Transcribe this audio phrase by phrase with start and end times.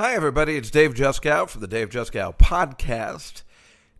[0.00, 0.54] Hi, everybody.
[0.54, 3.42] It's Dave Juskow from the Dave Juskow podcast.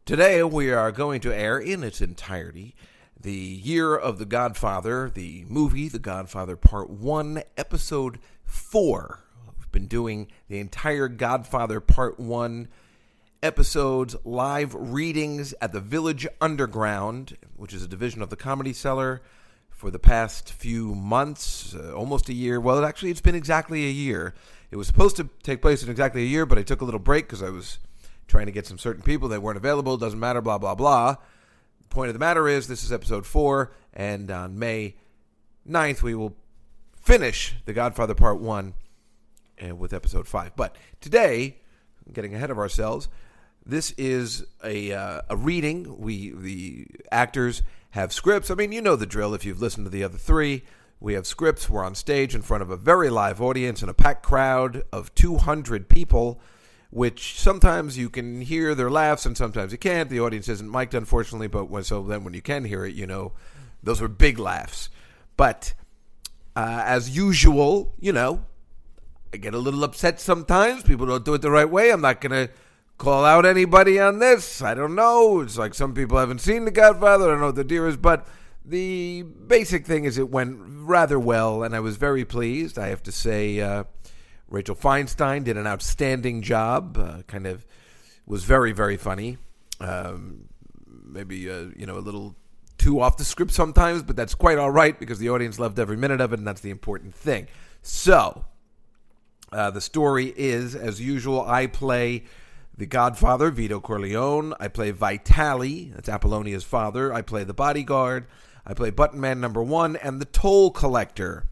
[0.05, 2.77] Today, we are going to air in its entirety
[3.21, 9.25] the year of The Godfather, the movie The Godfather Part 1, Episode 4.
[9.59, 12.69] We've been doing the entire Godfather Part 1
[13.43, 19.21] episodes, live readings at the Village Underground, which is a division of the Comedy Cellar,
[19.79, 22.61] for the past few months, uh, almost a year.
[22.61, 24.35] Well, actually, it's been exactly a year.
[24.73, 26.99] It was supposed to take place in exactly a year, but I took a little
[26.99, 27.79] break because I was
[28.27, 29.97] trying to get some certain people that weren't available.
[29.97, 31.15] Doesn't matter, blah, blah, blah.
[31.81, 34.97] The point of the matter is, this is episode four, and on May
[35.67, 36.35] 9th, we will
[37.01, 38.75] finish The Godfather Part 1
[39.63, 40.57] uh, with episode five.
[40.57, 41.59] But today,
[42.13, 43.09] getting ahead of ourselves,
[43.65, 46.01] this is a, uh, a reading.
[46.01, 48.51] We The actors have scripts.
[48.51, 50.65] I mean, you know the drill if you've listened to the other three.
[51.01, 51.71] We have scripts.
[51.71, 55.15] We're on stage in front of a very live audience and a packed crowd of
[55.15, 56.41] 200 people,
[56.91, 60.11] which sometimes you can hear their laughs and sometimes you can't.
[60.11, 63.07] The audience isn't mic'd, unfortunately, but when, so then when you can hear it, you
[63.07, 63.33] know
[63.83, 64.91] those were big laughs.
[65.37, 65.73] But
[66.57, 68.45] uh, as usual, you know,
[69.33, 70.83] I get a little upset sometimes.
[70.83, 71.91] People don't do it the right way.
[71.91, 72.53] I'm not going to
[72.99, 74.61] call out anybody on this.
[74.61, 75.41] I don't know.
[75.41, 77.27] It's like some people haven't seen The Godfather.
[77.27, 78.27] I don't know what the deal is, but
[78.65, 82.79] the basic thing is it went rather well, and I was very pleased.
[82.79, 83.85] I have to say, uh,
[84.51, 86.99] Rachel Feinstein did an outstanding job.
[86.99, 87.65] Uh, kind of
[88.27, 89.39] was very, very funny.
[89.81, 90.49] Um,
[90.87, 92.35] maybe uh, you know a little
[92.77, 95.97] too off the script sometimes, but that's quite all right because the audience loved every
[95.97, 97.47] minute of it, and that's the important thing.
[97.83, 98.45] So,
[99.53, 102.25] uh, the story is, as usual, I play
[102.79, 104.55] the Godfather, Vito Corleone.
[104.61, 107.13] I play Vitelli, that's Apollonia's father.
[107.13, 108.27] I play the bodyguard.
[108.65, 111.47] I play Button Man number one and the toll collector.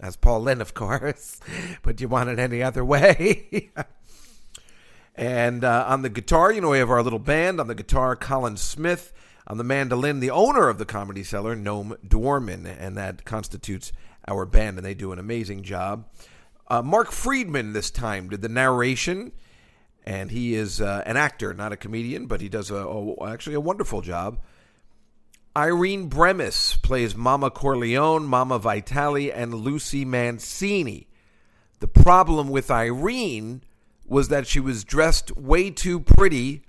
[0.00, 1.40] As Paul Lynde, of course.
[1.82, 3.70] but you want it any other way?
[5.14, 7.60] and uh, on the guitar, you know, we have our little band.
[7.60, 9.12] On the guitar, Colin Smith.
[9.46, 12.66] On the mandolin, the owner of the Comedy Cellar, Noam Dorman.
[12.66, 13.92] And that constitutes
[14.26, 16.06] our band, and they do an amazing job.
[16.68, 19.32] Uh, Mark Friedman this time did the narration
[20.06, 23.56] and he is uh, an actor, not a comedian, but he does a, a, actually
[23.56, 24.38] a wonderful job.
[25.56, 31.08] Irene Bremis plays Mama Corleone, Mama Vitelli, and Lucy Mancini.
[31.80, 33.62] The problem with Irene
[34.06, 36.62] was that she was dressed way too pretty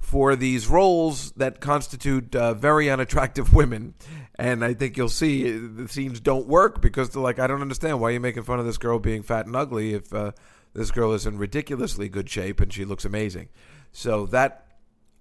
[0.00, 3.94] for these roles that constitute uh, very unattractive women.
[4.36, 8.00] And I think you'll see the scenes don't work because they're like, I don't understand
[8.00, 10.30] why you're you making fun of this girl being fat and ugly if uh,
[10.74, 13.48] this girl is in ridiculously good shape and she looks amazing.
[13.92, 14.66] So that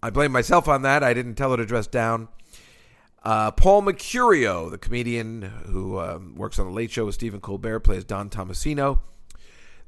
[0.01, 1.03] I blame myself on that.
[1.03, 2.27] I didn't tell her to dress down.
[3.23, 7.81] Uh, Paul Mecurio, the comedian who um, works on the Late Show with Stephen Colbert,
[7.81, 8.99] plays Don Tommasino.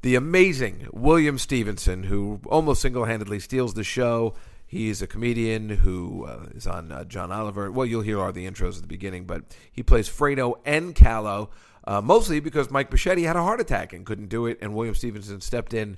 [0.01, 4.33] The amazing William Stevenson, who almost single-handedly steals the show.
[4.65, 7.71] He's a comedian who uh, is on uh, John Oliver.
[7.71, 11.49] Well, you'll hear all the intros at the beginning, but he plays Fredo and Calo,
[11.89, 14.93] uh, mostly because Mike Bichetti had a heart attack and couldn't do it, and William
[14.93, 15.97] Stevenson stepped in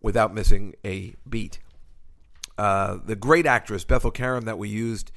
[0.00, 1.60] without missing a beat.
[2.58, 5.12] Uh, the great actress Bethel Karam that we used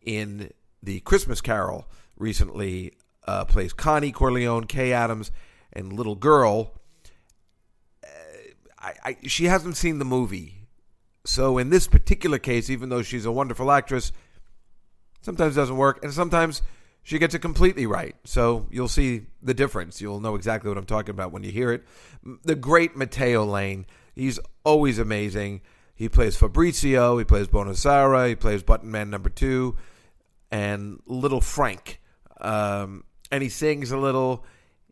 [0.00, 0.50] in
[0.82, 1.86] the Christmas Carol
[2.16, 2.94] recently
[3.26, 5.30] uh, plays Connie Corleone, Kay Adams,
[5.74, 6.72] and little girl.
[8.02, 8.08] Uh,
[8.78, 10.62] I, I, she hasn't seen the movie,
[11.26, 14.12] so in this particular case, even though she's a wonderful actress,
[15.20, 16.62] sometimes doesn't work, and sometimes
[17.08, 18.14] she gets it completely right.
[18.24, 19.98] So you'll see the difference.
[19.98, 21.84] You'll know exactly what I'm talking about when you hear it.
[22.44, 25.62] The great Matteo Lane, he's always amazing.
[25.94, 29.78] He plays Fabrizio, he plays Bonasera, he plays Button Man number two,
[30.50, 31.98] and Little Frank.
[32.42, 34.44] Um, and he sings a little.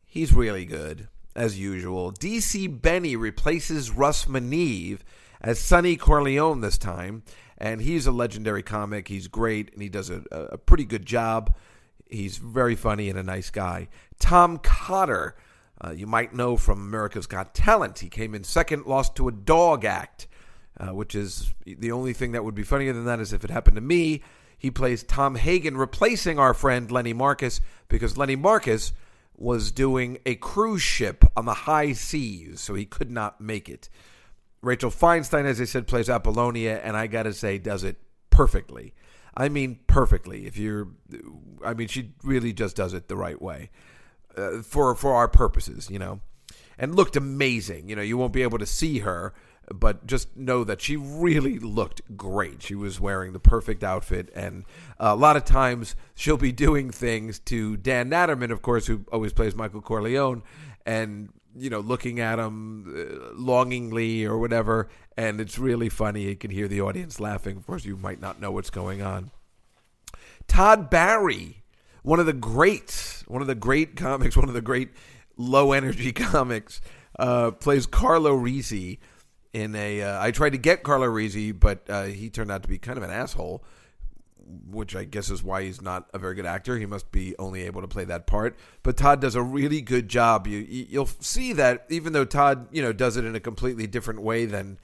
[0.06, 2.12] He's really good, as usual.
[2.12, 5.00] DC Benny replaces Russ Meneve
[5.42, 7.24] as Sonny Corleone this time,
[7.58, 9.06] and he's a legendary comic.
[9.06, 11.54] He's great, and he does a, a pretty good job.
[12.08, 13.88] He's very funny and a nice guy.
[14.18, 15.36] Tom Cotter,
[15.80, 17.98] uh, you might know from America's Got Talent.
[17.98, 20.26] He came in second, lost to a dog act,
[20.78, 23.50] uh, which is the only thing that would be funnier than that is if it
[23.50, 24.22] happened to me.
[24.58, 28.92] He plays Tom Hagen, replacing our friend Lenny Marcus because Lenny Marcus
[29.36, 33.90] was doing a cruise ship on the high seas, so he could not make it.
[34.62, 37.98] Rachel Feinstein, as I said, plays Apollonia, and I got to say, does it
[38.30, 38.94] perfectly.
[39.36, 40.46] I mean, perfectly.
[40.46, 40.88] If you're,
[41.64, 43.70] I mean, she really just does it the right way
[44.36, 46.20] uh, for for our purposes, you know,
[46.78, 47.88] and looked amazing.
[47.88, 49.34] You know, you won't be able to see her,
[49.74, 52.62] but just know that she really looked great.
[52.62, 54.64] She was wearing the perfect outfit, and
[54.98, 59.32] a lot of times she'll be doing things to Dan Natterman, of course, who always
[59.32, 60.42] plays Michael Corleone,
[60.86, 66.22] and you know, looking at him uh, longingly or whatever, and it's really funny.
[66.22, 67.56] You can hear the audience laughing.
[67.56, 69.30] Of course, you might not know what's going on.
[70.46, 71.62] Todd Barry,
[72.02, 74.90] one of the great, one of the great comics, one of the great
[75.36, 76.80] low energy comics,
[77.18, 79.00] uh, plays Carlo Rizzi
[79.52, 80.02] in a.
[80.02, 82.98] Uh, I tried to get Carlo Rizzi, but uh, he turned out to be kind
[82.98, 83.64] of an asshole
[84.70, 86.78] which I guess is why he's not a very good actor.
[86.78, 88.56] He must be only able to play that part.
[88.82, 90.46] But Todd does a really good job.
[90.46, 94.22] You you'll see that even though Todd you know does it in a completely different
[94.22, 94.78] way than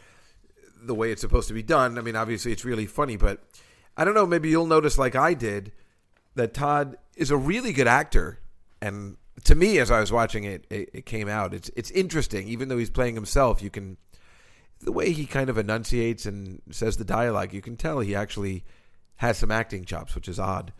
[0.82, 1.98] the way it's supposed to be done.
[1.98, 3.40] I mean, obviously it's really funny, but
[3.96, 4.26] I don't know.
[4.26, 5.72] Maybe you'll notice, like I did,
[6.34, 8.40] that Todd is a really good actor.
[8.80, 11.54] And to me, as I was watching it, it, it came out.
[11.54, 13.62] It's it's interesting, even though he's playing himself.
[13.62, 13.96] You can
[14.80, 17.52] the way he kind of enunciates and says the dialogue.
[17.52, 18.64] You can tell he actually
[19.22, 20.72] has some acting chops, which is odd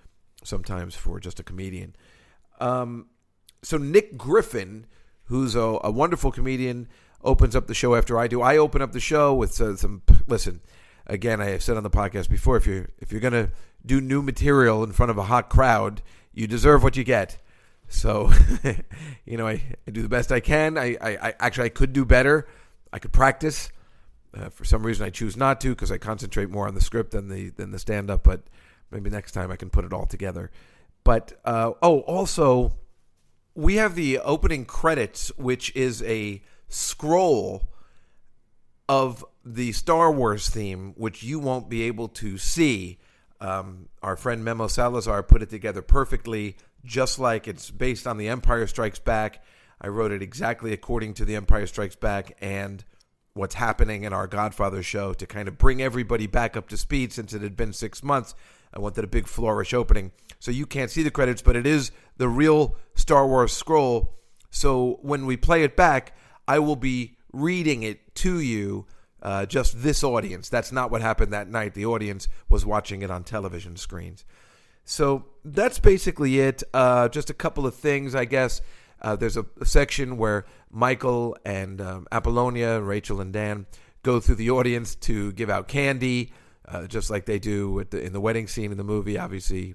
[0.43, 1.95] sometimes for just a comedian.
[2.59, 3.07] Um,
[3.63, 4.87] so Nick Griffin,
[5.27, 6.89] who's a, a, wonderful comedian,
[7.23, 8.43] opens up the show after I do.
[8.43, 10.03] I open up the show with uh, some.
[10.27, 10.61] Listen,
[11.07, 13.53] again, I have said on the podcast before, if you're if you're gonna
[13.87, 16.03] do new material in front of a hot crowd,
[16.35, 17.39] you deserve what you get.
[17.87, 18.33] So,
[19.25, 20.77] you know, I, I do the best I can.
[20.77, 22.49] I, I, I actually I could do better.
[22.93, 23.71] I could practice.
[24.35, 27.11] Uh, for some reason, I choose not to because I concentrate more on the script
[27.11, 28.25] than the than the stand up.
[28.25, 28.43] But
[28.91, 30.51] maybe next time I can put it all together.
[31.05, 32.75] But uh, oh, also,
[33.55, 37.69] we have the opening credits, which is a scroll
[38.89, 42.99] of the Star Wars theme, which you won't be able to see.
[43.41, 48.29] Um, our friend Memo Salazar put it together perfectly, just like it's based on The
[48.29, 49.43] Empire Strikes Back.
[49.81, 52.85] I wrote it exactly according to The Empire Strikes Back, and
[53.35, 57.13] what's happening in our Godfather show to kind of bring everybody back up to speed
[57.13, 58.35] since it had been six months.
[58.75, 60.13] I wanted a big flourish opening.
[60.39, 64.19] So you can't see the credits, but it is the real Star Wars scroll.
[64.51, 68.87] So when we play it back, I will be reading it to you,
[69.23, 70.49] uh, just this audience.
[70.49, 71.75] That's not what happened that night.
[71.75, 74.25] The audience was watching it on television screens.
[74.85, 76.63] So that's basically it.
[76.75, 78.61] Uh, just a couple of things, I guess.
[79.03, 83.67] Uh, there's a, a, section where Michael and um, Apollonia, Rachel and Dan
[84.03, 86.33] go through the audience to give out candy,
[86.69, 89.19] uh, just like they do the, in the wedding scene in the movie.
[89.19, 89.75] Obviously,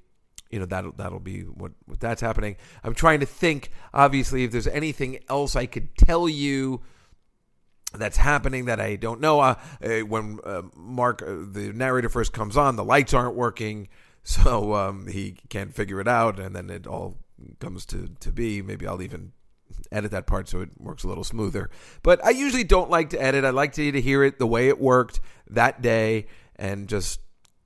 [0.50, 2.56] you know that'll that'll be what, what that's happening.
[2.84, 6.82] I'm trying to think, obviously, if there's anything else I could tell you
[7.94, 9.40] that's happening that I don't know.
[9.40, 13.90] Uh, uh when uh, Mark, uh, the narrator, first comes on, the lights aren't working,
[14.24, 17.18] so um, he can't figure it out, and then it all
[17.60, 18.62] comes to to be.
[18.62, 19.34] Maybe I'll even
[19.92, 21.70] edit that part so it works a little smoother.
[22.04, 23.46] But I usually don't like to edit.
[23.46, 25.20] I like to, to hear it the way it worked
[25.50, 27.20] that day and just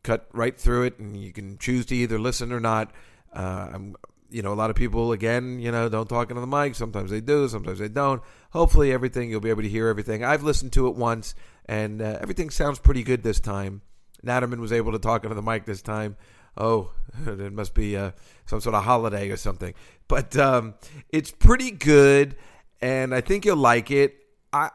[0.03, 1.00] cut right through it.
[1.00, 2.91] And you can choose to either listen or not.
[3.33, 3.95] Uh, I'm,
[4.29, 6.75] you know, a lot of people again, you know, don't talk into the mic.
[6.75, 8.21] Sometimes they do, sometimes they don't.
[8.51, 10.24] Hopefully, everything you'll be able to hear everything.
[10.24, 11.35] I've listened to it once,
[11.65, 13.81] and uh, everything sounds pretty good this time.
[14.25, 16.15] Natterman was able to talk into the mic this time
[16.57, 16.92] oh,
[17.25, 18.12] it must be uh,
[18.45, 19.74] some sort of holiday or something.
[20.07, 20.75] But um,
[21.09, 22.36] it's pretty good,
[22.81, 24.15] and I think you'll like it.
[24.51, 24.69] I,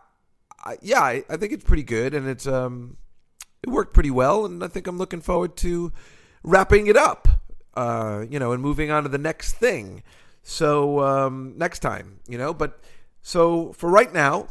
[0.64, 2.96] I yeah, I, I, think it's pretty good, and it's um,
[3.62, 5.92] it worked pretty well, and I think I'm looking forward to
[6.42, 7.28] wrapping it up.
[7.74, 10.02] Uh, you know, and moving on to the next thing.
[10.42, 12.54] So um, next time, you know.
[12.54, 12.80] But
[13.20, 14.48] so for right now,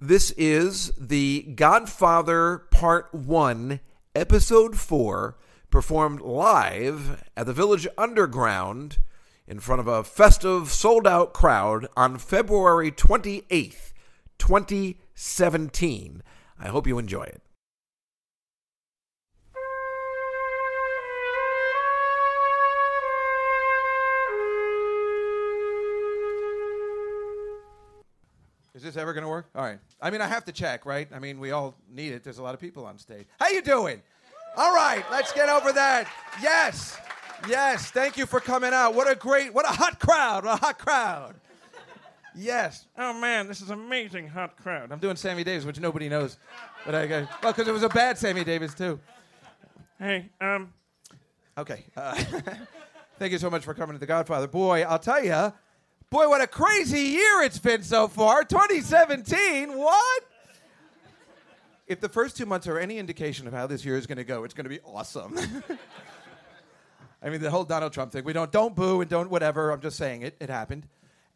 [0.00, 3.80] this is the Godfather Part One,
[4.14, 5.36] Episode Four
[5.70, 8.98] performed live at the Village Underground
[9.46, 13.92] in front of a festive, sold out crowd on February 28th,
[14.38, 16.22] 2017.
[16.58, 17.42] I hope you enjoy it.
[28.76, 29.48] Is this ever going to work?
[29.54, 29.78] All right.
[30.02, 31.08] I mean, I have to check, right?
[31.10, 32.22] I mean, we all need it.
[32.22, 33.26] There's a lot of people on stage.
[33.40, 34.02] How you doing?
[34.56, 36.08] All right, let's get over that.
[36.40, 36.98] Yes,
[37.46, 37.90] yes.
[37.90, 38.94] Thank you for coming out.
[38.94, 41.34] What a great, what a hot crowd, a hot crowd.
[42.34, 42.86] Yes.
[42.96, 44.92] Oh man, this is amazing hot crowd.
[44.92, 46.38] I'm doing Sammy Davis, which nobody knows,
[46.84, 48.98] but I go well because it was a bad Sammy Davis too.
[49.98, 50.72] Hey, um,
[51.56, 51.84] okay.
[51.96, 52.14] Uh,
[53.18, 54.46] thank you so much for coming to The Godfather.
[54.46, 55.52] Boy, I'll tell you,
[56.10, 58.44] boy, what a crazy year it's been so far.
[58.44, 59.76] 2017.
[59.76, 60.22] What?
[61.86, 64.24] If the first two months are any indication of how this year is going to
[64.24, 65.38] go, it's going to be awesome.
[67.22, 68.24] I mean, the whole Donald Trump thing.
[68.24, 69.70] We don't don't boo and don't whatever.
[69.70, 70.36] I'm just saying it.
[70.40, 70.86] It happened.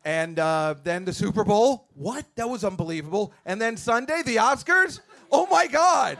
[0.05, 1.89] And uh, then the Super Bowl.
[1.95, 2.25] What?
[2.37, 3.33] That was unbelievable.
[3.45, 5.01] And then Sunday, the Oscars.
[5.31, 6.19] Oh my God.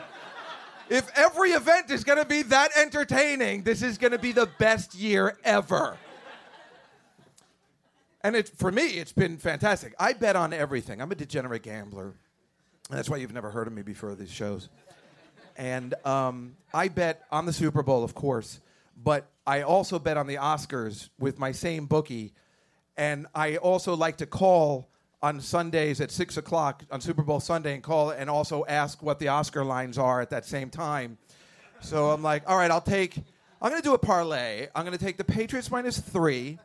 [0.89, 4.49] if every event is going to be that entertaining, this is going to be the
[4.59, 5.97] best year ever.
[8.23, 9.95] And it, for me, it's been fantastic.
[9.99, 11.01] I bet on everything.
[11.01, 12.15] I'm a degenerate gambler.
[12.91, 14.69] That's why you've never heard of me before these shows.
[15.57, 18.61] And um, I bet on the Super Bowl, of course,
[18.97, 22.33] but I also bet on the Oscars with my same bookie.
[22.97, 24.89] And I also like to call
[25.23, 29.19] on Sundays at 6 o'clock on Super Bowl Sunday and call and also ask what
[29.19, 31.19] the Oscar lines are at that same time.
[31.81, 33.17] So I'm like, all right, I'll take,
[33.61, 34.69] I'm going to do a parlay.
[34.75, 36.59] I'm going to take the Patriots minus three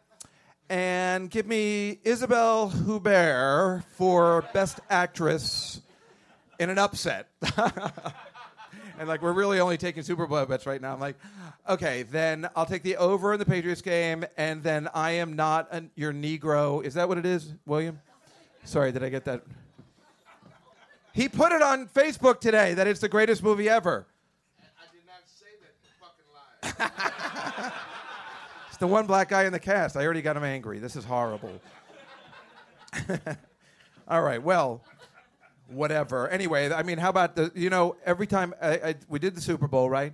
[0.70, 5.82] and give me Isabelle Huppert for Best Actress
[6.60, 7.30] in an upset.
[9.00, 10.94] and like we're really only taking Super Bowl bets right now.
[10.94, 11.16] I'm like,
[11.68, 15.68] okay, then I'll take the over in the Patriots game, and then I am not
[15.72, 16.84] an, your Negro.
[16.84, 18.00] Is that what it is, William?
[18.64, 19.44] Sorry, did I get that?
[21.14, 24.06] He put it on Facebook today that it's the greatest movie ever.
[24.60, 25.46] I did not say
[26.62, 26.74] that.
[26.74, 26.82] You
[27.62, 27.72] fucking.
[28.76, 29.96] It's the one black guy in the cast.
[29.96, 30.80] I already got him angry.
[30.80, 31.62] This is horrible.
[34.10, 34.84] All right, well,
[35.68, 36.28] whatever.
[36.30, 39.42] Anyway, I mean, how about the, you know, every time I, I, we did the
[39.42, 40.14] Super Bowl, right?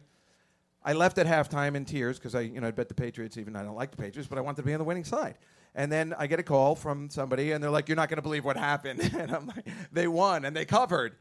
[0.83, 3.55] I left at halftime in tears because I, you know, I bet the Patriots, even
[3.55, 5.37] I don't like the Patriots, but I wanted to be on the winning side.
[5.75, 8.21] And then I get a call from somebody, and they're like, "You're not going to
[8.23, 11.15] believe what happened." and I'm like, "They won, and they covered."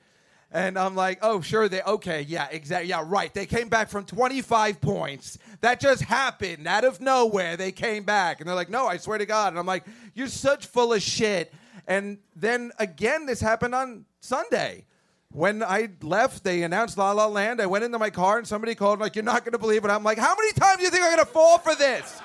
[0.51, 3.33] And I'm like, "Oh, sure, they okay, yeah, exactly, yeah, right.
[3.33, 5.39] They came back from 25 points.
[5.61, 7.57] That just happened out of nowhere.
[7.57, 9.85] They came back." And they're like, "No, I swear to God." And I'm like,
[10.15, 11.53] "You're such full of shit."
[11.91, 14.85] And then again, this happened on Sunday.
[15.33, 17.61] When I left, they announced La La Land.
[17.61, 19.91] I went into my car and somebody called, like, you're not going to believe it.
[19.91, 22.23] I'm like, how many times do you think I'm going to fall for this?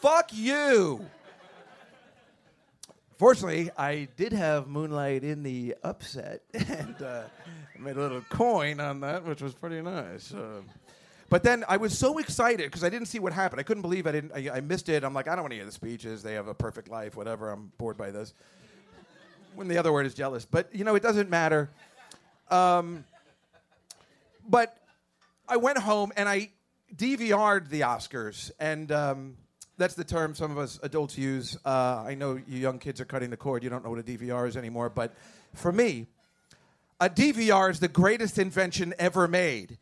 [0.00, 1.04] Fuck you.
[3.18, 7.24] Fortunately, I did have Moonlight in the upset and uh,
[7.78, 10.32] made a little coin on that, which was pretty nice.
[10.32, 10.62] Uh,
[11.28, 13.60] but then I was so excited because I didn't see what happened.
[13.60, 14.32] I couldn't believe I didn't.
[14.34, 15.04] I, I missed it.
[15.04, 16.22] I'm like, I don't want to hear the speeches.
[16.22, 17.50] They have a perfect life, whatever.
[17.50, 18.34] I'm bored by this.
[19.54, 21.70] When the other word is jealous, but you know, it doesn't matter.
[22.50, 23.04] Um,
[24.48, 24.76] but
[25.48, 26.50] I went home and I
[26.94, 29.36] DVR'd the Oscars, and um,
[29.76, 31.56] that's the term some of us adults use.
[31.64, 33.62] Uh, I know you young kids are cutting the cord.
[33.62, 35.14] You don't know what a DVR is anymore, but
[35.54, 36.06] for me,
[37.00, 39.78] a DVR is the greatest invention ever made,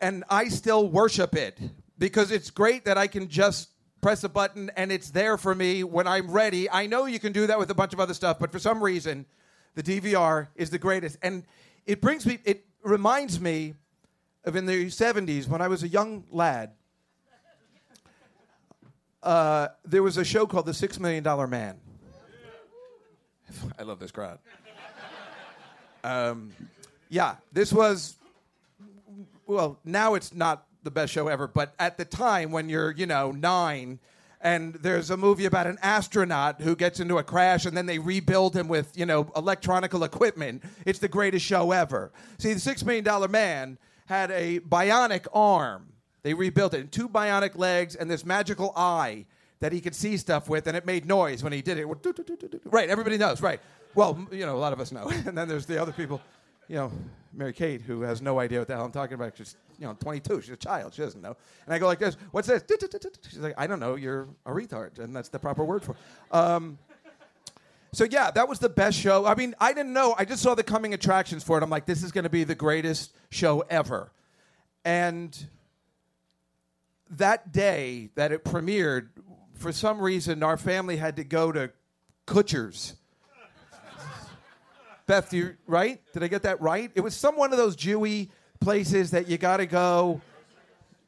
[0.00, 1.58] and I still worship it
[1.98, 5.82] because it's great that I can just press a button and it's there for me
[5.84, 6.70] when I'm ready.
[6.70, 8.82] I know you can do that with a bunch of other stuff, but for some
[8.82, 9.26] reason,
[9.74, 11.18] the DVR is the greatest.
[11.22, 11.44] And
[11.86, 13.74] it brings me, it reminds me
[14.44, 16.72] of in the 70s when I was a young lad.
[19.22, 21.76] Uh, there was a show called The Six Million Dollar Man.
[23.78, 24.38] I love this crowd.
[26.04, 26.52] Um,
[27.08, 28.16] yeah, this was,
[29.48, 33.06] well, now it's not the best show ever, but at the time when you're, you
[33.06, 33.98] know, nine,
[34.40, 37.98] and there's a movie about an astronaut who gets into a crash and then they
[37.98, 40.62] rebuild him with, you know, electronical equipment.
[40.86, 42.12] It's the greatest show ever.
[42.38, 45.92] See, the Six Million Dollar Man had a bionic arm.
[46.22, 49.24] They rebuilt it, and two bionic legs, and this magical eye
[49.60, 51.86] that he could see stuff with, and it made noise when he did it.
[52.64, 53.60] Right, everybody knows, right.
[53.94, 55.08] Well, you know, a lot of us know.
[55.26, 56.20] and then there's the other people,
[56.68, 56.92] you know,
[57.32, 59.36] Mary Kate, who has no idea what the hell I'm talking about.
[59.36, 60.40] She's, you know, 22.
[60.42, 60.94] She's a child.
[60.94, 61.36] She doesn't know.
[61.66, 62.62] And I go like this, what's this?
[63.28, 63.94] She's like, I don't know.
[63.94, 64.98] You're a retard.
[64.98, 66.34] And that's the proper word for it.
[66.34, 66.78] Um,
[67.92, 69.24] so yeah, that was the best show.
[69.24, 70.14] I mean, I didn't know.
[70.18, 71.62] I just saw the coming attractions for it.
[71.62, 74.12] I'm like, this is going to be the greatest show ever.
[74.84, 75.36] And
[77.10, 79.08] that day that it premiered,
[79.54, 81.70] for some reason, our family had to go to
[82.26, 82.94] Kutsher's.
[85.08, 86.02] Beth, you right?
[86.12, 86.90] Did I get that right?
[86.94, 88.28] It was some one of those Jewy
[88.60, 90.20] places that you got to go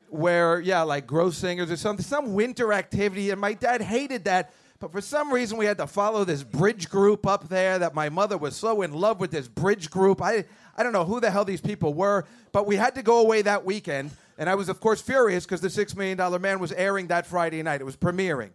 [0.08, 3.28] where yeah, like Grossinger's or something, some winter activity.
[3.28, 6.88] And my dad hated that, but for some reason we had to follow this bridge
[6.88, 7.78] group up there.
[7.78, 10.22] That my mother was so in love with this bridge group.
[10.22, 10.46] I
[10.78, 13.42] I don't know who the hell these people were, but we had to go away
[13.42, 14.12] that weekend.
[14.38, 17.26] And I was of course furious because the Six Million Dollar Man was airing that
[17.26, 17.82] Friday night.
[17.82, 18.52] It was premiering.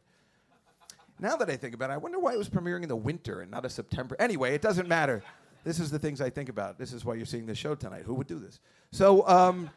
[1.19, 3.41] Now that I think about it, I wonder why it was premiering in the winter
[3.41, 4.15] and not a September.
[4.19, 5.23] Anyway, it doesn't matter.
[5.63, 6.77] This is the things I think about.
[6.77, 8.03] This is why you're seeing this show tonight.
[8.05, 8.59] Who would do this?
[8.91, 9.69] So, um,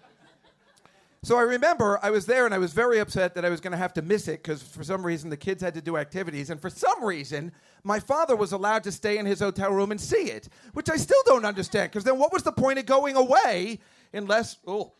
[1.22, 3.72] so I remember I was there and I was very upset that I was going
[3.72, 6.50] to have to miss it because for some reason the kids had to do activities.
[6.50, 7.52] And for some reason,
[7.84, 10.96] my father was allowed to stay in his hotel room and see it, which I
[10.96, 13.80] still don't understand because then what was the point of going away
[14.12, 14.92] unless, oh,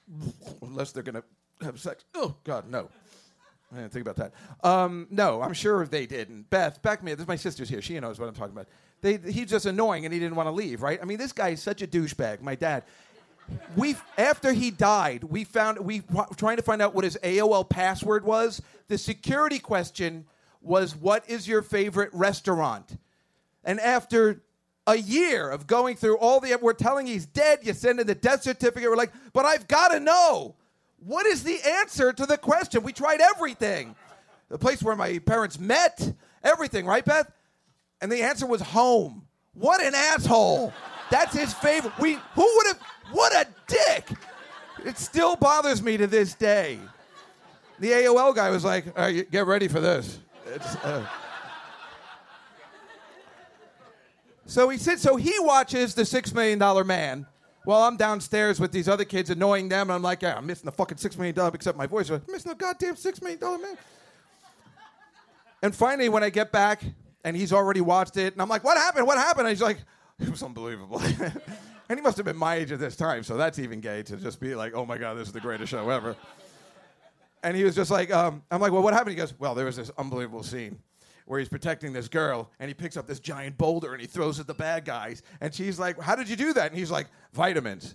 [0.62, 2.04] unless they're going to have sex?
[2.14, 2.88] Oh, God, no.
[3.72, 4.66] I didn't think about that.
[4.66, 6.48] Um, no, I'm sure they didn't.
[6.48, 7.12] Beth, back me.
[7.12, 7.82] This is my sister's here.
[7.82, 8.68] She knows what I'm talking about.
[9.00, 10.98] They, he's just annoying, and he didn't want to leave, right?
[11.00, 12.40] I mean, this guy is such a douchebag.
[12.40, 12.84] My dad.
[13.76, 16.02] We after he died, we found we
[16.36, 18.60] trying to find out what his AOL password was.
[18.88, 20.26] The security question
[20.60, 22.98] was what is your favorite restaurant?
[23.64, 24.42] And after
[24.86, 27.60] a year of going through all the, we're telling he's dead.
[27.62, 28.88] You send in the death certificate.
[28.88, 30.56] We're like, but I've got to know
[31.04, 32.82] what is the answer to the question.
[32.82, 33.94] We tried everything,
[34.48, 36.12] the place where my parents met,
[36.42, 37.30] everything, right, Beth?
[38.00, 39.26] And the answer was home.
[39.54, 40.72] What an asshole!
[41.10, 41.92] That's his favorite.
[41.98, 42.80] We who would have?
[43.10, 44.10] What a dick!
[44.84, 46.78] It still bothers me to this day.
[47.80, 50.20] The AOL guy was like, All right, "Get ready for this."
[50.84, 51.04] Uh,
[54.48, 55.02] So he sits.
[55.02, 57.26] So he watches the Six Million Dollar Man
[57.68, 59.90] while I'm downstairs with these other kids annoying them.
[59.90, 62.08] And I'm like, yeah, I'm missing the fucking Six Million Dollar, except my voice.
[62.08, 63.76] I'm missing the goddamn Six Million Dollar Man.
[65.62, 66.82] And finally, when I get back,
[67.24, 69.06] and he's already watched it, and I'm like, what happened?
[69.06, 69.48] What happened?
[69.48, 69.76] And he's like,
[70.18, 70.98] it was unbelievable.
[71.90, 74.16] and he must have been my age at this time, so that's even gay to
[74.16, 76.16] just be like, oh my god, this is the greatest show ever.
[77.42, 79.10] And he was just like, um, I'm like, well, what happened?
[79.10, 80.78] He goes, well, there was this unbelievable scene
[81.28, 84.38] where he's protecting this girl and he picks up this giant boulder and he throws
[84.38, 85.22] it at the bad guys.
[85.40, 86.70] And she's like, How did you do that?
[86.70, 87.94] And he's like, Vitamins.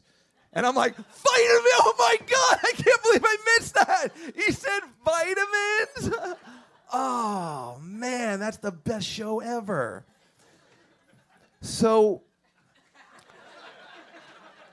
[0.54, 1.74] And I'm like, Vitamin?
[1.76, 4.08] Oh my God, I can't believe I missed that.
[4.36, 6.38] He said vitamins?
[6.94, 10.06] oh man, that's the best show ever.
[11.62, 12.22] So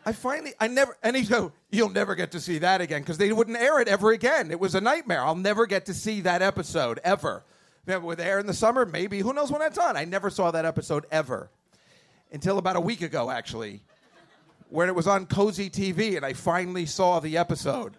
[0.05, 3.19] I finally, I never, and he's go, you'll never get to see that again because
[3.19, 4.51] they wouldn't air it ever again.
[4.51, 5.23] It was a nightmare.
[5.23, 7.45] I'll never get to see that episode ever.
[7.91, 9.19] Maybe with air in the summer, maybe.
[9.19, 9.97] Who knows when that's on?
[9.97, 11.51] I never saw that episode ever
[12.31, 13.81] until about a week ago, actually,
[14.69, 17.95] when it was on Cozi TV, and I finally saw the episode.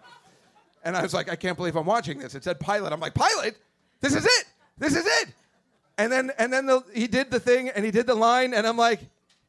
[0.82, 2.34] And I was like, I can't believe I'm watching this.
[2.34, 2.90] It said pilot.
[2.92, 3.58] I'm like, pilot?
[4.00, 4.44] This is it.
[4.78, 5.28] This is it.
[5.98, 8.66] And then, and then the, he did the thing, and he did the line, and
[8.66, 9.00] I'm like,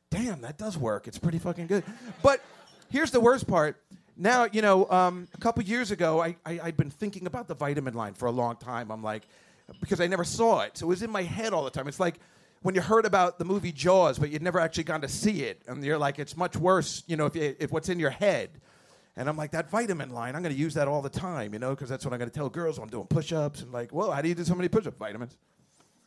[0.09, 1.07] damn, that does work.
[1.07, 1.85] It's pretty fucking good.
[2.21, 2.41] But
[2.89, 3.81] here's the worst part.
[4.17, 7.55] Now, you know, um, a couple years ago, I, I, I'd been thinking about the
[7.55, 8.91] vitamin line for a long time.
[8.91, 9.23] I'm like,
[9.79, 10.77] because I never saw it.
[10.77, 11.87] So it was in my head all the time.
[11.87, 12.19] It's like
[12.61, 15.61] when you heard about the movie Jaws, but you'd never actually gone to see it.
[15.67, 18.49] And you're like, it's much worse, you know, if, if what's in your head.
[19.15, 21.59] And I'm like, that vitamin line, I'm going to use that all the time, you
[21.59, 23.61] know, because that's what I'm going to tell girls when I'm doing push ups.
[23.61, 24.97] And like, whoa, how do you do so many push ups?
[24.97, 25.37] Vitamins.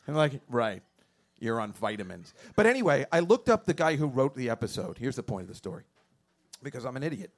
[0.07, 0.81] And like, right,
[1.39, 2.33] you're on vitamins.
[2.55, 4.97] But anyway, I looked up the guy who wrote the episode.
[4.97, 5.83] Here's the point of the story
[6.63, 7.31] because I'm an idiot.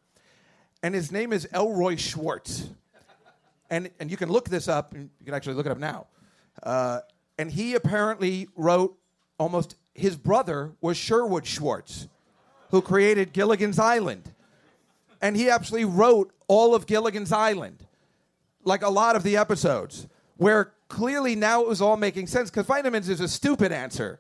[0.81, 2.69] And his name is Elroy Schwartz.
[3.69, 6.07] And, and you can look this up, you can actually look it up now.
[6.63, 6.99] Uh,
[7.37, 8.97] and he apparently wrote
[9.37, 12.07] almost, his brother was Sherwood Schwartz,
[12.71, 14.33] who created Gilligan's Island.
[15.21, 17.85] And he actually wrote all of Gilligan's Island,
[18.63, 22.65] like a lot of the episodes, where clearly now it was all making sense because
[22.65, 24.19] vitamins is a stupid answer.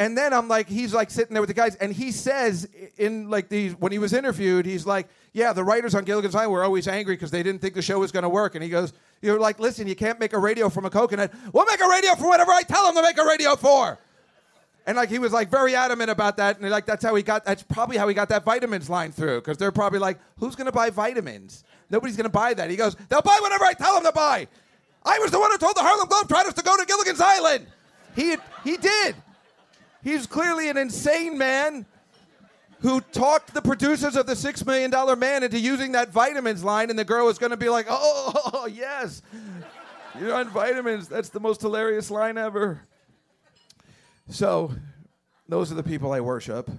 [0.00, 3.28] And then I'm like, he's like sitting there with the guys, and he says in
[3.28, 6.64] like these when he was interviewed, he's like, yeah, the writers on Gilligan's Island were
[6.64, 8.54] always angry because they didn't think the show was going to work.
[8.54, 11.30] And he goes, you're like, listen, you can't make a radio from a coconut.
[11.52, 13.98] We'll make a radio for whatever I tell them to make a radio for.
[14.86, 17.44] And like he was like very adamant about that, and like that's how he got.
[17.44, 20.64] That's probably how he got that vitamins line through, because they're probably like, who's going
[20.64, 21.62] to buy vitamins?
[21.90, 22.70] Nobody's going to buy that.
[22.70, 24.48] He goes, they'll buy whatever I tell them to buy.
[25.04, 27.66] I was the one who told the Harlem Globetrotters to go to Gilligan's Island.
[28.16, 29.14] He he did.
[30.02, 31.86] He's clearly an insane man
[32.80, 36.90] who talked the producers of the Six Million Dollar Man into using that vitamins line,
[36.90, 39.22] and the girl was going to be like, "Oh, yes,
[40.18, 41.08] you're on vitamins.
[41.08, 42.80] That's the most hilarious line ever."
[44.30, 44.72] So,
[45.48, 46.70] those are the people I worship.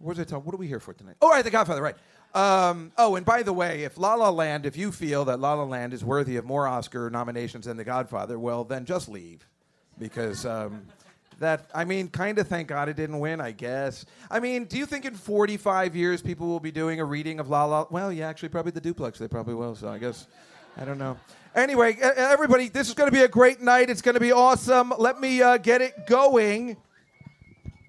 [0.00, 0.24] Was I?
[0.36, 1.16] What are we here for tonight?
[1.22, 1.96] Oh, right, The Godfather, right?
[2.34, 5.54] Um, oh, and by the way, if La La Land, if you feel that La
[5.54, 9.46] La Land is worthy of more Oscar nominations than The Godfather, well, then just leave,
[9.96, 10.44] because.
[10.44, 10.86] Um,
[11.42, 14.06] that I mean, kind of thank God it didn't win, I guess.
[14.30, 17.50] I mean, do you think in 45 years people will be doing a reading of
[17.50, 17.86] La La?
[17.90, 19.18] Well, yeah, actually, probably the duplex.
[19.18, 19.74] They probably will.
[19.74, 20.26] So I guess
[20.76, 21.18] I don't know.
[21.54, 23.90] Anyway, everybody, this is going to be a great night.
[23.90, 24.92] It's going to be awesome.
[24.98, 26.78] Let me uh, get it going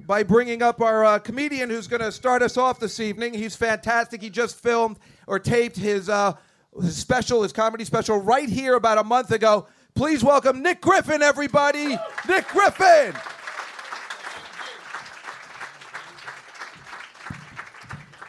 [0.01, 3.33] by bringing up our uh, comedian who's going to start us off this evening.
[3.33, 4.21] He's fantastic.
[4.21, 6.33] He just filmed or taped his, uh,
[6.81, 9.67] his special, his comedy special, right here about a month ago.
[9.95, 11.97] Please welcome Nick Griffin, everybody.
[12.27, 13.13] Nick Griffin.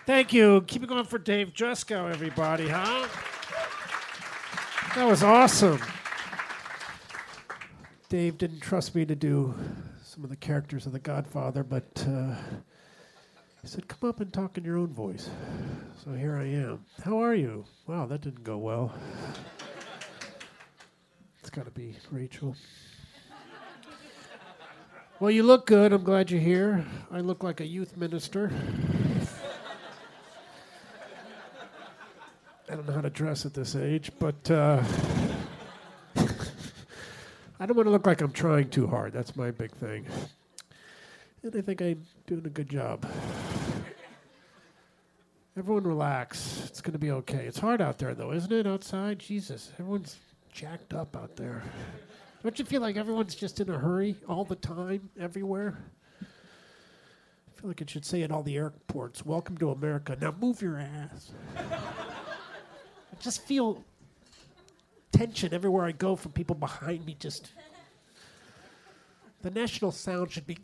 [0.07, 0.63] Thank you.
[0.67, 3.09] Keep it going for Dave Juskow, everybody, huh?
[4.95, 5.81] That was awesome.
[8.11, 9.55] Dave didn't trust me to do
[10.03, 12.35] some of the characters of The Godfather, but uh,
[13.63, 15.31] he said, Come up and talk in your own voice.
[16.05, 16.85] So here I am.
[17.03, 17.65] How are you?
[17.87, 18.93] Wow, that didn't go well.
[21.41, 22.55] It's got to be Rachel.
[25.19, 25.95] Well, you look good.
[25.95, 26.85] I'm glad you're here.
[27.11, 28.53] I look like a youth minister.
[32.75, 34.83] I don't know how to dress at this age, but uh,
[37.61, 39.13] I don't want to look like I'm trying too hard.
[39.13, 40.05] That's my big thing.
[41.45, 43.07] And I think I'm doing a good job.
[45.57, 46.65] Everyone relax.
[46.67, 47.47] It's going to be okay.
[47.47, 48.67] It's hard out there, though, isn't it?
[48.67, 49.21] Outside?
[49.21, 49.71] Jesus.
[49.79, 50.17] Everyone's
[50.53, 51.63] jacked up out there.
[52.43, 55.79] Don't you feel like everyone's just in a hurry all the time, everywhere?
[56.21, 60.19] I feel like it should say at all the airports, Welcome to America.
[60.21, 61.31] Now move your ass.
[63.15, 63.85] I just feel
[65.13, 67.17] tension everywhere I go from people behind me.
[67.19, 67.53] Just.
[69.43, 70.59] The national sound should be.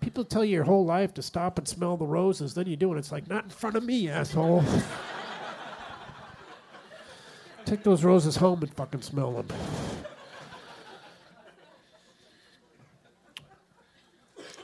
[0.00, 2.92] People tell you your whole life to stop and smell the roses, then you do
[2.92, 2.98] it.
[2.98, 4.64] It's like, not in front of me, asshole.
[7.64, 9.46] Take those roses home and fucking smell them.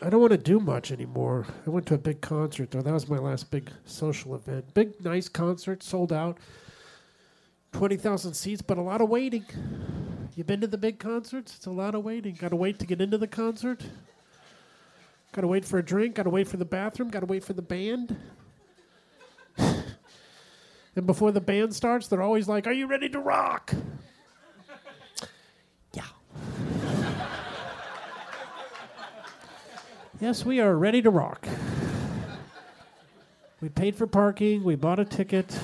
[0.00, 1.46] I don't want to do much anymore.
[1.66, 2.82] I went to a big concert, though.
[2.82, 4.72] That was my last big social event.
[4.72, 6.38] Big, nice concert, sold out.
[7.72, 9.44] 20,000 seats, but a lot of waiting.
[10.36, 11.56] You been to the big concerts?
[11.56, 12.34] It's a lot of waiting.
[12.34, 13.82] Got to wait to get into the concert.
[15.32, 16.14] Got to wait for a drink.
[16.14, 17.10] Got to wait for the bathroom.
[17.10, 18.16] Got to wait for the band.
[19.58, 23.74] and before the band starts, they're always like, Are you ready to rock?
[30.20, 31.46] Yes, we are ready to rock.
[33.60, 34.62] We paid for parking.
[34.62, 35.58] We bought a ticket.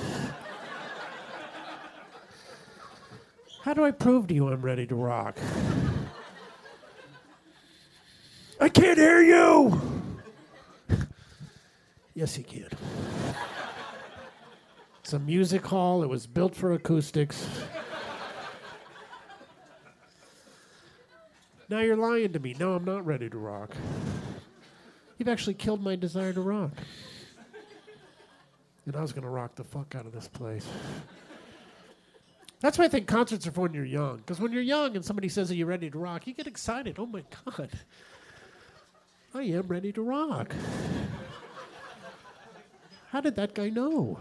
[3.61, 5.37] How do I prove to you I'm ready to rock?
[8.59, 9.81] I can't hear you!
[12.13, 12.69] yes, you can.
[15.01, 17.47] It's a music hall, it was built for acoustics.
[21.69, 22.55] now you're lying to me.
[22.59, 23.75] No, I'm not ready to rock.
[25.17, 26.71] You've actually killed my desire to rock.
[28.85, 30.67] And I was going to rock the fuck out of this place.
[32.59, 34.17] That's why I think concerts are for when you're young.
[34.17, 36.27] Because when you're young and somebody says, Are you ready to rock?
[36.27, 36.97] You get excited.
[36.99, 37.69] Oh my God.
[39.33, 40.55] I am ready to rock.
[43.11, 44.17] How did that guy know?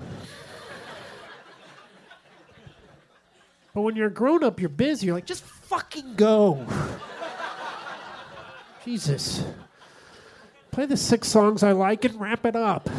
[3.74, 5.06] But when you're a grown up, you're busy.
[5.06, 6.64] You're like, just fucking go.
[8.84, 9.44] Jesus.
[10.74, 12.90] Play the six songs I like and wrap it up.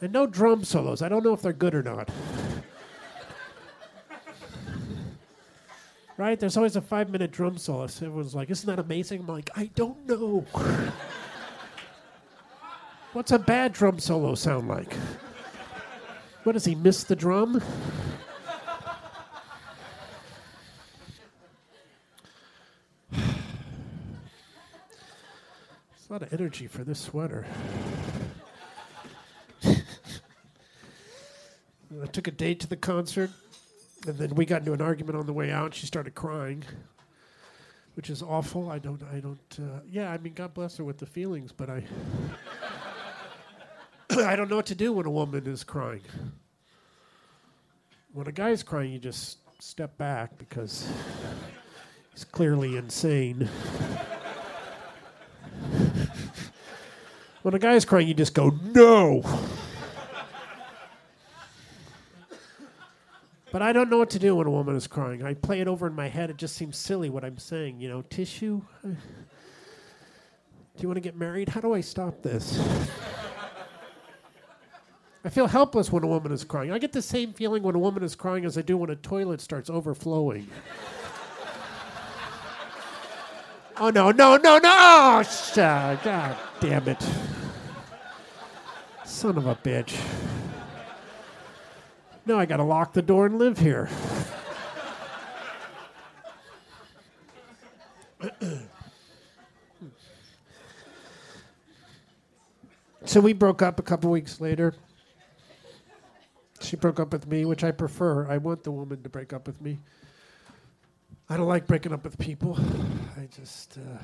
[0.00, 1.02] And no drum solos.
[1.02, 2.08] I don't know if they're good or not.
[6.16, 6.40] Right?
[6.40, 7.86] There's always a five minute drum solo.
[7.86, 9.20] So everyone's like, Isn't that amazing?
[9.20, 10.46] I'm like, I don't know.
[13.12, 14.96] What's a bad drum solo sound like?
[16.44, 17.62] What does he miss the drum?
[26.12, 27.46] A lot of energy for this sweater.
[29.64, 29.76] I
[32.12, 33.30] took a date to the concert,
[34.06, 35.72] and then we got into an argument on the way out.
[35.72, 36.64] She started crying,
[37.94, 38.70] which is awful.
[38.70, 39.58] I don't, I don't.
[39.58, 41.82] Uh, yeah, I mean, God bless her with the feelings, but I,
[44.26, 46.02] I don't know what to do when a woman is crying.
[48.12, 50.86] When a guy's crying, you just step back because
[52.12, 53.48] he's clearly insane.
[57.42, 59.22] When a guy's crying, you just go, no.
[63.52, 65.22] But I don't know what to do when a woman is crying.
[65.22, 66.30] I play it over in my head.
[66.30, 67.80] It just seems silly what I'm saying.
[67.80, 68.62] You know, tissue?
[68.82, 68.96] Do
[70.78, 71.50] you want to get married?
[71.50, 72.58] How do I stop this?
[75.24, 76.72] I feel helpless when a woman is crying.
[76.72, 78.96] I get the same feeling when a woman is crying as I do when a
[78.96, 80.48] toilet starts overflowing.
[83.76, 85.22] oh, no, no, no, no!
[85.22, 87.04] Oh, God damn it.
[89.04, 90.00] Son of a bitch.
[92.24, 93.88] No, I gotta lock the door and live here.
[103.04, 104.72] so we broke up a couple weeks later.
[106.60, 108.28] She broke up with me, which I prefer.
[108.28, 109.80] I want the woman to break up with me.
[111.28, 112.56] I don't like breaking up with people.
[113.20, 113.78] I just.
[113.78, 113.98] Uh,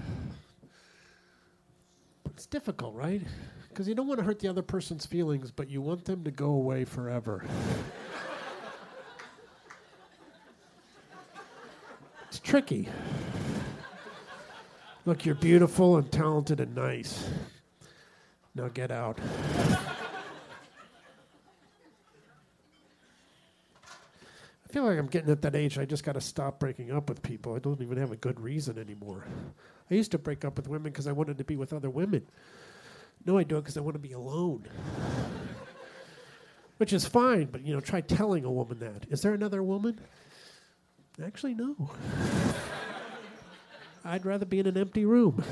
[2.35, 3.23] it's difficult, right?
[3.69, 6.31] Because you don't want to hurt the other person's feelings, but you want them to
[6.31, 7.45] go away forever.
[12.29, 12.88] it's tricky.
[15.07, 17.31] Look, you're beautiful and talented and nice.
[18.55, 19.19] Now get out.
[24.69, 25.79] I feel like I'm getting at that age.
[25.79, 27.55] I just got to stop breaking up with people.
[27.55, 29.25] I don't even have a good reason anymore.
[29.91, 32.27] I used to break up with women because I wanted to be with other women.
[33.25, 34.69] No, I do it because I want to be alone.
[36.79, 37.47] which is fine.
[37.47, 39.07] But you know, try telling a woman that.
[39.11, 40.01] Is there another woman?
[41.23, 41.75] Actually, no.
[44.05, 45.45] I'd rather be in an empty room.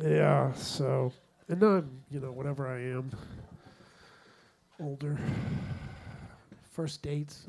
[0.00, 1.10] yeah, so
[1.48, 3.10] and now I'm, you know, whatever I am,
[4.78, 5.16] older.
[6.70, 7.46] First dates.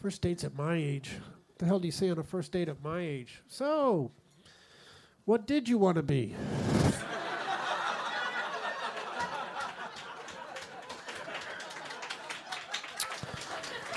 [0.00, 1.10] First dates at my age.
[1.48, 3.42] What the hell do you say on a first date at my age?
[3.48, 4.12] So,
[5.24, 6.36] what did you want to be?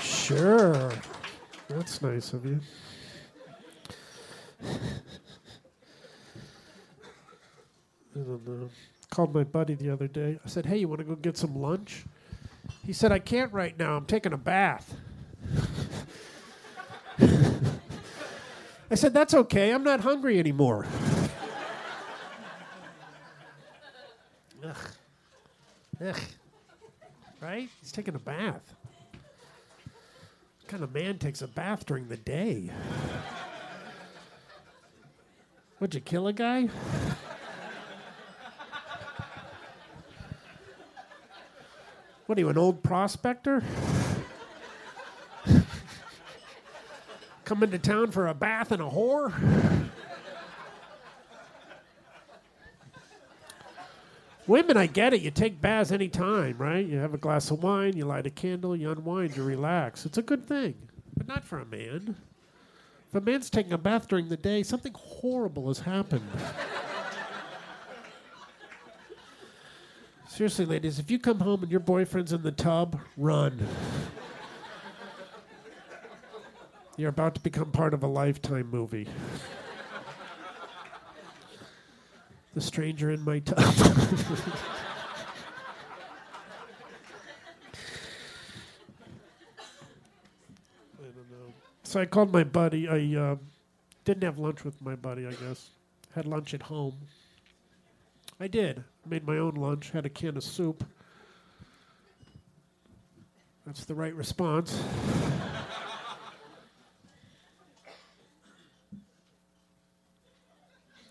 [0.00, 0.90] sure.
[1.68, 2.58] That's nice of you.
[8.32, 8.70] I don't.
[9.10, 10.38] Called my buddy the other day.
[10.44, 12.04] I said, "Hey, you want to go get some lunch?"
[12.84, 13.96] He said, "I can't right now.
[13.96, 14.94] I'm taking a bath."
[18.90, 19.70] I said, "That's okay.
[19.72, 20.86] I'm not hungry anymore."
[24.64, 24.76] Ugh.
[26.04, 26.20] Ugh.
[27.40, 27.68] Right?
[27.80, 28.74] He's taking a bath.
[30.60, 32.70] What kind of man takes a bath during the day?
[35.80, 36.68] Would you kill a guy?
[42.26, 43.62] What are you, an old prospector?
[47.44, 49.32] Come into town for a bath and a whore?
[54.46, 55.22] Women, I get it.
[55.22, 56.84] You take baths anytime, right?
[56.84, 60.04] You have a glass of wine, you light a candle, you unwind, you relax.
[60.04, 60.74] It's a good thing,
[61.16, 62.16] but not for a man.
[63.08, 66.28] If a man's taking a bath during the day, something horrible has happened.
[70.32, 73.68] Seriously, ladies, if you come home and your boyfriend's in the tub, run.
[76.96, 79.06] You're about to become part of a lifetime movie.
[82.54, 83.58] The stranger in my tub.
[83.58, 83.64] I
[91.02, 91.52] don't know.
[91.82, 92.88] So I called my buddy.
[92.88, 93.36] I uh,
[94.06, 95.68] didn't have lunch with my buddy, I guess.
[96.14, 96.94] Had lunch at home.
[98.40, 98.84] I did.
[99.06, 100.84] Made my own lunch, had a can of soup.
[103.66, 104.82] That's the right response.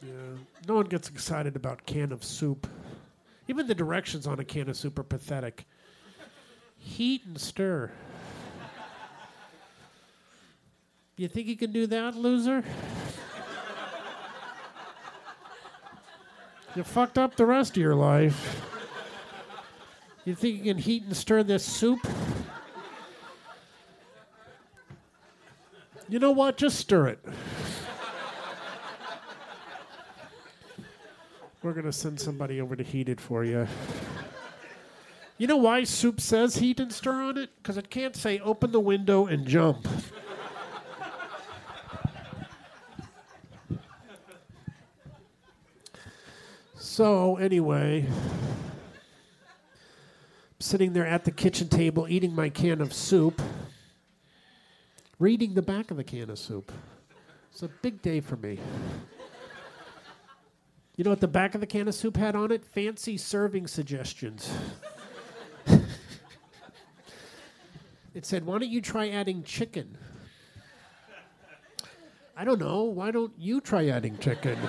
[0.01, 0.12] yeah.
[0.67, 2.67] No one gets excited about can of soup.
[3.47, 5.65] Even the directions on a can of soup are pathetic.
[6.77, 7.91] Heat and stir.
[11.17, 12.63] You think you can do that, loser?
[16.75, 18.65] You fucked up the rest of your life.
[20.23, 21.99] You think you can heat and stir this soup?
[26.07, 26.57] You know what?
[26.57, 27.19] Just stir it.
[31.63, 33.67] We're going to send somebody over to heat it for you.
[35.38, 37.49] You know why soup says heat and stir on it?
[37.57, 39.88] Because it can't say open the window and jump.
[47.01, 48.05] So, anyway,
[50.59, 53.41] sitting there at the kitchen table eating my can of soup,
[55.17, 56.71] reading the back of the can of soup.
[57.51, 58.59] It's a big day for me.
[60.95, 62.63] You know what the back of the can of soup had on it?
[62.63, 64.53] Fancy serving suggestions.
[68.13, 69.97] it said, Why don't you try adding chicken?
[72.37, 72.83] I don't know.
[72.83, 74.59] Why don't you try adding chicken?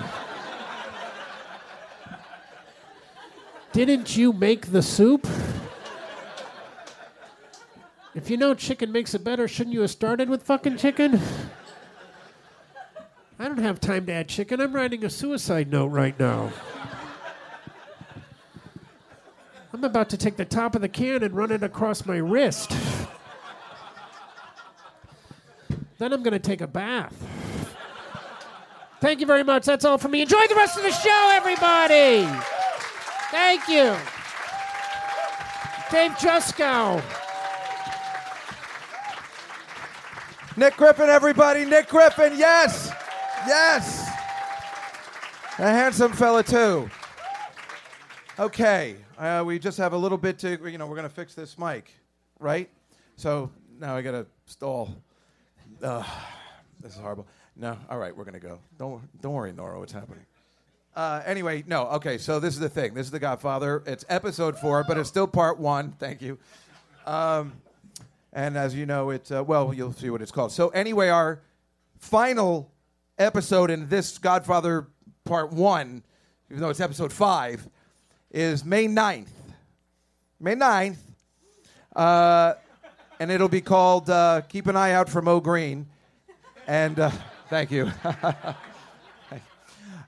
[3.73, 5.27] Didn't you make the soup?
[8.13, 11.19] If you know chicken makes it better, shouldn't you have started with fucking chicken?
[13.39, 14.61] I don't have time to add chicken.
[14.61, 16.51] I'm writing a suicide note right now.
[19.73, 22.71] I'm about to take the top of the can and run it across my wrist.
[25.97, 27.15] Then I'm going to take a bath.
[29.01, 29.65] Thank you very much.
[29.65, 30.21] That's all for me.
[30.21, 32.52] Enjoy the rest of the show, everybody.
[33.33, 33.97] Thank you.
[35.89, 37.01] Dave Juskow.
[40.55, 41.65] Nick Griffin, everybody.
[41.65, 42.91] Nick Griffin, yes.
[43.47, 44.07] Yes.
[45.57, 46.87] A handsome fella, too.
[48.37, 48.97] Okay.
[49.17, 51.57] Uh, we just have a little bit to, you know, we're going to fix this
[51.57, 51.91] mic,
[52.39, 52.69] right?
[53.15, 54.95] So now I got to stall.
[55.81, 56.03] Uh,
[56.79, 57.25] this is horrible.
[57.55, 58.59] No, all right, we're going to go.
[58.77, 60.23] Don't, don't worry, Nora, what's happening?
[60.95, 62.93] Uh, anyway, no, okay, so this is the thing.
[62.93, 63.81] This is The Godfather.
[63.87, 65.91] It's episode four, but it's still part one.
[65.93, 66.37] Thank you.
[67.05, 67.53] Um,
[68.31, 70.51] And as you know, it's, uh, well, you'll see what it's called.
[70.51, 71.41] So, anyway, our
[71.99, 72.71] final
[73.19, 74.87] episode in this Godfather
[75.23, 76.03] Part 1,
[76.49, 77.67] even though it's episode 5,
[78.31, 79.27] is May 9th.
[80.39, 80.97] May 9th.
[81.95, 82.55] Uh,
[83.19, 85.85] and it'll be called uh, Keep an Eye Out for Moe Greene.
[86.65, 87.11] And uh,
[87.49, 87.91] thank you.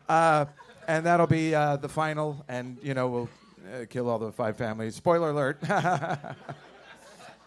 [0.88, 3.30] and that'll be uh, the final, and, you know, we'll
[3.74, 4.95] uh, kill all the five families.
[4.95, 5.60] Spoiler alert.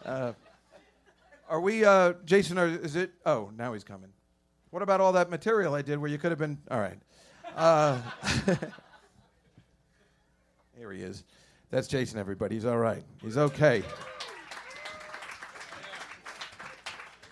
[0.05, 0.31] Uh,
[1.49, 3.11] are we, uh, Jason, are, is it?
[3.25, 4.09] Oh, now he's coming.
[4.71, 6.57] What about all that material I did where you could have been?
[6.71, 6.97] All right.
[7.55, 8.01] Uh,
[10.77, 11.25] here he is.
[11.69, 12.55] That's Jason, everybody.
[12.55, 13.03] He's all right.
[13.21, 13.83] He's okay.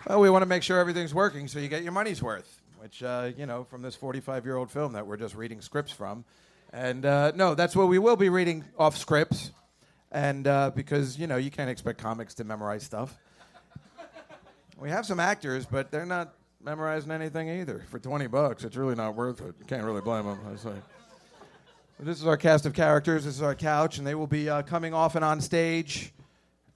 [0.06, 2.57] Well, we want to make sure everything's working so you get your money's worth,
[2.88, 5.92] which, uh, you know, from this 45 year old film that we're just reading scripts
[5.92, 6.24] from.
[6.72, 9.52] And uh, no, that's what we will be reading off scripts.
[10.10, 13.14] And uh, because, you know, you can't expect comics to memorize stuff.
[14.80, 17.84] We have some actors, but they're not memorizing anything either.
[17.90, 19.56] For 20 bucks, it's really not worth it.
[19.58, 20.38] You can't really blame them.
[20.50, 20.72] I say.
[21.98, 23.24] This is our cast of characters.
[23.24, 26.14] This is our couch, and they will be uh, coming off and on stage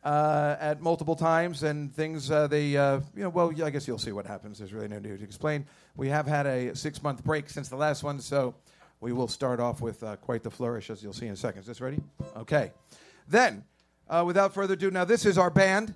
[0.04, 1.62] uh, at multiple times.
[1.62, 4.58] And things uh, they, uh, you know, well, I guess you'll see what happens.
[4.58, 5.66] There's really no need to explain.
[5.96, 8.54] We have had a six month break since the last one, so
[9.00, 11.60] we will start off with uh, quite the flourish, as you'll see in a second.
[11.62, 12.00] Is this ready?
[12.36, 12.72] Okay.
[13.28, 13.64] Then,
[14.08, 15.94] uh, without further ado, now this is our band.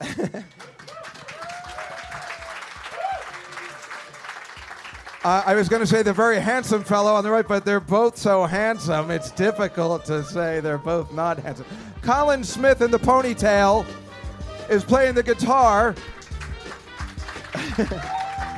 [5.26, 7.80] Uh, I was going to say the very handsome fellow on the right, but they're
[7.80, 11.66] both so handsome, it's difficult to say they're both not handsome.
[12.00, 13.84] Colin Smith in the ponytail
[14.70, 15.96] is playing the guitar.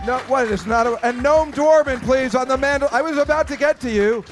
[0.07, 0.49] no, what?
[0.49, 0.87] It's not.
[0.87, 2.93] A, and Noam Dworman, please, on the mandol.
[2.93, 4.23] I was about to get to you.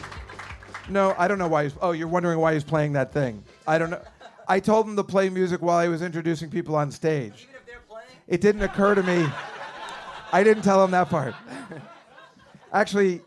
[0.91, 1.75] No, I don't know why he's.
[1.81, 3.43] Oh, you're wondering why he's playing that thing.
[3.67, 4.03] I don't know.
[4.47, 7.49] I told him to play music while he was introducing people on stage.
[8.29, 9.27] It didn't occur to me.
[10.35, 11.35] I didn't tell him that part.
[12.77, 13.23] Actually,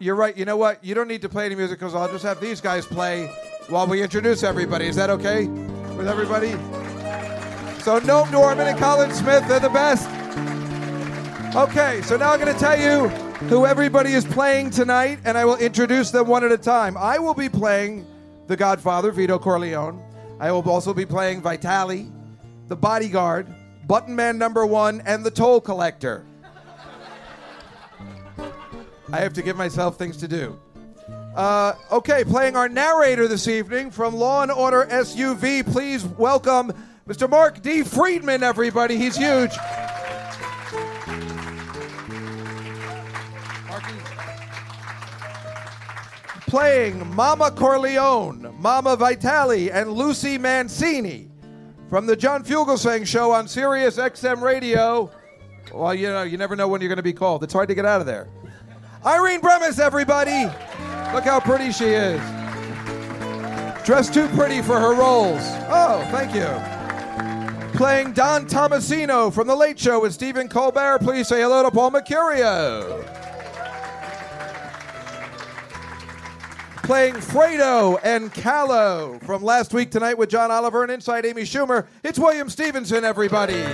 [0.00, 0.36] you're right.
[0.36, 0.84] You know what?
[0.84, 3.28] You don't need to play any music because I'll just have these guys play
[3.68, 4.88] while we introduce everybody.
[4.88, 6.50] Is that okay with everybody?
[7.84, 10.08] So Noam Norman and Colin Smith, they're the best.
[11.54, 13.06] Okay, so now I'm going to tell you
[13.46, 16.96] who everybody is playing tonight, and I will introduce them one at a time.
[16.96, 18.04] I will be playing
[18.48, 20.02] The Godfather, Vito Corleone.
[20.40, 22.10] I will also be playing Vitelli,
[22.66, 23.46] The Bodyguard,
[23.86, 26.26] Button Man Number One, and The Toll Collector.
[29.12, 30.58] I have to give myself things to do.
[31.34, 35.70] Uh, okay, playing our narrator this evening from Law and Order SVU.
[35.72, 36.72] Please welcome
[37.08, 37.28] Mr.
[37.28, 37.82] Mark D.
[37.82, 38.96] Friedman, everybody.
[38.96, 39.50] He's huge.
[46.46, 51.30] Playing Mama Corleone, Mama Vitelli, and Lucy Mancini
[51.88, 55.10] from the John Fugelsang Show on Sirius XM Radio.
[55.72, 57.44] Well, you know, you never know when you're going to be called.
[57.44, 58.28] It's hard to get out of there.
[59.04, 60.44] Irene Bremis, everybody.
[61.14, 62.20] Look how pretty she is.
[63.82, 65.40] Dressed too pretty for her roles.
[65.70, 66.46] Oh, thank you.
[67.78, 70.98] Playing Don Tommasino from The Late Show with Stephen Colbert.
[70.98, 73.06] Please say hello to Paul Mecurio.
[76.82, 81.86] Playing Fredo and Calo from Last Week Tonight with John Oliver and Inside Amy Schumer.
[82.02, 83.64] It's William Stevenson, everybody.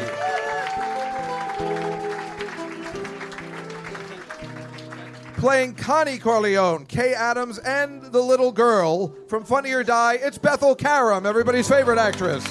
[5.37, 10.14] Playing Connie Corleone, Kay Adams, and the little girl from Funny or Die.
[10.14, 12.42] It's Bethel Karam, everybody's favorite actress.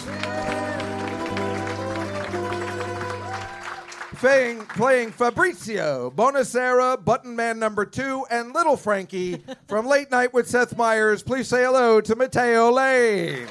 [4.17, 10.48] Playing, playing Fabrizio, Bonasera, Button Man number two, and Little Frankie from Late Night with
[10.48, 11.21] Seth Meyers.
[11.21, 13.48] Please say hello to Matteo Lane.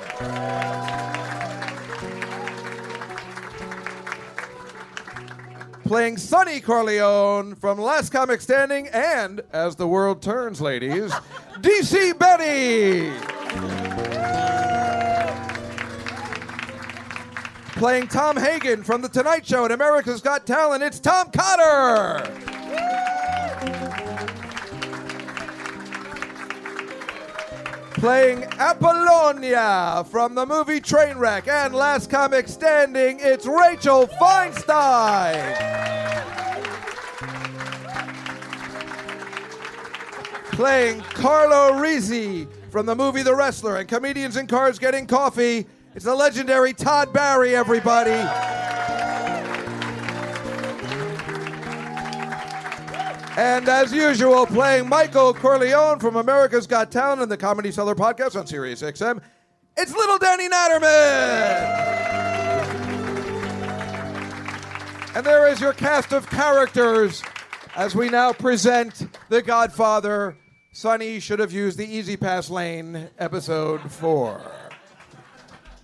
[5.85, 11.13] Playing Sonny Corleone from Last Comic Standing and As the World Turns, ladies,
[11.61, 13.13] DC Benny.
[17.73, 22.31] Playing Tom Hagen from The Tonight Show and America's Got Talent, it's Tom Cotter.
[28.05, 35.55] Playing Apollonia from the movie Trainwreck and Last Comic Standing, it's Rachel Feinstein.
[40.53, 46.05] Playing Carlo Rizzi from the movie The Wrestler and Comedians in Cars Getting Coffee, it's
[46.05, 48.11] the legendary Todd Barry, everybody.
[53.37, 58.39] And as usual, playing Michael Corleone from America's Got Talent and the Comedy Cellar podcast
[58.39, 59.21] on Sirius XM,
[59.77, 61.95] it's Little Danny Naturman.
[65.17, 67.25] And there is your cast of characters
[67.75, 70.37] as we now present The Godfather.
[70.73, 74.41] Sonny should have used the EZ Pass Lane, episode four.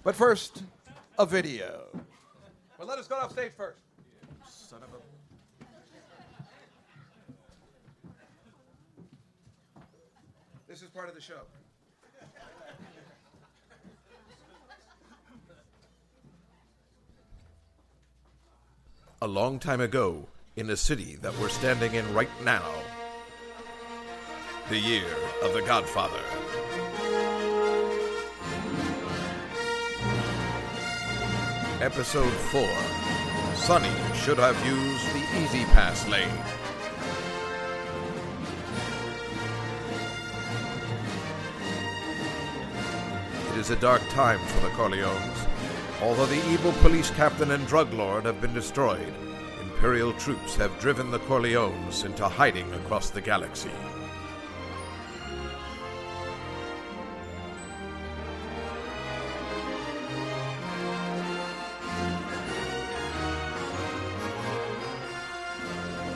[0.05, 0.63] But first,
[1.19, 1.87] a video.
[2.79, 3.81] But let us go off stage first.
[4.49, 5.11] Son of a.
[10.71, 11.41] This is part of the show.
[19.23, 22.71] A long time ago, in a city that we're standing in right now,
[24.69, 25.07] the year
[25.43, 26.21] of the Godfather.
[31.81, 32.69] Episode 4
[33.55, 36.70] Sonny should have used the EZ Pass lane.
[43.61, 45.47] Is a dark time for the Corleones.
[46.01, 49.13] Although the evil police captain and drug lord have been destroyed,
[49.61, 53.71] Imperial troops have driven the Corleones into hiding across the galaxy.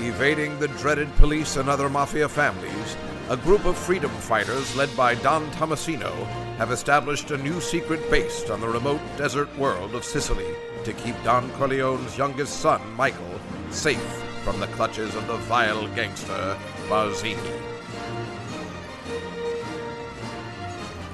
[0.00, 2.96] Evading the dreaded police and other mafia families,
[3.30, 6.12] a group of freedom fighters led by Don Tommasino
[6.58, 10.54] have established a new secret base on the remote desert world of Sicily
[10.84, 16.58] to keep Don Corleone's youngest son, Michael, safe from the clutches of the vile gangster
[16.86, 17.38] Barzini.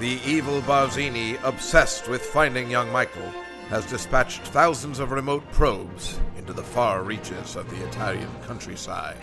[0.01, 3.31] The evil Barzini, obsessed with finding young Michael,
[3.69, 9.15] has dispatched thousands of remote probes into the far reaches of the Italian countryside.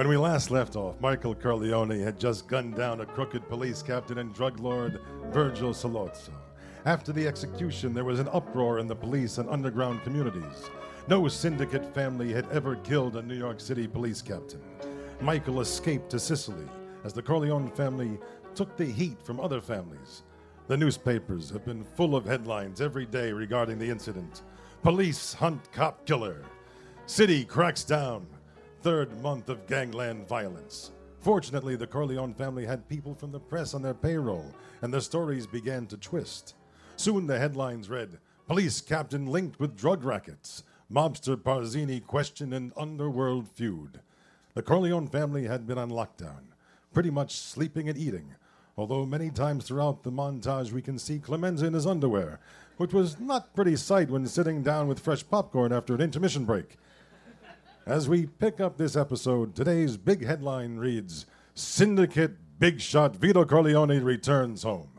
[0.00, 4.16] When we last left off, Michael Corleone had just gunned down a crooked police captain
[4.16, 6.30] and drug lord, Virgil Sollozzo.
[6.86, 10.70] After the execution, there was an uproar in the police and underground communities.
[11.06, 14.62] No syndicate family had ever killed a New York City police captain.
[15.20, 16.66] Michael escaped to Sicily
[17.04, 18.18] as the Corleone family
[18.54, 20.22] took the heat from other families.
[20.66, 24.44] The newspapers have been full of headlines every day regarding the incident.
[24.82, 26.42] Police hunt cop killer.
[27.04, 28.26] City cracks down.
[28.82, 30.90] Third month of gangland violence.
[31.18, 35.46] Fortunately, the Corleone family had people from the press on their payroll, and the stories
[35.46, 36.54] began to twist.
[36.96, 40.64] Soon the headlines read Police captain linked with drug rackets.
[40.90, 44.00] Mobster Barzini questioned an underworld feud.
[44.54, 46.54] The Corleone family had been on lockdown,
[46.94, 48.34] pretty much sleeping and eating,
[48.78, 52.40] although many times throughout the montage we can see Clemenza in his underwear,
[52.78, 56.78] which was not pretty sight when sitting down with fresh popcorn after an intermission break.
[57.90, 61.26] As we pick up this episode, today's big headline reads
[61.56, 64.92] Syndicate Big Shot Vito Corleone returns home.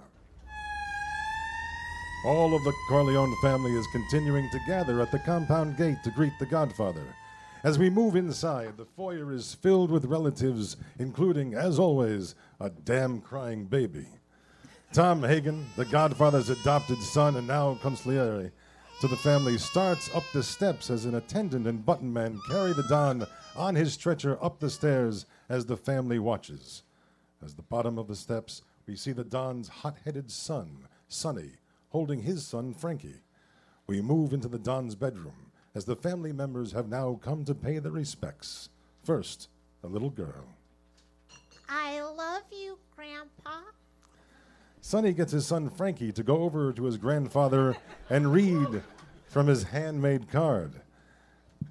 [2.25, 6.33] All of the Corleone family is continuing to gather at the compound gate to greet
[6.37, 7.15] the Godfather.
[7.63, 13.21] As we move inside, the foyer is filled with relatives, including, as always, a damn
[13.21, 14.07] crying baby.
[14.91, 18.51] Tom Hagen, the Godfather's adopted son and now consigliere
[19.01, 22.83] to the family, starts up the steps as an attendant and button man carry the
[22.83, 23.25] Don
[23.55, 26.83] on his stretcher up the stairs as the family watches.
[27.43, 31.53] As the bottom of the steps, we see the Don's hot headed son, Sonny,
[31.89, 33.23] holding his son, Frankie.
[33.87, 37.79] We move into the Don's bedroom as the family members have now come to pay
[37.79, 38.69] their respects.
[39.03, 39.49] First,
[39.83, 40.45] a little girl.
[41.67, 43.61] I love you, Grandpa.
[44.83, 47.77] Sonny gets his son Frankie to go over to his grandfather
[48.09, 48.81] and read
[49.27, 50.81] from his handmade card.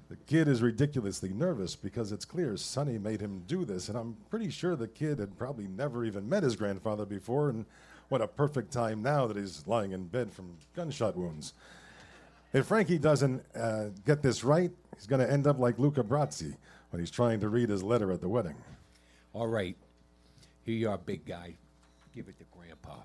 [0.09, 4.15] The kid is ridiculously nervous because it's clear Sonny made him do this, and I'm
[4.29, 7.65] pretty sure the kid had probably never even met his grandfather before, and
[8.07, 11.53] what a perfect time now that he's lying in bed from gunshot wounds.
[12.53, 16.55] If Frankie doesn't uh, get this right, he's going to end up like Luca Brasi
[16.91, 18.55] when he's trying to read his letter at the wedding.
[19.33, 19.75] All right.
[20.63, 21.55] Here you are, big guy.
[22.13, 22.45] Give it to
[22.81, 23.01] Grandpa.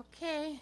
[0.00, 0.60] Okay.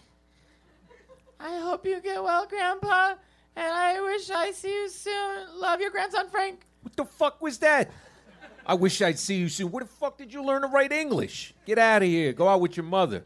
[1.39, 3.15] I hope you get well, Grandpa,
[3.55, 5.59] and I wish I see you soon.
[5.59, 6.65] Love your grandson, Frank.
[6.81, 7.91] What the fuck was that?
[8.65, 9.69] I wish I'd see you soon.
[9.71, 11.53] Where the fuck did you learn to write English?
[11.65, 12.33] Get out of here.
[12.33, 13.23] Go out with your mother.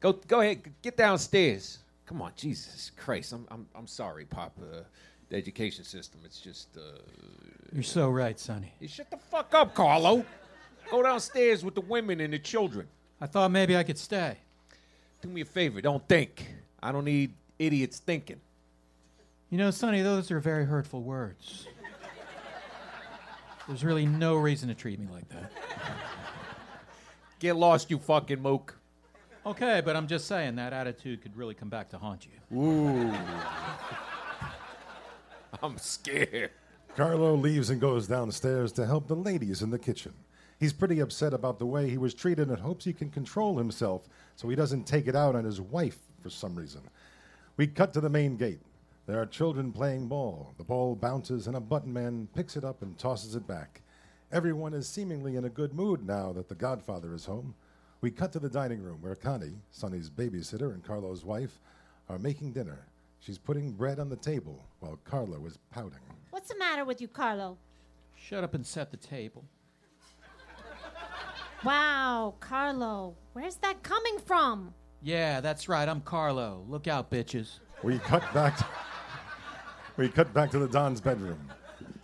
[0.00, 0.62] Go, go ahead.
[0.82, 1.78] Get downstairs.
[2.06, 3.32] Come on, Jesus Christ.
[3.32, 4.58] I'm, I'm, I'm sorry, Pop.
[4.60, 4.80] Uh,
[5.28, 6.20] the education system.
[6.24, 6.76] It's just.
[6.76, 6.98] Uh,
[7.72, 8.72] You're so right, Sonny.
[8.80, 10.24] you shut the fuck up, Carlo.
[10.90, 12.88] Go downstairs with the women and the children.
[13.20, 14.36] I thought maybe I could stay.
[15.20, 15.80] Do me a favor.
[15.80, 16.46] Don't think.
[16.82, 18.40] I don't need idiots thinking.
[19.50, 21.66] You know, Sonny, those are very hurtful words.
[23.66, 25.52] There's really no reason to treat me like that.
[27.38, 28.78] Get lost, you fucking mook.
[29.44, 32.58] Okay, but I'm just saying that attitude could really come back to haunt you.
[32.58, 33.12] Ooh.
[35.62, 36.50] I'm scared.
[36.96, 40.12] Carlo leaves and goes downstairs to help the ladies in the kitchen.
[40.58, 44.08] He's pretty upset about the way he was treated and hopes he can control himself
[44.34, 46.82] so he doesn't take it out on his wife for some reason.
[47.56, 48.60] We cut to the main gate.
[49.06, 50.52] There are children playing ball.
[50.58, 53.82] The ball bounces and a button man picks it up and tosses it back.
[54.32, 57.54] Everyone is seemingly in a good mood now that the godfather is home.
[58.00, 61.60] We cut to the dining room where Connie, Sonny's babysitter and Carlo's wife,
[62.08, 62.86] are making dinner.
[63.20, 65.98] She's putting bread on the table while Carlo is pouting.
[66.30, 67.56] What's the matter with you, Carlo?
[68.14, 69.44] Shut up and set the table.
[71.64, 74.72] Wow, Carlo, where's that coming from?
[75.02, 75.88] Yeah, that's right.
[75.88, 76.64] I'm Carlo.
[76.68, 77.58] Look out, bitches.
[77.82, 78.56] We cut back.
[78.58, 78.66] To,
[79.96, 81.50] we cut back to the Don's bedroom.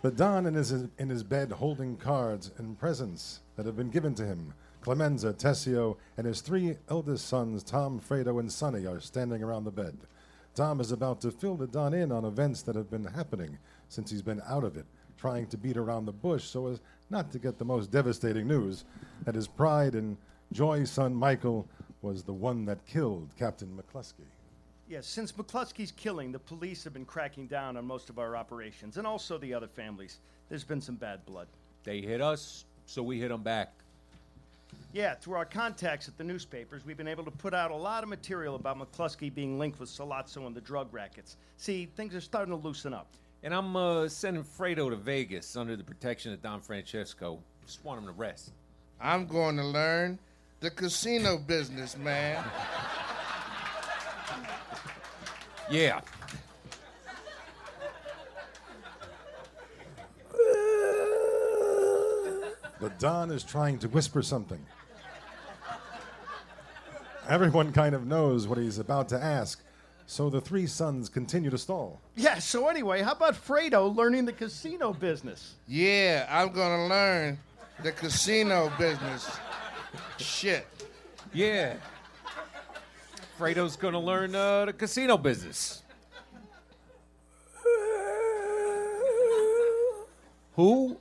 [0.01, 4.13] The Don in his in his bed, holding cards and presents that have been given
[4.15, 4.53] to him.
[4.81, 9.71] Clemenza, Tessio, and his three eldest sons, Tom, Fredo, and Sonny, are standing around the
[9.71, 9.97] bed.
[10.53, 13.57] Tom is about to fill the Don in on events that have been happening
[13.89, 14.85] since he's been out of it,
[15.17, 18.83] trying to beat around the bush so as not to get the most devastating news
[19.23, 20.17] that his pride and
[20.51, 21.67] joy son Michael
[22.01, 24.25] was the one that killed Captain McCluskey.
[24.87, 28.97] Yes, since McCluskey's killing, the police have been cracking down on most of our operations,
[28.97, 30.19] and also the other families.
[30.47, 31.47] There's been some bad blood.
[31.83, 33.73] They hit us, so we hit them back.
[34.93, 38.03] Yeah, through our contacts at the newspapers, we've been able to put out a lot
[38.03, 41.37] of material about McCluskey being linked with Sollozzo and the drug rackets.
[41.57, 43.07] See, things are starting to loosen up.
[43.45, 47.37] And I'm uh, sending Fredo to Vegas under the protection of Don Francesco.
[47.63, 48.49] Just want him to rest.
[48.99, 50.17] I'm going to learn
[50.61, 52.43] the casino business, man.
[55.69, 56.01] Yeah.
[62.79, 64.65] The Don is trying to whisper something.
[67.29, 69.63] Everyone kind of knows what he's about to ask,
[70.07, 72.01] so the three sons continue to stall.
[72.15, 75.55] Yeah, so anyway, how about Fredo learning the casino business?
[75.67, 77.39] Yeah, I'm going to learn
[77.83, 79.37] the casino business.
[80.17, 80.67] Shit.
[81.33, 81.75] Yeah.
[83.37, 85.83] Fredo's gonna learn uh, the casino business.
[90.53, 90.97] Who?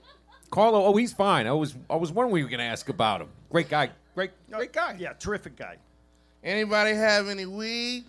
[0.50, 0.84] Carlo.
[0.84, 1.46] Oh, he's fine.
[1.46, 3.28] I was I was wondering we were gonna ask about him.
[3.50, 3.90] Great guy.
[4.16, 4.96] Great great guy.
[4.98, 5.76] Yeah, terrific guy.
[6.42, 8.05] Anybody have any weed?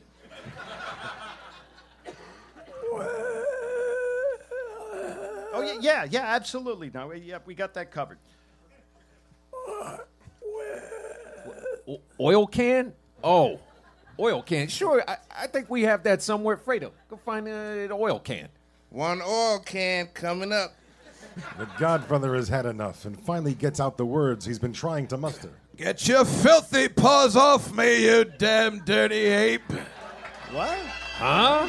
[5.58, 6.92] Oh yeah, yeah, yeah, absolutely.
[6.94, 8.18] No, we- yeah, we got that covered.
[11.88, 12.94] O- oil can?
[13.24, 13.60] Oh,
[14.20, 14.68] oil can.
[14.68, 15.04] Sure.
[15.08, 16.58] I, I think we have that somewhere.
[16.58, 18.50] Fredo, go find an oil can.
[18.90, 20.74] One oil can coming up.
[21.58, 25.18] The Godfather has had enough and finally gets out the words he's been trying to
[25.18, 25.52] muster.
[25.76, 29.62] Get your filthy paws off me, you damn dirty ape.
[30.52, 30.78] What?
[31.18, 31.68] Huh?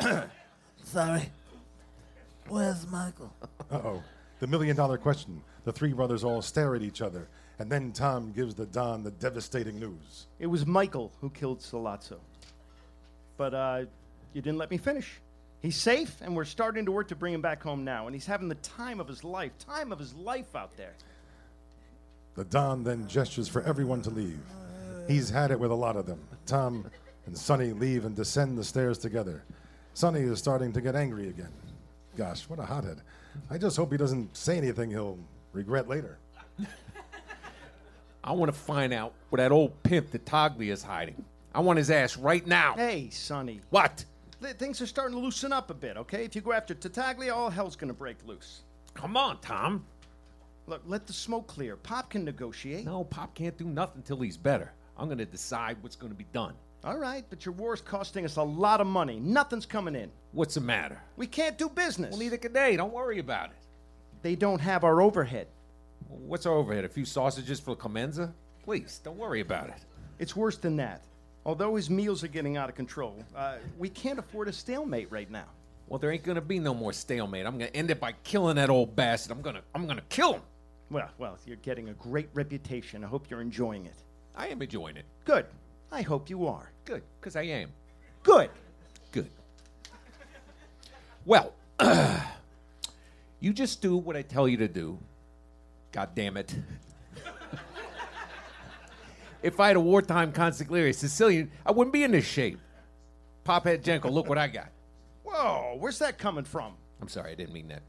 [0.84, 1.30] Sorry.
[2.48, 3.32] Where's Michael?
[3.70, 4.02] Uh oh.
[4.40, 5.42] The million dollar question.
[5.64, 7.28] The three brothers all stare at each other,
[7.58, 10.26] and then Tom gives the Don the devastating news.
[10.38, 12.18] It was Michael who killed Sollozzo.
[13.36, 13.84] But uh,
[14.32, 15.20] you didn't let me finish.
[15.60, 18.06] He's safe, and we're starting to work to bring him back home now.
[18.06, 20.94] And he's having the time of his life, time of his life out there.
[22.38, 24.38] The Don then gestures for everyone to leave.
[25.08, 26.20] He's had it with a lot of them.
[26.46, 26.88] Tom
[27.26, 29.42] and Sonny leave and descend the stairs together.
[29.92, 31.50] Sonny is starting to get angry again.
[32.16, 33.02] Gosh, what a hothead.
[33.50, 35.18] I just hope he doesn't say anything he'll
[35.52, 36.18] regret later.
[38.22, 41.24] I want to find out where that old pimp Taglia is hiding.
[41.52, 42.74] I want his ass right now.
[42.76, 43.62] Hey, Sonny.
[43.70, 44.04] What?
[44.40, 46.24] Th- things are starting to loosen up a bit, okay?
[46.24, 48.60] If you go after Tattaglia, all hell's gonna break loose.
[48.94, 49.84] Come on, Tom.
[50.68, 51.76] Look, let the smoke clear.
[51.76, 52.84] Pop can negotiate.
[52.84, 54.70] No, Pop can't do nothing till he's better.
[54.98, 56.52] I'm going to decide what's going to be done.
[56.84, 59.18] All right, but your war's costing us a lot of money.
[59.18, 60.10] Nothing's coming in.
[60.32, 61.00] What's the matter?
[61.16, 62.10] We can't do business.
[62.10, 62.76] Well, neither can they.
[62.76, 63.56] Don't worry about it.
[64.20, 65.46] They don't have our overhead.
[66.08, 66.84] What's our overhead?
[66.84, 68.34] A few sausages for Clemenza?
[68.62, 69.86] Please, don't worry about it.
[70.18, 71.02] It's worse than that.
[71.46, 75.30] Although his meals are getting out of control, uh, we can't afford a stalemate right
[75.30, 75.46] now.
[75.86, 77.46] Well, there ain't gonna be no more stalemate.
[77.46, 79.32] I'm gonna end it by killing that old bastard.
[79.32, 80.42] I'm gonna, I'm gonna kill him.
[80.90, 83.04] Well, well, you're getting a great reputation.
[83.04, 84.02] I hope you're enjoying it.
[84.34, 85.04] I am enjoying it.
[85.24, 85.46] Good.
[85.92, 86.70] I hope you are.
[86.84, 87.70] Good, because I am.
[88.22, 88.50] Good.
[89.12, 89.30] Good.
[91.24, 91.52] Well,
[93.40, 94.98] you just do what I tell you to do.
[95.92, 96.54] God damn it.
[99.42, 102.58] if I had a wartime consigliere Sicilian, I wouldn't be in this shape.
[103.44, 104.70] Pophead Genco, look what I got.
[105.24, 106.74] Whoa, where's that coming from?
[107.00, 107.82] I'm sorry, I didn't mean that.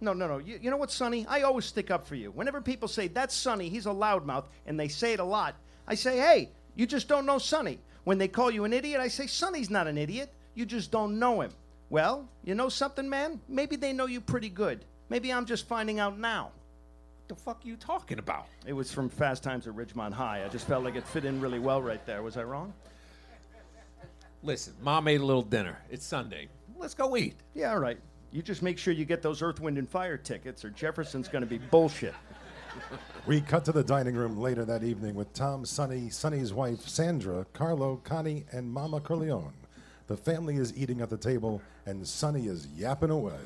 [0.00, 0.38] No, no, no.
[0.38, 1.26] You, you know what, Sonny?
[1.26, 2.30] I always stick up for you.
[2.30, 5.54] Whenever people say, that's Sonny, he's a loudmouth, and they say it a lot,
[5.88, 7.78] I say, hey, you just don't know Sonny.
[8.04, 10.32] When they call you an idiot, I say, Sonny's not an idiot.
[10.54, 11.50] You just don't know him.
[11.88, 13.40] Well, you know something, man?
[13.48, 14.84] Maybe they know you pretty good.
[15.08, 16.50] Maybe I'm just finding out now.
[17.26, 18.46] What the fuck are you talking about?
[18.66, 20.44] It was from Fast Times at Ridgemont High.
[20.44, 22.22] I just felt like it fit in really well right there.
[22.22, 22.72] Was I wrong?
[24.42, 25.78] Listen, mom made a little dinner.
[25.90, 26.48] It's Sunday.
[26.76, 27.34] Let's go eat.
[27.54, 27.98] Yeah, all right.
[28.36, 31.40] You just make sure you get those Earth, Wind, and Fire tickets, or Jefferson's going
[31.40, 32.14] to be bullshit.
[33.26, 37.46] We cut to the dining room later that evening with Tom, Sonny, Sonny's wife, Sandra,
[37.54, 39.54] Carlo, Connie, and Mama Corleone.
[40.08, 43.38] The family is eating at the table, and Sonny is yapping away.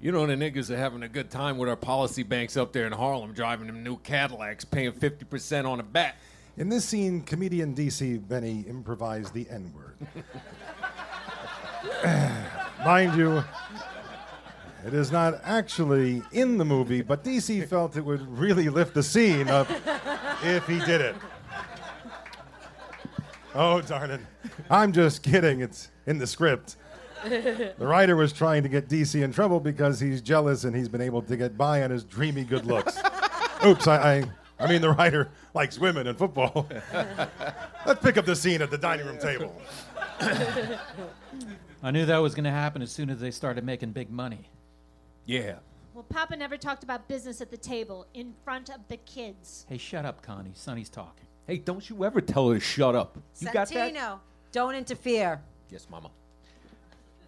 [0.00, 2.86] You know the niggas are having a good time with our policy banks up there
[2.86, 6.16] in Harlem, driving them new Cadillacs, paying 50% on a bet.
[6.56, 9.96] In this scene, comedian DC Benny improvised the N word.
[12.84, 13.44] Mind you,
[14.84, 19.02] it is not actually in the movie, but DC felt it would really lift the
[19.02, 19.68] scene up
[20.42, 21.14] if he did it.
[23.54, 24.20] Oh, darn it.
[24.70, 25.60] I'm just kidding.
[25.60, 26.76] It's in the script.
[27.24, 31.00] The writer was trying to get DC in trouble because he's jealous and he's been
[31.00, 32.98] able to get by on his dreamy good looks.
[33.64, 34.24] Oops, I, I,
[34.58, 36.68] I mean, the writer likes women and football.
[37.86, 39.54] Let's pick up the scene at the dining room table.
[41.84, 44.48] I knew that was going to happen as soon as they started making big money.
[45.26, 45.56] Yeah.
[45.94, 49.66] Well, Papa never talked about business at the table in front of the kids.
[49.68, 50.52] Hey, shut up, Connie.
[50.54, 51.26] Sonny's talking.
[51.46, 53.18] Hey, don't you ever tell her to shut up.
[53.38, 53.92] You got that?
[53.94, 54.18] Santino,
[54.52, 55.40] don't interfere.
[55.70, 56.10] Yes, Mama.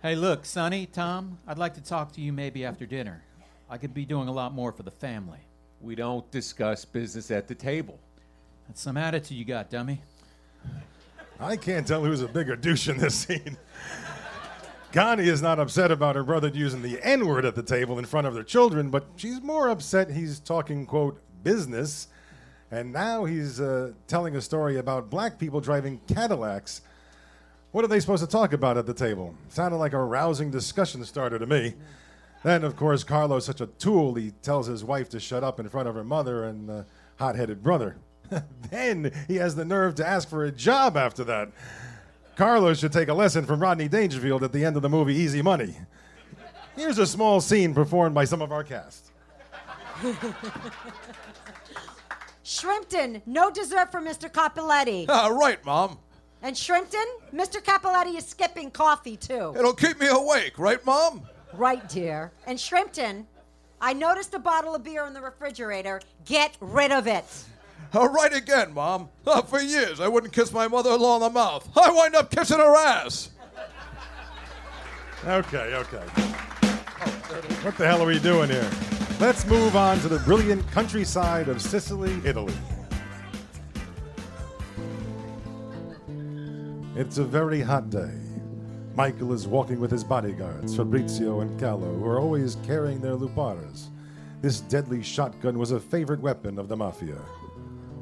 [0.03, 3.23] Hey, look, Sonny, Tom, I'd like to talk to you maybe after dinner.
[3.69, 5.41] I could be doing a lot more for the family.
[5.81, 7.99] We don't discuss business at the table.
[8.67, 10.01] That's some attitude you got, dummy.
[11.41, 13.59] I can't tell who's a bigger douche in this scene.
[14.95, 18.05] Connie is not upset about her brother using the N word at the table in
[18.05, 22.07] front of their children, but she's more upset he's talking, quote, business.
[22.71, 26.81] And now he's uh, telling a story about black people driving Cadillacs.
[27.73, 29.35] What are they supposed to talk about at the table?
[29.49, 31.75] Sounded like a rousing discussion starter to me.
[32.45, 35.69] Then, of course, Carlo's such a tool, he tells his wife to shut up in
[35.69, 36.83] front of her mother and uh,
[37.17, 37.97] hot headed brother.
[38.71, 41.51] then he has the nerve to ask for a job after that.
[42.37, 45.43] Carlos should take a lesson from Rodney Dangerfield at the end of the movie Easy
[45.43, 45.77] Money.
[46.77, 49.11] Here's a small scene performed by some of our cast.
[52.45, 54.31] Shrimpton, no dessert for Mr.
[54.31, 55.07] Capuletti.
[55.09, 55.99] Ah, right, Mom.
[56.43, 57.63] and Shrimpton, Mr.
[57.63, 59.55] Capuletti is skipping coffee too.
[59.57, 61.23] It'll keep me awake, right, Mom?
[61.53, 62.33] Right, dear.
[62.47, 63.25] And Shrimpton,
[63.81, 66.01] I noticed a bottle of beer in the refrigerator.
[66.27, 67.25] Get rid of it.
[67.95, 69.09] Right again, Mom.
[69.47, 71.69] For years, I wouldn't kiss my mother-in-law on the mouth.
[71.77, 73.31] I wind up kissing her ass.
[75.25, 76.05] Okay, okay.
[77.63, 78.69] What the hell are we doing here?
[79.21, 82.55] Let's move on to the brilliant countryside of Sicily, Italy.
[86.97, 88.13] It's a very hot day.
[88.95, 93.87] Michael is walking with his bodyguards, Fabrizio and Calo, who are always carrying their luparas.
[94.43, 97.19] This deadly shotgun was a favorite weapon of the mafia.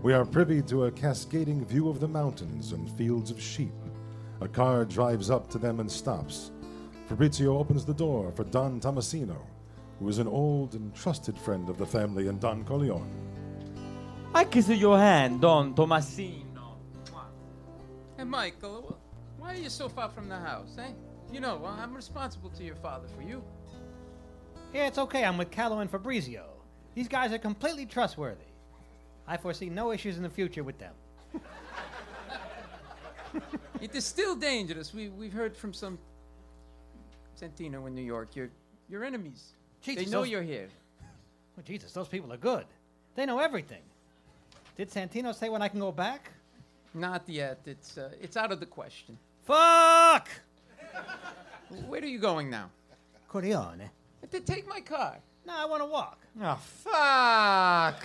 [0.03, 3.73] We are privy to a cascading view of the mountains and fields of sheep.
[4.41, 6.51] A car drives up to them and stops.
[7.07, 9.37] Fabrizio opens the door for Don Tommasino,
[10.01, 13.09] who is an old and trusted friend of the family and Don Corleone.
[14.35, 16.43] I kiss your hand, Don Tommasino.
[18.17, 18.99] Hey, Michael,
[19.39, 20.91] why are you so far from the house, eh?
[21.33, 23.41] You know, I'm responsible to your father for you.
[24.75, 25.25] Yeah, it's okay.
[25.25, 26.47] I'm with Calo and Fabrizio.
[26.97, 28.47] These guys are completely trustworthy.
[29.33, 30.93] I foresee no issues in the future with them.
[33.81, 34.93] it is still dangerous.
[34.93, 35.99] We, we've heard from some
[37.41, 38.37] Santino in New York.
[38.37, 38.51] Your,
[38.91, 39.55] your enemies.
[39.81, 40.69] Jesus, they know those- you're here.
[41.57, 42.67] Well, Jesus, those people are good.
[43.15, 43.81] They know everything.
[44.77, 46.31] Did Santino say when I can go back?
[46.93, 47.61] Not yet.
[47.65, 49.17] It's, uh, it's out of the question.
[49.47, 50.29] Fuck!
[51.89, 52.69] Where are you going now?
[53.29, 53.89] Corleone.
[54.31, 55.17] To take my car.
[55.47, 56.19] No, I want to walk.
[56.43, 58.03] Oh, fuck.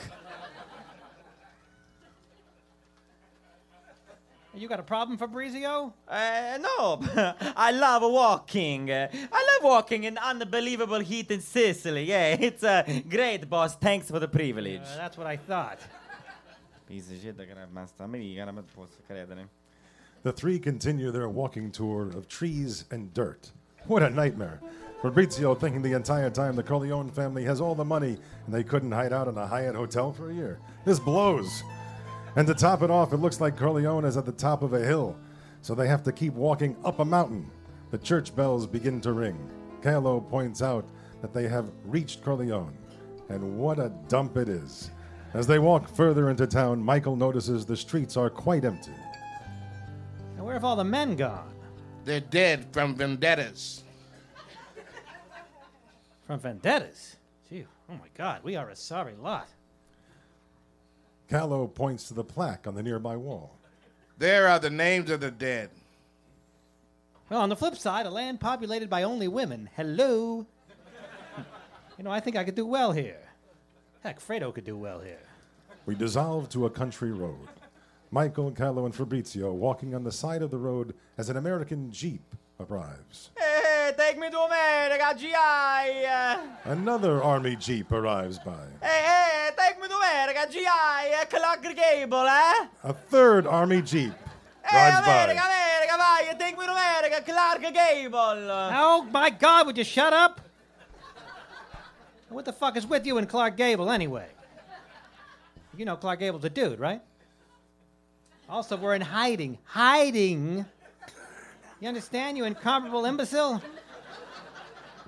[4.58, 5.94] You got a problem, Fabrizio?
[6.08, 7.00] Uh, no,
[7.56, 8.90] I love walking.
[8.90, 12.06] Uh, I love walking in unbelievable heat in Sicily.
[12.06, 13.76] Yeah, it's uh, great, boss.
[13.76, 14.82] Thanks for the privilege.
[14.82, 15.78] Uh, that's what I thought.
[16.88, 17.38] Piece of shit,
[17.74, 19.48] basta americana, ma posso credere.
[20.24, 23.52] The three continue their walking tour of trees and dirt.
[23.86, 24.60] What a nightmare.
[25.04, 28.92] Fabrizio thinking the entire time the Corleone family has all the money and they couldn't
[28.92, 30.60] hide out in a Hyatt hotel for a year.
[30.84, 31.64] This blows.
[32.38, 34.86] And to top it off, it looks like Corleone is at the top of a
[34.86, 35.18] hill,
[35.64, 37.50] so they have to keep walking up a mountain.
[37.90, 39.50] The church bells begin to ring.
[39.82, 40.88] Carlo points out
[41.22, 42.78] that they have reached Corleone,
[43.30, 44.92] and what a dump it is.
[45.34, 48.94] As they walk further into town, Michael notices the streets are quite empty.
[50.36, 51.56] And where have all the men gone?
[52.06, 53.84] They're dead from vendettas.
[56.28, 57.16] From vendettas?
[57.50, 59.48] Gee, oh my God, we are a sorry lot.
[61.30, 63.58] Calo points to the plaque on the nearby wall.
[64.18, 65.70] There are the names of the dead.
[67.30, 69.70] Well, on the flip side, a land populated by only women.
[69.76, 70.46] Hello.
[71.98, 73.20] you know, I think I could do well here.
[74.02, 75.20] Heck, Fredo could do well here.
[75.86, 77.48] We dissolve to a country road.
[78.10, 82.36] Michael, Calo, and Fabrizio walking on the side of the road as an American Jeep
[82.60, 83.32] arrives.
[83.38, 83.67] Hey,
[83.98, 86.08] take me to America, GI.
[86.66, 88.66] Another Army Jeep arrives by.
[88.82, 91.28] Hey, hey, take me to America, GI.
[91.30, 92.68] Clark Gable, eh?
[92.84, 94.14] A third Army Jeep
[94.64, 95.48] Hey, drives America, by.
[95.48, 98.50] America, vai, take me to America, Clark Gable.
[98.74, 100.42] Oh my God, would you shut up?
[102.30, 104.28] What the fuck is with you and Clark Gable anyway?
[105.78, 107.02] You know Clark Gable's a dude, right?
[108.50, 109.58] Also, we're in hiding.
[109.66, 110.66] Hiding?
[111.80, 113.62] You understand, you incomparable imbecile?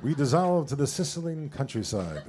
[0.02, 2.24] We dissolve to the Sicilian countryside.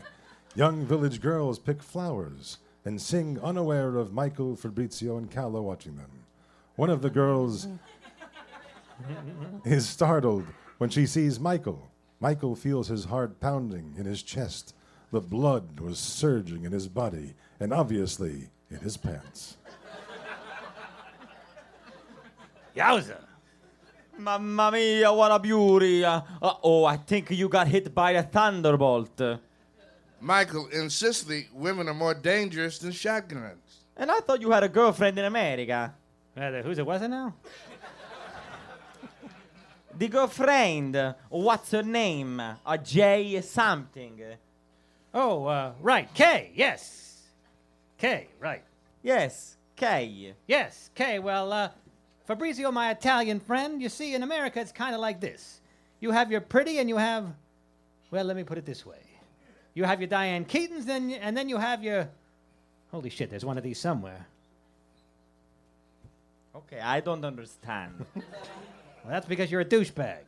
[0.56, 6.10] Young village girls pick flowers and sing unaware of Michael, Fabrizio, and Calo watching them.
[6.74, 7.68] One of the girls
[9.64, 10.46] is startled
[10.78, 11.92] when she sees Michael.
[12.18, 14.74] Michael feels his heart pounding in his chest.
[15.12, 19.58] The blood was surging in his body and obviously in his pants.
[22.76, 23.29] Yowza.
[24.20, 26.04] Mamma mia, what a beauty.
[26.04, 29.20] Uh, oh, I think you got hit by a thunderbolt.
[30.20, 33.84] Michael, in Sicily, women are more dangerous than shotguns.
[33.96, 35.94] And I thought you had a girlfriend in America.
[36.36, 37.34] Uh, who's it, was it now?
[39.96, 42.40] The girlfriend, what's her name?
[42.40, 44.22] A J something.
[45.12, 47.22] Oh, uh, right, Kay, yes.
[47.98, 48.62] Kay, right.
[49.02, 50.34] Yes, Kay.
[50.46, 51.18] Yes, Kay.
[51.18, 51.70] Well, uh,
[52.24, 55.60] Fabrizio, my Italian friend, you see, in America it's kind of like this.
[56.00, 57.26] You have your pretty and you have,
[58.10, 58.98] well, let me put it this way.
[59.74, 62.08] You have your Diane Keatons, then, and then you have your,
[62.90, 64.26] holy shit, there's one of these somewhere.
[66.54, 68.04] Okay, I don't understand.
[69.02, 70.18] Well, that's because you're a douchebag.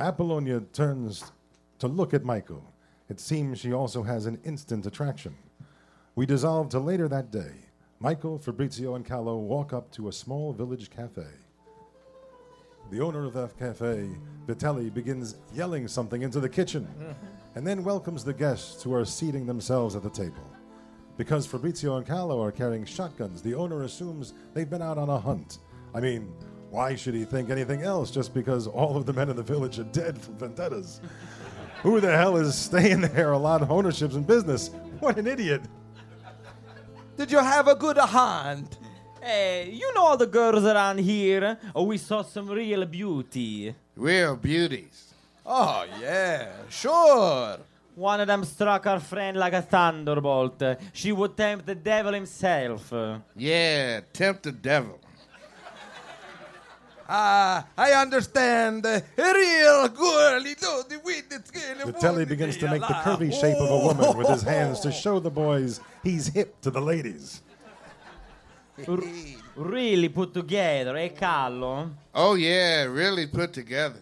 [0.00, 1.30] Apollonia turns
[1.78, 2.64] to look at Michael.
[3.08, 5.36] It seems she also has an instant attraction.
[6.16, 7.63] We dissolve to later that day.
[8.00, 11.26] Michael, Fabrizio, and Calo walk up to a small village cafe.
[12.90, 14.10] The owner of that cafe,
[14.46, 16.86] Vitelli, begins yelling something into the kitchen
[17.54, 20.50] and then welcomes the guests who are seating themselves at the table.
[21.16, 25.18] Because Fabrizio and Calo are carrying shotguns, the owner assumes they've been out on a
[25.18, 25.58] hunt.
[25.94, 26.32] I mean,
[26.70, 29.78] why should he think anything else just because all of the men in the village
[29.78, 31.00] are dead from vendettas?
[31.82, 34.70] Who the hell is staying there a lot of ownerships and business?
[35.00, 35.62] What an idiot.
[37.16, 38.76] Did you have a good hunt?
[39.22, 41.56] Hey, eh, you know all the girls around here?
[41.74, 43.72] Oh, we saw some real beauty.
[43.96, 45.14] Real beauties.
[45.46, 47.58] Oh, yeah, sure.
[47.94, 50.60] One of them struck our friend like a thunderbolt.
[50.92, 52.92] She would tempt the devil himself.
[53.36, 54.98] Yeah, tempt the devil.
[57.08, 58.84] Ah, I understand.
[58.86, 61.76] A real girly do the with the skin.
[61.78, 65.18] Vitelli begins to make the curvy shape of a woman with his hands to show
[65.18, 67.42] the boys he's hip to the ladies.
[69.56, 71.90] Really put together, eh, Carlo?
[72.14, 74.00] Oh, yeah, really put together.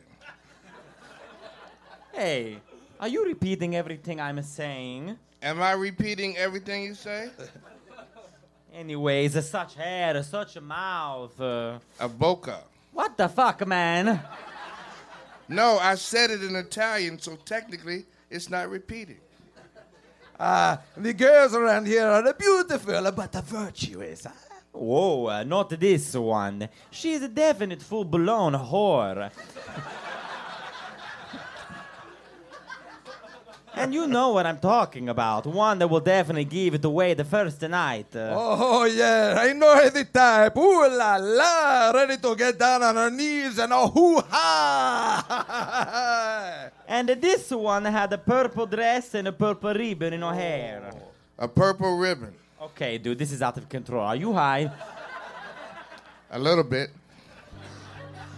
[2.12, 2.58] Hey,
[3.00, 5.16] are you repeating everything I'm saying?
[5.42, 7.30] Am I repeating everything you say?
[8.74, 11.38] Anyways, such hair, such a mouth.
[11.38, 12.62] Uh, A boca.
[12.92, 14.20] What the fuck, man?
[15.48, 19.20] No, I said it in Italian, so technically it's not repeating.
[20.40, 24.26] Ah, the girls around here are beautiful, but virtuous.
[24.72, 26.68] Whoa, uh, not this one.
[26.90, 29.30] She's a definite full blown whore.
[33.82, 35.46] and you know what I'm talking about.
[35.46, 38.14] One that will definitely give it away the first night.
[38.14, 40.56] Uh, Oh, yeah, I know the type.
[40.56, 45.22] Ooh la la, ready to get down on her knees and oh, hoo ha.
[46.88, 50.92] And this one had a purple dress and a purple ribbon in her hair.
[51.38, 52.34] A purple ribbon.
[52.60, 54.02] Okay, dude, this is out of control.
[54.04, 54.70] Are you high?
[56.30, 56.90] A little bit.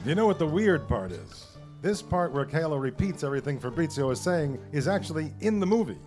[0.06, 1.43] You know what the weird part is?
[1.84, 5.98] This part where Kayla repeats everything Fabrizio is saying is actually in the movie.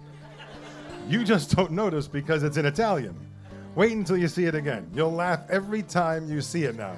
[1.07, 3.15] You just don't notice because it's in Italian.
[3.75, 4.89] Wait until you see it again.
[4.91, 6.95] You'll laugh every time you see it now.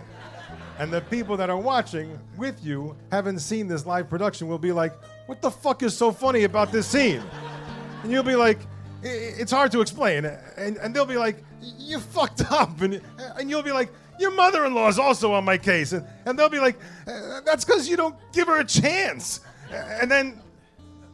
[0.77, 4.71] And the people that are watching with you, haven't seen this live production, will be
[4.71, 4.93] like,
[5.25, 7.21] "What the fuck is so funny about this scene?"
[8.03, 8.59] And you'll be like,
[9.03, 9.07] "I-
[9.41, 10.23] "It's hard to explain."
[10.55, 11.43] And, and they'll be like,
[11.77, 13.01] "You fucked up," and
[13.38, 16.59] and you'll be like, "Your mother-in-law is also on my case," and, and they'll be
[16.59, 19.41] like, "Uh, "That's because you don't give her a chance."
[19.72, 20.41] And then,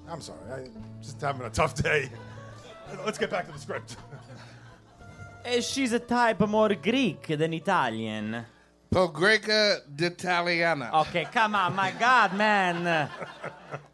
[0.10, 2.10] I'm sorry, I'm just having a tough day.
[3.06, 3.98] Let's get back to the script.
[5.46, 8.46] Eh, she's a type more Greek than Italian.
[8.96, 10.90] Pogreca d'Italiana.
[11.02, 13.10] Okay, come on, my God, man.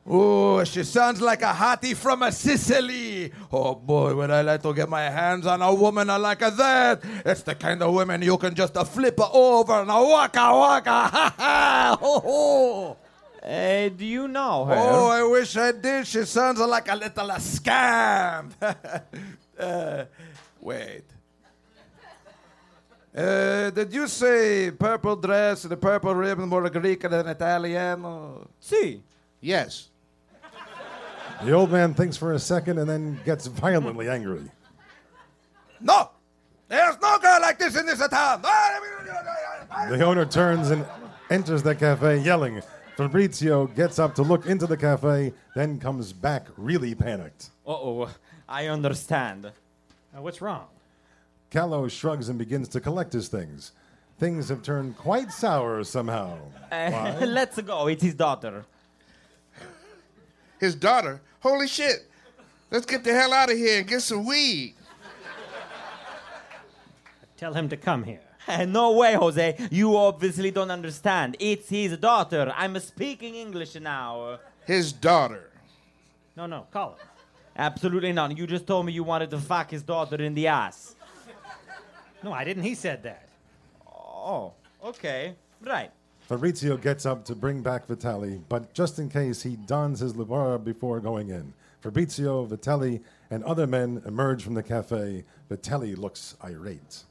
[0.06, 3.32] Oh, she sounds like a hottie from a Sicily.
[3.52, 7.02] Oh boy, would I like to get my hands on a woman like that?
[7.26, 10.38] It's the kind of woman you can just uh, flip her over and a waka
[10.38, 10.90] waka.
[11.12, 11.98] Ha ha!
[12.00, 12.98] Ho ho!
[13.42, 14.76] Eh, do you know her?
[14.78, 16.06] Oh, I wish I did.
[16.06, 18.52] She sounds like a little uh, scam.
[19.60, 20.06] uh,
[20.60, 21.11] wait.
[23.16, 28.48] Uh, did you say purple dress and a purple ribbon more Greek than Italiano?
[28.60, 29.02] Si.
[29.42, 29.90] Yes.
[31.44, 34.44] The old man thinks for a second and then gets violently angry.
[35.80, 36.12] No!
[36.68, 38.44] There's no girl like this in this town!
[39.90, 40.86] The owner turns and
[41.30, 42.62] enters the cafe yelling.
[42.96, 47.50] Fabrizio gets up to look into the cafe, then comes back really panicked.
[47.66, 48.10] Uh oh,
[48.48, 49.48] I understand.
[49.48, 50.68] Uh, what's wrong?
[51.52, 53.74] Calo shrugs and begins to collect his things.
[54.20, 56.38] Things have turned quite sour somehow.
[56.72, 57.26] Eh, Why?
[57.26, 57.88] let's go.
[57.88, 58.66] It's his daughter.
[60.60, 61.22] His daughter?
[61.42, 62.08] Holy shit.
[62.70, 64.76] Let's get the hell out of here and get some weed.
[67.36, 68.22] Tell him to come here.
[68.48, 69.68] Eh, no way, Jose.
[69.72, 71.36] You obviously don't understand.
[71.40, 72.54] It's his daughter.
[72.56, 74.40] I'm speaking English now.
[74.66, 75.50] His daughter.
[76.38, 77.08] No, no, call him.
[77.58, 78.38] Absolutely not.
[78.38, 80.96] You just told me you wanted to fuck his daughter in the ass.
[82.24, 82.64] No, I didn't.
[82.64, 83.28] He said that.
[83.88, 84.54] Oh,
[84.84, 85.36] okay.
[85.62, 85.92] Right.
[86.22, 90.58] Fabrizio gets up to bring back Vitelli, but just in case, he dons his libera
[90.60, 91.54] before going in.
[91.82, 95.26] Fabrizio, Vitelli, and other men emerge from the cafe.
[95.50, 97.04] Vitelli looks irate.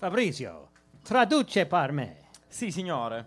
[0.00, 0.68] Fabrizio,
[1.04, 2.10] traduce per me.
[2.50, 3.24] Sì, signore.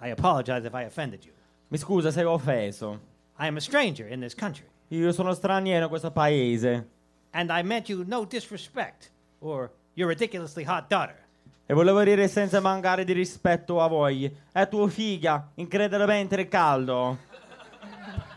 [0.00, 1.32] I apologize if I offended you.
[1.70, 2.98] Mi scusa se ho offeso.
[3.38, 6.84] I am a stranger in this country, Io sono straniero in questo paese.
[7.32, 9.10] and I meant you no disrespect
[9.40, 11.16] or your ridiculously hot daughter.
[11.66, 14.30] E volevo dire senza mancare di rispetto a voi.
[14.52, 17.18] È tua figlia, incredibilmente caldo.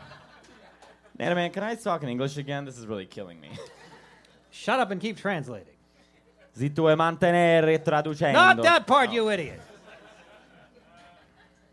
[1.20, 2.64] Man, man, can I talk in English again?
[2.64, 3.50] This is really killing me.
[4.52, 5.74] Shut up and keep translating.
[6.54, 8.38] Zitto e mantenere traducendo.
[8.38, 9.60] Not that part, you idiot.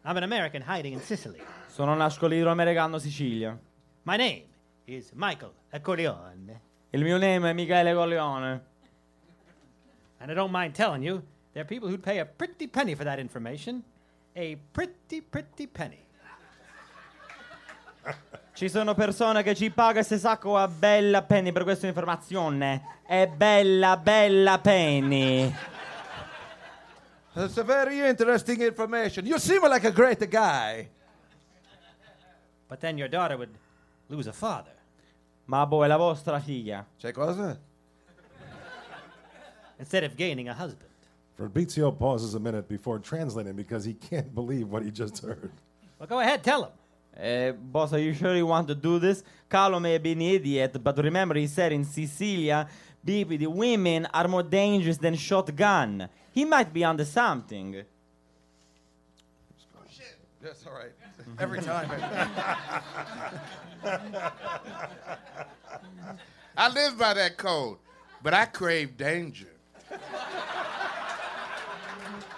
[0.03, 1.41] I'm an American hiding in Sicily.
[1.66, 3.59] Sono un nascolino americano Sicilia.
[4.05, 4.45] My name
[4.87, 6.61] is Michael Accordione,
[6.91, 8.62] Il mio nome è Michele Corleone.
[10.24, 11.22] And I don't mind telling you,
[11.52, 13.84] there are people who'd pay a pretty penny for that information.
[14.34, 16.00] A pretty, pretty penny.
[18.54, 23.00] Ci sono persone che ci pagano se sacco a bella penny per questa informazione.
[23.06, 25.54] È bella, bella penny.
[27.34, 29.26] That's a very interesting information.
[29.26, 30.88] You seem like a great guy.
[32.66, 33.54] But then your daughter would
[34.08, 34.72] lose a father.
[35.46, 36.86] Ma boh, è la vostra figlia.
[36.96, 37.58] C'è cosa?
[39.78, 40.90] Instead of gaining a husband.
[41.36, 45.50] Fabrizio pauses a minute before translating because he can't believe what he just heard.
[45.98, 46.70] Well, go ahead, tell him.
[47.16, 49.22] Uh, boss, are you sure you want to do this?
[49.48, 52.68] Carlo may be an idiot, but remember he said in Sicilia,
[53.04, 56.08] baby, the women are more dangerous than shotgun.
[56.32, 57.84] He might be onto something.
[59.88, 60.16] Shit!
[60.42, 60.92] That's all right.
[61.38, 61.88] Every time.
[66.56, 67.78] I live by that code,
[68.22, 69.53] but I crave danger.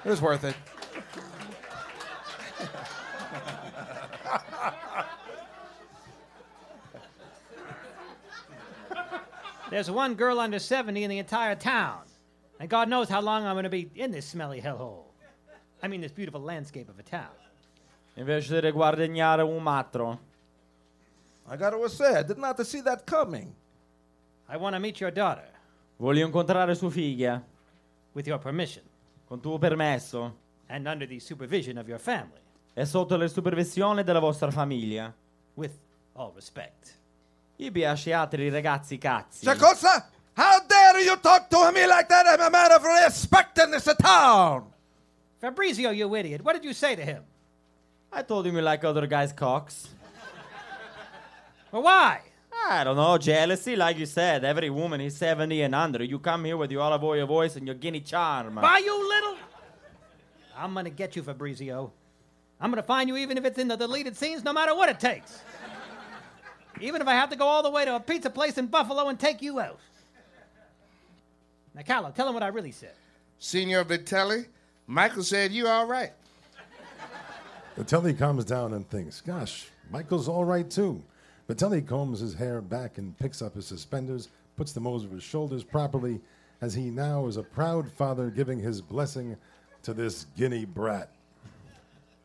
[0.05, 0.55] It was worth it.
[9.71, 12.03] There's one girl under 70 in the entire town.
[12.61, 15.05] And God knows how long I'm going to be in this smelly hellhole.
[15.83, 17.29] I mean, this beautiful landscape of a town.
[18.17, 20.19] Invece di guadagnare un matro.
[21.49, 23.55] I gotta say, I did not see that coming.
[24.49, 25.47] I want to meet your daughter.
[25.99, 27.43] Voglio incontrare sua figlia.
[28.17, 28.83] With your permission.
[29.27, 30.33] Con tuo permesso.
[30.69, 32.41] And under the supervision of your family.
[32.73, 35.15] E sotto la supervisione della vostra famiglia.
[35.53, 35.79] With
[36.15, 36.99] all respect.
[37.57, 39.45] Gli piace altri ragazzi cazzi.
[39.45, 40.09] C'è cosa?
[40.35, 42.27] How dare you talk to me like that?
[42.27, 44.73] I'm a man of respect in this town.
[45.39, 46.43] Fabrizio, you idiot.
[46.43, 47.23] What did you say to him?
[48.11, 49.89] I told him you like other guys' cocks.
[51.71, 52.23] Well, why?
[52.69, 54.45] I don't know, jealousy, like you said.
[54.45, 56.03] Every woman is 70 and under.
[56.03, 58.57] You come here with your olive oil voice and your guinea charm.
[58.57, 59.37] Why, you little.
[60.57, 61.93] I'm gonna get you, Fabrizio.
[62.61, 64.99] I'm gonna find you even if it's in the deleted scenes, no matter what it
[64.99, 65.41] takes.
[66.81, 69.09] even if I have to go all the way to a pizza place in Buffalo
[69.09, 69.79] and take you out.
[71.75, 72.95] Now, Carlo, tell him what I really said.
[73.39, 74.47] Senor Vitelli,
[74.87, 76.13] Michael said you all right.
[77.77, 81.03] Vitelli calms down and thinks, gosh, Michael's all right too.
[81.49, 85.63] Vitelli combs his hair back and picks up his suspenders, puts them over his shoulders
[85.63, 86.21] properly,
[86.61, 89.37] as he now is a proud father giving his blessing
[89.83, 91.11] to this guinea brat.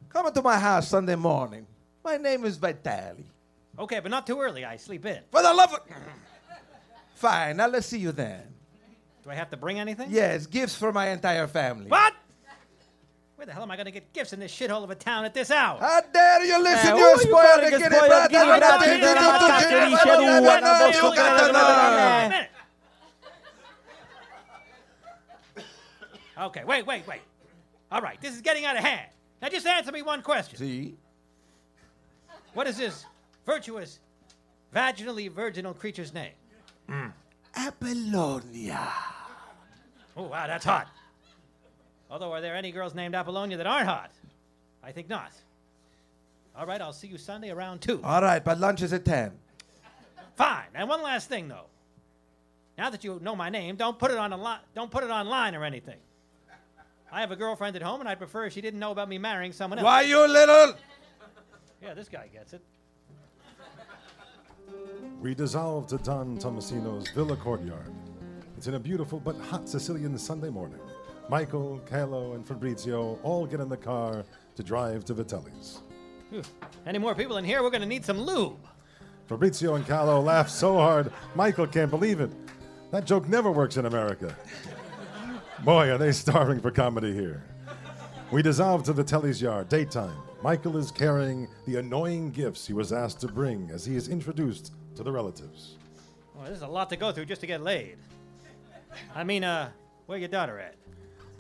[0.10, 1.68] Come into my house Sunday morning.
[2.04, 3.24] My name is Vitelli.
[3.78, 4.66] Okay, but not too early.
[4.66, 5.20] I sleep in.
[5.32, 5.80] For the love of.
[7.16, 8.42] Fine, now let's see you then.
[9.24, 10.08] Do I have to bring anything?
[10.10, 11.88] Yes, gifts for my entire family.
[11.88, 12.14] What?
[13.42, 15.34] Where the hell am I gonna get gifts in this shithole of a town at
[15.34, 15.80] this hour?
[15.80, 18.30] How dare you listen, Eh, you who you spoiled calling a guinea spoiled brat?
[18.30, 18.80] guinea How brat?
[18.82, 20.12] dare You you dare do not to touch Jimmy any Butler?
[20.14, 22.30] shadow No, one no, of us you who got can- the nerve.
[22.30, 22.50] Minute.
[26.38, 27.22] Okay, wait, wait, wait.
[27.92, 29.10] All right, this is getting out of hand.
[29.42, 30.60] Now just answer me one question.
[30.60, 30.96] See?
[32.54, 33.08] What is this
[33.48, 34.02] virtuous,
[34.72, 36.34] vaginally virginal creature's name?
[37.58, 38.88] Apollonia.
[40.16, 40.89] Oh, wow, that's hot.
[42.12, 44.12] Although, are there any girls named Apollonia that aren't hot?
[44.84, 45.32] I think not.
[46.55, 48.01] All right, I'll see you Sunday around 2.
[48.03, 49.32] All right, but lunch is at 10.
[50.36, 50.66] Fine.
[50.76, 51.68] And one last thing, though.
[52.78, 55.09] Now that you know my name, don't put it on a li- don't put it
[55.09, 55.97] online or anything.
[57.12, 59.18] I have a girlfriend at home, and I'd prefer if she didn't know about me
[59.18, 59.86] marrying someone else.
[59.86, 60.76] Why, you little.
[61.82, 62.62] Yeah, this guy gets it.
[65.22, 67.91] We dissolve to Don Tommasino's villa courtyard.
[68.57, 70.80] It's in a beautiful but hot Sicilian Sunday morning.
[71.32, 74.26] Michael, Calo, and Fabrizio all get in the car
[74.58, 75.80] to drive to Vitelli's.
[76.86, 77.64] Any more people in here?
[77.64, 78.60] We're going to need some lube.
[79.28, 82.32] Fabrizio and Calo laugh so hard, Michael can't believe it.
[82.92, 84.36] That joke never works in America.
[85.64, 87.42] Boy, are they starving for comedy here.
[88.30, 90.18] We dissolve to Vitelli's yard, daytime.
[90.44, 94.74] Michael is carrying the annoying gifts he was asked to bring as he is introduced
[94.98, 95.78] to the relatives.
[96.36, 98.00] Well, there's a lot to go through just to get laid.
[99.16, 99.70] I mean, uh,
[100.08, 100.76] where your daughter at?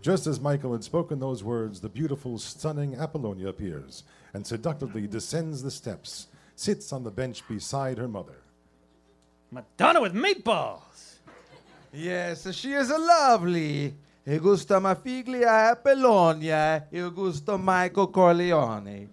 [0.01, 5.61] Just as Michael had spoken those words, the beautiful, stunning Apollonia appears and seductively descends
[5.61, 8.41] the steps, sits on the bench beside her mother.
[9.51, 11.17] Madonna with meatballs.
[11.93, 13.93] Yes, she is a lovely.
[14.25, 16.87] E gusta ma figlia Apollonia.
[16.91, 19.07] E gusto Michael Corleone.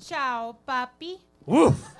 [0.00, 1.18] Ciao, papi.
[1.44, 1.94] Woof!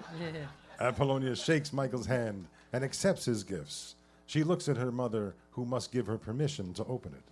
[0.80, 3.94] Apollonia shakes Michael's hand and accepts his gifts.
[4.26, 7.31] She looks at her mother, who must give her permission to open it.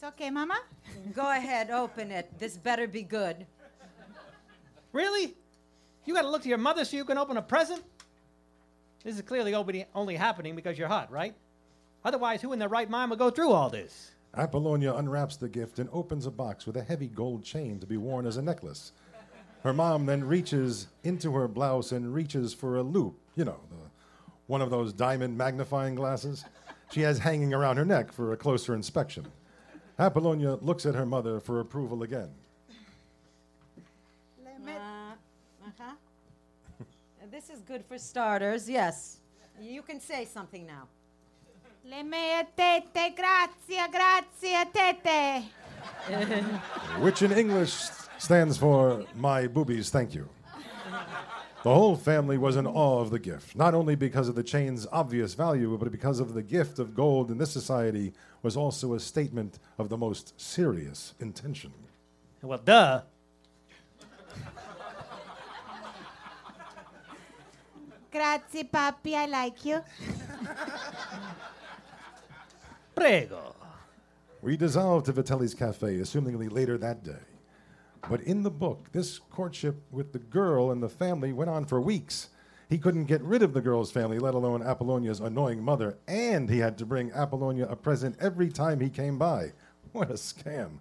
[0.00, 0.58] It's okay, Mama.
[1.12, 2.38] Go ahead, open it.
[2.38, 3.44] This better be good.
[4.94, 5.34] Really?
[6.06, 7.82] You got to look to your mother so you can open a present?
[9.04, 11.34] This is clearly only, only happening because you're hot, right?
[12.02, 14.12] Otherwise, who in their right mind would go through all this?
[14.34, 17.98] Apollonia unwraps the gift and opens a box with a heavy gold chain to be
[17.98, 18.92] worn as a necklace.
[19.64, 23.90] Her mom then reaches into her blouse and reaches for a loop, you know, the,
[24.46, 26.46] one of those diamond magnifying glasses
[26.90, 29.26] she has hanging around her neck for a closer inspection.
[30.00, 32.30] Apollonia looks at her mother for approval again.
[34.42, 35.12] Uh,
[35.66, 35.92] uh-huh.
[37.30, 39.18] this is good for starters, yes.
[39.60, 40.88] You can say something now.
[41.84, 45.44] Le mie tette, grazie, grazie, tette.
[47.00, 47.74] which in English
[48.16, 50.28] stands for My Boobies, Thank You.
[51.62, 54.86] The whole family was in awe of the gift, not only because of the chain's
[54.90, 59.00] obvious value, but because of the gift of gold in this society was also a
[59.00, 61.72] statement of the most serious intention.
[62.42, 63.02] Well, duh.
[68.10, 69.82] Grazie, papi, I like you.
[72.94, 73.54] Prego.
[74.42, 77.22] We dissolved to Vitelli's Cafe, assumingly later that day.
[78.08, 81.80] But in the book, this courtship with the girl and the family went on for
[81.80, 82.30] weeks.
[82.70, 86.58] He couldn't get rid of the girl's family, let alone Apollonia's annoying mother, and he
[86.58, 89.52] had to bring Apollonia a present every time he came by.
[89.92, 90.78] What a scam.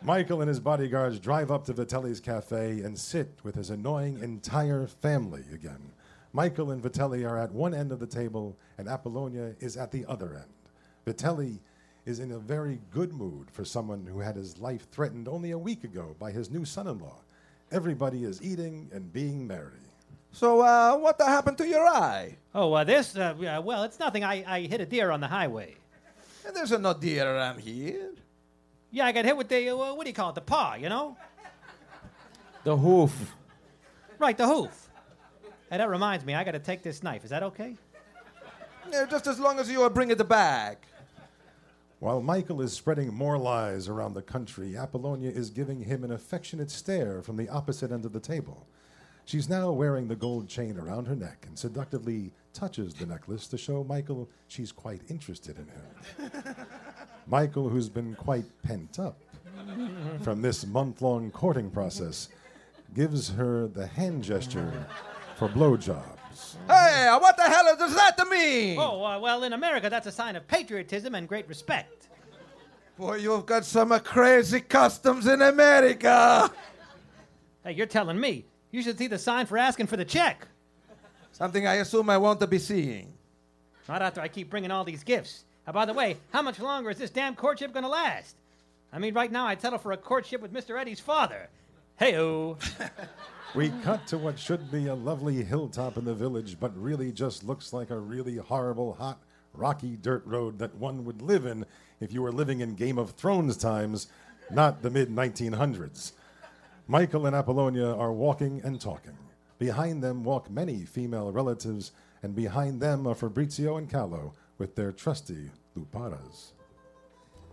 [0.00, 4.86] Michael and his bodyguards drive up to Vitelli's cafe and sit with his annoying entire
[4.86, 5.92] family again.
[6.32, 10.06] Michael and Vitelli are at one end of the table, and Apollonia is at the
[10.06, 10.54] other end.
[11.04, 11.58] Vitelli
[12.06, 15.58] is in a very good mood for someone who had his life threatened only a
[15.58, 17.20] week ago by his new son in law.
[17.70, 19.93] Everybody is eating and being merry.
[20.34, 22.36] So, uh, what happened to your eye?
[22.56, 23.16] Oh, uh, this?
[23.16, 24.24] Uh, yeah, well, it's nothing.
[24.24, 25.76] I, I hit a deer on the highway.
[26.44, 28.10] And there's no deer around here.
[28.90, 30.88] Yeah, I got hit with the, uh, what do you call it, the paw, you
[30.88, 31.16] know?
[32.64, 33.36] The hoof.
[34.18, 34.88] Right, the hoof.
[35.70, 37.22] Hey, that reminds me, I got to take this knife.
[37.22, 37.76] Is that okay?
[38.90, 40.84] Yeah, just as long as you uh, bring it back.
[42.00, 46.72] While Michael is spreading more lies around the country, Apollonia is giving him an affectionate
[46.72, 48.66] stare from the opposite end of the table.
[49.26, 53.58] She's now wearing the gold chain around her neck and seductively touches the necklace to
[53.58, 56.44] show Michael she's quite interested in him.
[57.26, 59.18] Michael, who's been quite pent up
[60.22, 62.28] from this month long courting process,
[62.94, 64.86] gives her the hand gesture
[65.36, 66.56] for blowjobs.
[66.68, 68.78] Hey, what the hell does that mean?
[68.78, 72.08] Oh, uh, well, in America, that's a sign of patriotism and great respect.
[72.98, 76.50] Boy, you've got some uh, crazy customs in America.
[77.64, 78.44] Hey, you're telling me.
[78.74, 80.48] You should see the sign for asking for the check.
[81.30, 83.12] Something I assume I won't be seeing.
[83.88, 85.44] Not after I keep bringing all these gifts.
[85.64, 88.34] Uh, by the way, how much longer is this damn courtship going to last?
[88.92, 90.76] I mean, right now I'd settle for a courtship with Mr.
[90.76, 91.48] Eddie's father.
[91.98, 92.58] Hey-o.
[93.54, 97.44] We cut to what should be a lovely hilltop in the village, but really just
[97.44, 99.20] looks like a really horrible, hot,
[99.52, 101.64] rocky dirt road that one would live in
[102.00, 104.08] if you were living in Game of Thrones times,
[104.50, 106.10] not the mid 1900s.
[106.86, 109.16] Michael and Apollonia are walking and talking.
[109.58, 114.92] Behind them walk many female relatives, and behind them are Fabrizio and Calo with their
[114.92, 116.52] trusty luparas.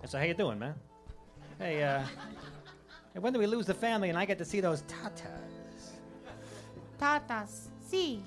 [0.05, 0.75] So how you doing, man?
[1.59, 2.03] Hey, uh,
[3.13, 5.91] hey, when do we lose the family and I get to see those tatas?
[6.99, 8.21] Tatas, sí.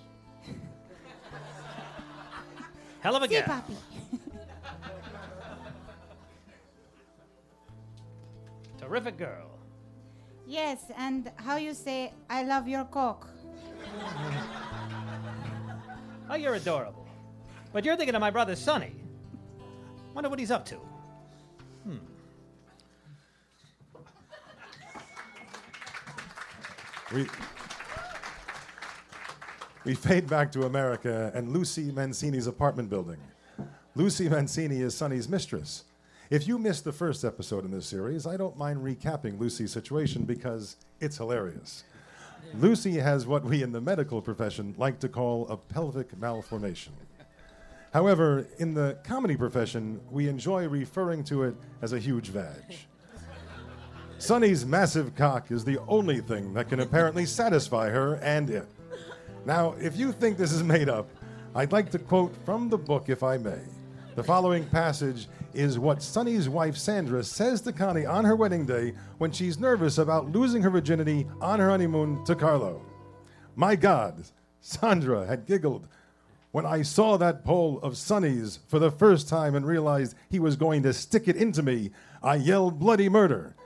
[3.00, 3.42] Hell of a Sí, gal.
[3.42, 3.76] papi.
[8.78, 9.53] Terrific girl.
[10.46, 13.28] Yes, and how you say I love your cock?
[16.30, 17.06] Oh, you're adorable.
[17.72, 18.92] But you're thinking of my brother Sonny.
[20.14, 20.76] Wonder what he's up to.
[21.84, 21.96] Hmm.
[27.14, 27.26] We,
[29.84, 33.18] we fade back to America and Lucy Mancini's apartment building.
[33.94, 35.84] Lucy Mancini is Sonny's mistress.
[36.30, 40.22] If you missed the first episode in this series, I don't mind recapping Lucy's situation
[40.24, 41.84] because it's hilarious.
[42.54, 46.94] Lucy has what we in the medical profession like to call a pelvic malformation.
[47.92, 52.74] However, in the comedy profession, we enjoy referring to it as a huge vag.
[54.18, 58.66] Sonny's massive cock is the only thing that can apparently satisfy her and it.
[59.44, 61.06] Now, if you think this is made up,
[61.54, 63.60] I'd like to quote from the book, if I may.
[64.16, 68.92] The following passage is what Sonny's wife Sandra says to Connie on her wedding day
[69.18, 72.80] when she's nervous about losing her virginity on her honeymoon to Carlo.
[73.56, 74.22] My God,
[74.60, 75.88] Sandra had giggled
[76.52, 80.54] when I saw that pole of Sonny's for the first time and realized he was
[80.54, 81.90] going to stick it into me.
[82.22, 83.56] I yelled bloody murder.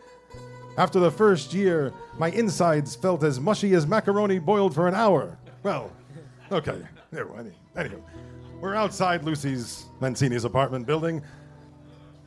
[0.78, 5.36] After the first year, my insides felt as mushy as macaroni boiled for an hour.
[5.62, 5.92] Well,
[6.50, 6.80] okay.
[7.12, 8.00] Anyway, anywho,
[8.60, 11.22] we're outside Lucy's Mancini's apartment building.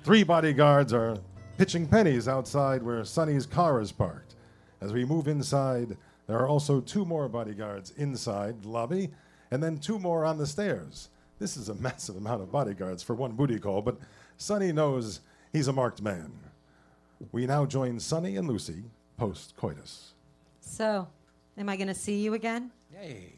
[0.03, 1.17] Three bodyguards are
[1.57, 4.35] pitching pennies outside where Sonny's car is parked.
[4.79, 9.09] As we move inside, there are also two more bodyguards inside the lobby,
[9.51, 11.09] and then two more on the stairs.
[11.37, 13.97] This is a massive amount of bodyguards for one booty call, but
[14.37, 15.19] Sonny knows
[15.51, 16.31] he's a marked man.
[17.31, 18.83] We now join Sonny and Lucy
[19.17, 20.13] post coitus.
[20.61, 21.07] So,
[21.57, 22.71] am I going to see you again?
[22.91, 23.33] Hey,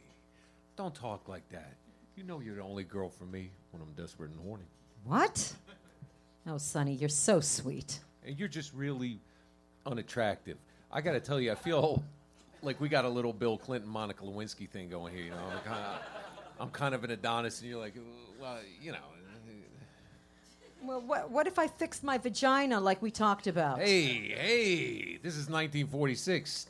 [0.77, 1.73] don't talk like that.
[2.15, 4.65] You know you're the only girl for me when I'm desperate and horny.
[5.05, 5.53] What?
[6.47, 7.99] Oh, Sonny, you're so sweet.
[8.25, 9.19] And you're just really
[9.85, 10.57] unattractive.
[10.91, 12.03] I got to tell you, I feel
[12.61, 15.25] like we got a little Bill Clinton, Monica Lewinsky thing going here.
[15.25, 16.01] You know, I'm kind of,
[16.59, 17.95] I'm kind of an Adonis, and you're like,
[18.39, 18.97] well, you know.
[20.83, 23.79] Well, what, what if I fixed my vagina like we talked about?
[23.79, 26.67] Hey, hey, this is 1946.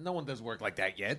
[0.00, 1.18] No one does work like that yet.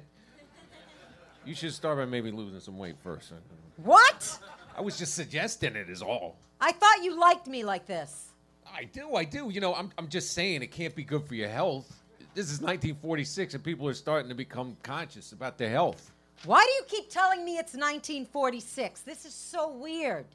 [1.48, 3.32] You should start by maybe losing some weight first.
[3.78, 4.38] What?
[4.78, 6.36] I was just suggesting it, is all.
[6.60, 8.32] I thought you liked me like this.
[8.70, 9.50] I do, I do.
[9.50, 12.04] You know, I'm, I'm just saying it can't be good for your health.
[12.34, 16.12] This is 1946, and people are starting to become conscious about their health.
[16.44, 19.02] Why do you keep telling me it's 1946?
[19.02, 20.26] This is so weird.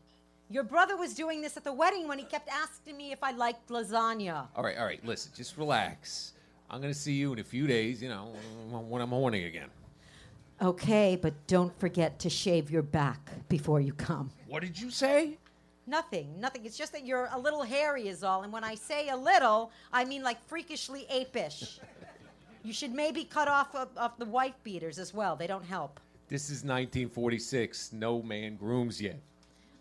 [0.48, 3.32] Your brother was doing this at the wedding when he kept asking me if I
[3.32, 4.46] liked lasagna.
[4.56, 6.32] All right, all right, listen, just relax.
[6.70, 8.32] I'm going to see you in a few days, you know,
[8.70, 9.68] when I'm horny again.
[10.62, 14.30] Okay, but don't forget to shave your back before you come.
[14.46, 15.38] What did you say?
[15.88, 16.64] Nothing, nothing.
[16.64, 18.44] It's just that you're a little hairy, is all.
[18.44, 21.80] And when I say a little, I mean like freakishly apish.
[22.62, 25.34] you should maybe cut off uh, of, of the wife beaters as well.
[25.34, 25.98] They don't help.
[26.28, 27.92] This is 1946.
[27.92, 29.18] No man grooms yet.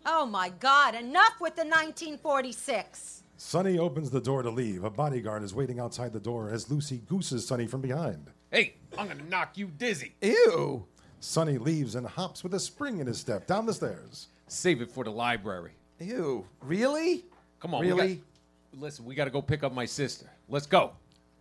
[0.04, 0.96] Oh my God!
[0.96, 3.22] Enough with the 1946.
[3.36, 4.82] Sonny opens the door to leave.
[4.82, 8.32] A bodyguard is waiting outside the door as Lucy gooses Sonny from behind.
[8.52, 10.14] Hey, I'm to knock you dizzy.
[10.20, 10.84] Ew.
[11.20, 14.28] Sonny leaves and hops with a spring in his step down the stairs.
[14.46, 15.70] Save it for the library.
[15.98, 16.44] Ew.
[16.60, 17.24] Really?
[17.60, 18.14] Come on, we Really?
[18.16, 20.26] got, listen, we got to go pick up my sister.
[20.50, 20.92] Let's go.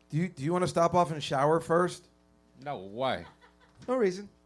[0.09, 2.07] Do you do you want to stop off and shower first?
[2.63, 3.25] No, why?
[3.87, 4.29] No reason.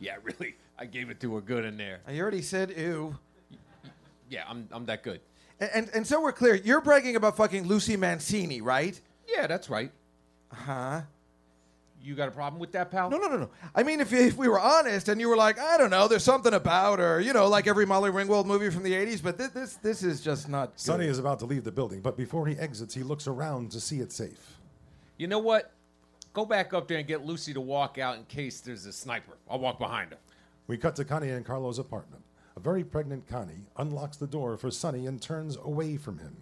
[0.00, 0.54] Yeah, really.
[0.78, 1.98] I gave it to her good in there.
[2.06, 3.18] I already said ew.
[4.30, 5.20] Yeah, I'm, I'm that good.
[5.58, 6.54] And, and and so we're clear.
[6.54, 9.00] You're bragging about fucking Lucy Mancini, right?
[9.28, 9.92] Yeah, that's right.
[10.52, 11.02] Huh?
[12.00, 13.10] You got a problem with that, pal?
[13.10, 13.50] No, no, no, no.
[13.74, 16.22] I mean, if, if we were honest and you were like, I don't know, there's
[16.22, 19.48] something about her, you know, like every Molly Ringwald movie from the 80s, but this
[19.48, 20.74] this, this is just not.
[20.74, 20.80] Good.
[20.80, 23.80] Sonny is about to leave the building, but before he exits, he looks around to
[23.80, 24.56] see it safe.
[25.16, 25.72] You know what?
[26.32, 29.36] Go back up there and get Lucy to walk out in case there's a sniper.
[29.50, 30.18] I'll walk behind her.
[30.68, 32.22] We cut to Connie and Carlo's apartment.
[32.56, 36.36] A very pregnant Connie unlocks the door for Sonny and turns away from him.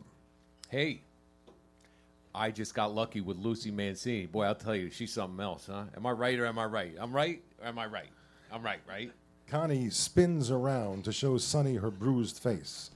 [0.69, 1.03] Hey,
[2.37, 4.27] I just got lucky with Lucy Mancini.
[4.27, 5.85] Boy, I'll tell you, she's something else, huh?
[5.97, 6.95] Am I right or am I right?
[7.01, 8.11] I'm right or am I right?
[8.53, 9.11] I'm right, right?
[9.49, 12.91] Connie spins around to show Sonny her bruised face.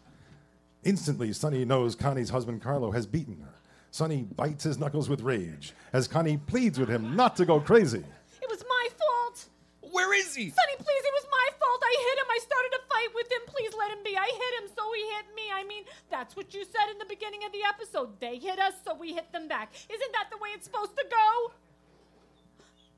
[0.84, 3.54] Instantly, Sonny knows Connie's husband Carlo has beaten her.
[3.90, 8.04] Sonny bites his knuckles with rage as Connie pleads with him not to go crazy.
[8.42, 9.46] It was my fault.
[9.90, 10.50] Where is he?
[10.50, 11.80] Sonny, please, it was my fault.
[11.82, 12.26] I hit him.
[12.30, 13.40] I started a fight with him.
[13.46, 14.16] Please let him be.
[14.16, 15.47] I hit him, so he hit me.
[15.52, 18.20] I mean, that's what you said in the beginning of the episode.
[18.20, 19.73] They hit us, so we hit them back.
[19.89, 21.52] Isn't that the way it's supposed to go?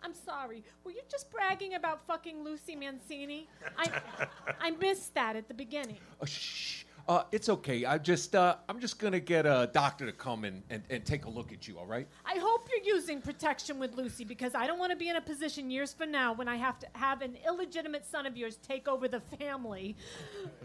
[0.05, 0.65] I'm sorry.
[0.85, 3.49] Were you just bragging about fucking Lucy Mancini?
[3.79, 3.89] I
[4.61, 5.99] I missed that at the beginning.
[6.21, 6.82] Uh, shh.
[7.09, 7.85] Uh, it's okay.
[7.85, 11.25] I just, uh, I'm just gonna get a doctor to come and, and, and take
[11.25, 11.79] a look at you.
[11.79, 12.07] All right?
[12.25, 15.21] I hope you're using protection with Lucy because I don't want to be in a
[15.21, 18.87] position years from now when I have to have an illegitimate son of yours take
[18.87, 19.97] over the family.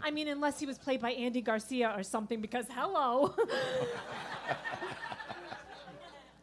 [0.02, 3.34] I mean, unless he was played by Andy Garcia or something, because hello.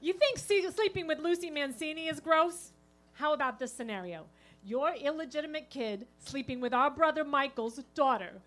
[0.02, 2.74] you think sleeping with Lucy Mancini is gross?
[3.14, 4.26] How about this scenario?
[4.64, 8.42] Your illegitimate kid sleeping with our brother Michael's daughter.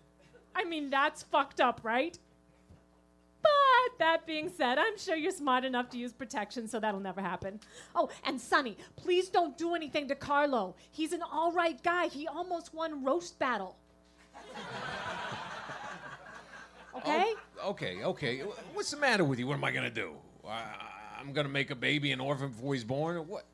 [0.59, 2.17] I mean, that's fucked up, right?
[3.41, 7.21] But that being said, I'm sure you're smart enough to use protection, so that'll never
[7.21, 7.61] happen.
[7.95, 10.75] Oh, and Sonny, please don't do anything to Carlo.
[10.91, 12.07] He's an all right guy.
[12.07, 13.77] He almost won roast battle.
[16.95, 17.33] Okay?
[17.63, 18.39] Oh, okay, okay.
[18.73, 19.47] What's the matter with you?
[19.47, 20.15] What am I gonna do?
[20.45, 20.63] I,
[21.19, 23.45] I'm gonna make a baby an orphan before he's born, or what?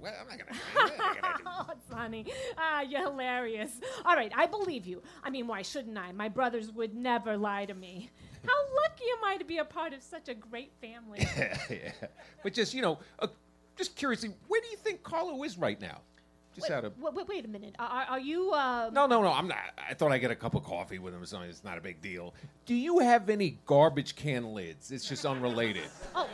[0.00, 1.38] Well, I'm not gonna.
[1.46, 2.26] oh, Sonny,
[2.58, 3.70] ah, you're hilarious.
[4.04, 5.02] All right, I believe you.
[5.24, 6.12] I mean, why shouldn't I?
[6.12, 8.10] My brothers would never lie to me.
[8.46, 11.26] How lucky am I to be a part of such a great family?
[11.70, 11.92] yeah.
[12.42, 13.26] But just you know, uh,
[13.76, 16.00] just curiously, where do you think Carlo is right now?
[16.54, 16.98] Just wait, out of.
[17.00, 17.76] wait, wait, wait a minute.
[17.78, 18.52] Are, are you?
[18.52, 19.32] Uh, No, no, no.
[19.32, 19.58] I'm not.
[19.88, 21.48] I thought I'd get a cup of coffee with him or something.
[21.48, 22.34] It's not a big deal.
[22.66, 24.90] Do you have any garbage can lids?
[24.90, 25.84] It's just unrelated.
[26.16, 26.28] Oh.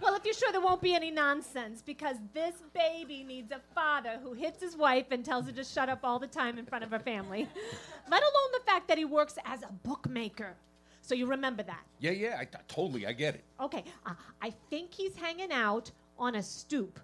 [0.00, 4.18] Well, if you're sure there won't be any nonsense, because this baby needs a father
[4.22, 6.84] who hits his wife and tells her to shut up all the time in front
[6.84, 7.48] of her family.
[8.10, 10.54] Let alone the fact that he works as a bookmaker.
[11.02, 11.84] So you remember that.
[12.00, 12.36] Yeah, yeah.
[12.38, 13.06] I, I totally.
[13.06, 13.44] I get it.
[13.60, 14.12] Okay, uh,
[14.42, 17.00] I think he's hanging out on a stoop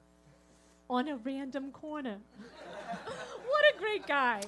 [0.90, 2.18] on a random corner.
[3.46, 4.40] what a great guy.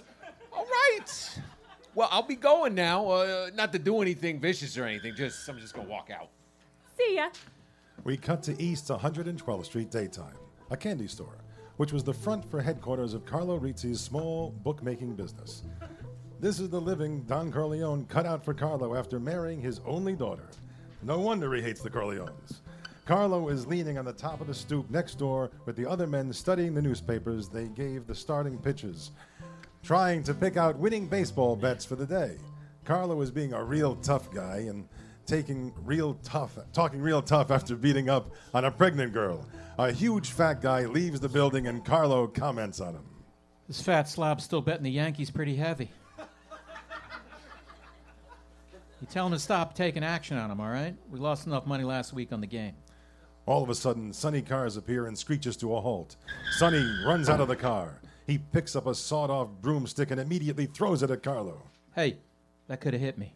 [0.53, 1.41] All right.
[1.95, 3.09] Well, I'll be going now.
[3.09, 5.15] Uh, not to do anything vicious or anything.
[5.15, 6.29] Just I'm just gonna walk out.
[6.99, 7.31] See ya.
[8.07, 10.37] We cut to East 112th Street daytime,
[10.71, 11.39] a candy store,
[11.77, 15.65] which was the front for headquarters of Carlo Rizzi's small bookmaking business.
[16.39, 20.49] This is the living Don Corleone cut out for Carlo after marrying his only daughter.
[21.03, 22.61] No wonder he hates the Corleones.
[23.07, 26.33] Carlo is leaning on the top of the stoop next door with the other men
[26.33, 29.11] studying the newspapers they gave the starting pitches,
[29.83, 32.37] trying to pick out winning baseball bets for the day.
[32.85, 34.87] Carlo is being a real tough guy and
[35.27, 39.47] taking real tough, talking real tough after beating up on a pregnant girl.
[39.79, 43.05] A huge fat guy leaves the building and Carlo comments on him.
[43.69, 45.91] This fat slob's still betting the Yankees pretty heavy.
[49.01, 50.95] You tell him to stop taking action on him, all right?
[51.11, 52.75] We lost enough money last week on the game.
[53.45, 56.17] All of a sudden, Sonny cars appear and screeches to a halt.
[56.53, 58.01] Sonny runs out of the car.
[58.27, 61.63] He picks up a sawed off broomstick and immediately throws it at Carlo.
[61.95, 62.17] Hey,
[62.67, 63.36] that could have hit me.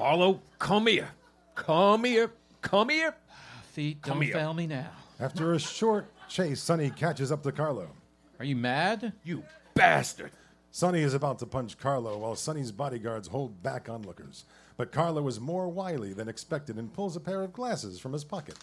[0.00, 1.10] Carlo, come here.
[1.54, 2.32] Come here.
[2.62, 3.14] Come here.
[3.30, 3.34] Ah,
[3.72, 4.32] feet Come don't here.
[4.32, 4.88] fail me now.
[5.20, 7.90] After a short chase, Sonny catches up to Carlo.
[8.38, 9.12] Are you mad?
[9.24, 9.44] You
[9.74, 10.30] bastard.
[10.70, 14.46] Sonny is about to punch Carlo while Sonny's bodyguards hold back onlookers.
[14.78, 18.24] But Carlo is more wily than expected and pulls a pair of glasses from his
[18.24, 18.56] pocket.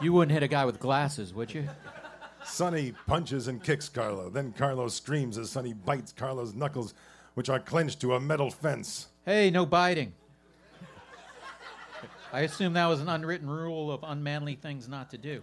[0.00, 1.68] You wouldn't hit a guy with glasses, would you?
[2.48, 4.30] Sonny punches and kicks Carlo.
[4.30, 6.94] Then Carlo screams as Sonny bites Carlo's knuckles,
[7.34, 9.08] which are clenched to a metal fence.
[9.24, 10.12] Hey, no biting.
[12.32, 15.42] I assume that was an unwritten rule of unmanly things not to do.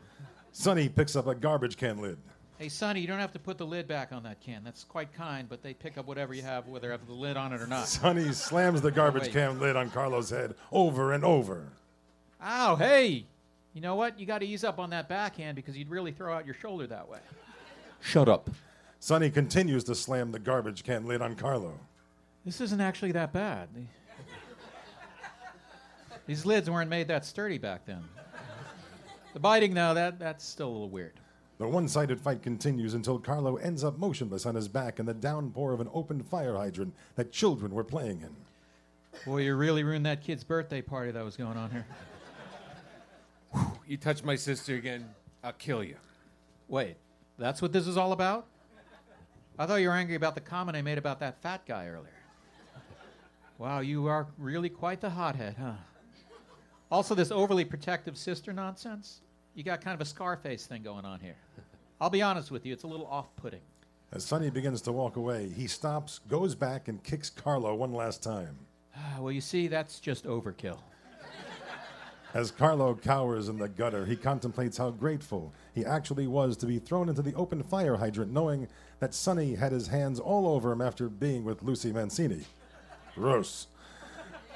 [0.52, 2.18] Sonny picks up a garbage can lid.
[2.58, 4.64] Hey, Sonny, you don't have to put the lid back on that can.
[4.64, 7.52] That's quite kind, but they pick up whatever you have, whether have the lid on
[7.52, 7.88] it or not.
[7.88, 9.34] Sonny slams the oh, garbage wait.
[9.34, 11.74] can lid on Carlo's head over and over.
[12.42, 13.26] Ow, hey!
[13.76, 14.18] You know what?
[14.18, 16.88] You got to ease up on that backhand because you'd really throw out your shoulder
[16.88, 17.20] that way.
[18.00, 18.50] Shut up.
[19.02, 21.78] Sonny continues to slam the garbage can lid on Carlo.
[22.46, 23.68] This isn't actually that bad.
[26.26, 28.02] These lids weren't made that sturdy back then.
[29.34, 31.20] The biting, though, that, that's still a little weird.
[31.58, 35.14] The one sided fight continues until Carlo ends up motionless on his back in the
[35.14, 38.36] downpour of an open fire hydrant that children were playing in.
[39.26, 41.86] Boy, you really ruined that kid's birthday party that was going on here.
[43.88, 45.10] You touch my sister again,
[45.44, 45.96] I'll kill you.
[46.68, 46.96] Wait,
[47.38, 48.48] that's what this is all about?
[49.58, 52.10] I thought you were angry about the comment I made about that fat guy earlier.
[53.58, 55.74] Wow, you are really quite the hothead, huh?
[56.92, 59.22] Also, this overly protective sister nonsense.
[59.54, 61.38] You got kind of a Scarface thing going on here.
[62.02, 63.62] I'll be honest with you, it's a little off putting.
[64.12, 68.22] As Sonny begins to walk away, he stops, goes back, and kicks Carlo one last
[68.22, 68.58] time.
[69.20, 70.80] well, you see, that's just overkill.
[72.36, 76.80] As Carlo cowers in the gutter, he contemplates how grateful he actually was to be
[76.80, 78.68] thrown into the open fire hydrant, knowing
[79.00, 82.42] that Sonny had his hands all over him after being with Lucy Mancini.
[83.16, 83.68] Gross.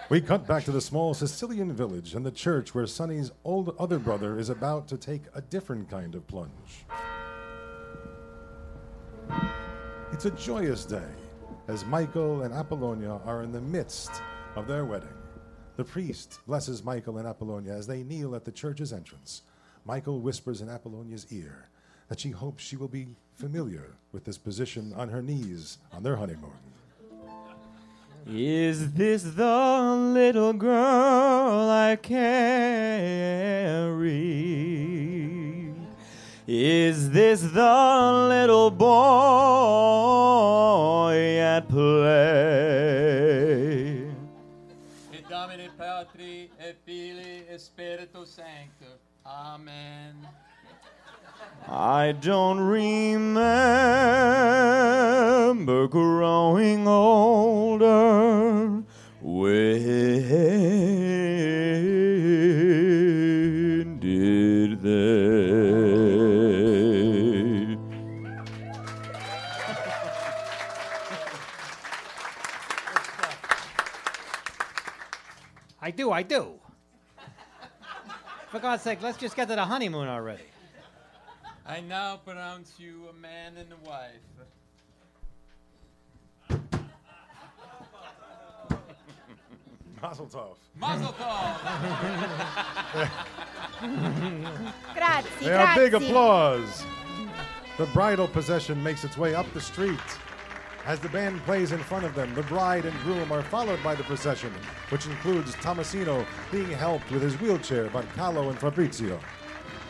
[0.10, 3.98] We cut back to the small Sicilian village and the church where Sonny's old other
[3.98, 6.86] brother is about to take a different kind of plunge.
[10.12, 11.12] It's a joyous day
[11.70, 14.12] as Michael and Apollonia are in the midst
[14.58, 15.19] of their wedding.
[15.80, 19.44] The priest blesses Michael and Apollonia as they kneel at the church's entrance.
[19.86, 21.70] Michael whispers in Apollonia's ear
[22.10, 26.18] that she hopes she will be familiar with this position on her knees on their
[26.18, 26.52] honeymoon.
[28.28, 32.20] Is this the little girl I carry?
[36.46, 38.90] Is this the little boy
[41.40, 43.49] at play?
[46.70, 48.86] Et Filii et Spiritus Sancto.
[49.26, 50.28] Amen.
[51.68, 53.48] I don't remember
[55.88, 58.84] growing older.
[59.22, 59.50] When
[64.00, 65.40] did they?
[75.82, 76.59] I do, I do.
[78.50, 80.44] For God's sake, let's just get to the honeymoon already.
[81.68, 84.10] I now pronounce you a man and a wife.
[90.02, 90.56] Mazel tov.
[90.76, 91.60] Mazel tov.
[94.96, 96.84] Grazie, They are big applause.
[97.78, 100.00] The bridal procession makes its way up the street.
[100.90, 103.94] As the band plays in front of them, the bride and groom are followed by
[103.94, 104.52] the procession,
[104.90, 109.20] which includes Tommasino being helped with his wheelchair by Calo and Fabrizio.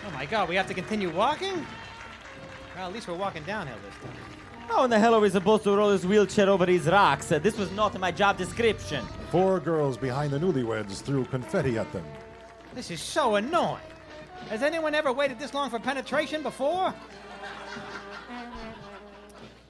[0.05, 1.65] Oh my God, we have to continue walking?
[2.76, 4.67] Well, at least we're walking downhill this time.
[4.67, 7.31] How in the hell are we supposed to roll his wheelchair over these rocks?
[7.31, 9.05] Uh, this was not in my job description.
[9.31, 12.03] Four girls behind the newlyweds threw confetti at them.
[12.76, 13.80] This is so annoying.
[14.49, 16.93] Has anyone ever waited this long for penetration before?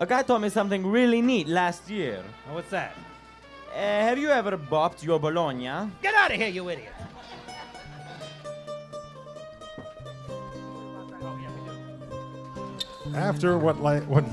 [0.01, 2.23] A guy told me something really neat last year.
[2.49, 2.95] Oh, what's that?
[3.73, 5.91] Uh, have you ever bopped your Bologna?
[6.01, 6.93] Get out of here, you idiot!
[13.13, 14.23] After what like what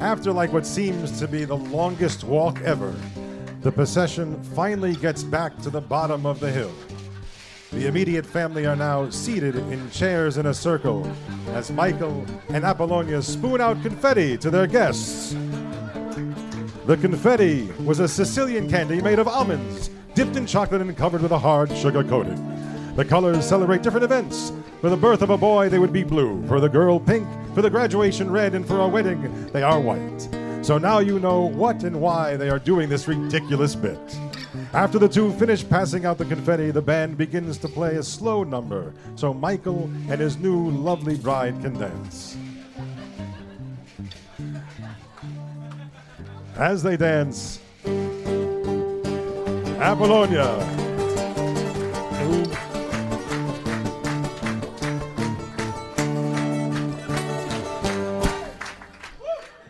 [0.00, 2.92] after like what seems to be the longest walk ever,
[3.60, 6.72] the procession finally gets back to the bottom of the hill.
[7.70, 11.10] The immediate family are now seated in chairs in a circle
[11.48, 15.34] as Michael and Apollonia spoon out confetti to their guests.
[16.86, 21.32] The confetti was a Sicilian candy made of almonds, dipped in chocolate and covered with
[21.32, 22.42] a hard sugar coating.
[22.96, 24.50] The colors celebrate different events.
[24.80, 26.44] For the birth of a boy, they would be blue.
[26.48, 27.28] For the girl, pink.
[27.54, 28.54] For the graduation, red.
[28.54, 30.28] And for a wedding, they are white.
[30.64, 34.00] So now you know what and why they are doing this ridiculous bit.
[34.78, 38.44] After the two finish passing out the confetti, the band begins to play a slow
[38.44, 42.36] number so Michael and his new lovely bride can dance.
[46.54, 47.58] As they dance,
[49.80, 50.46] Apollonia,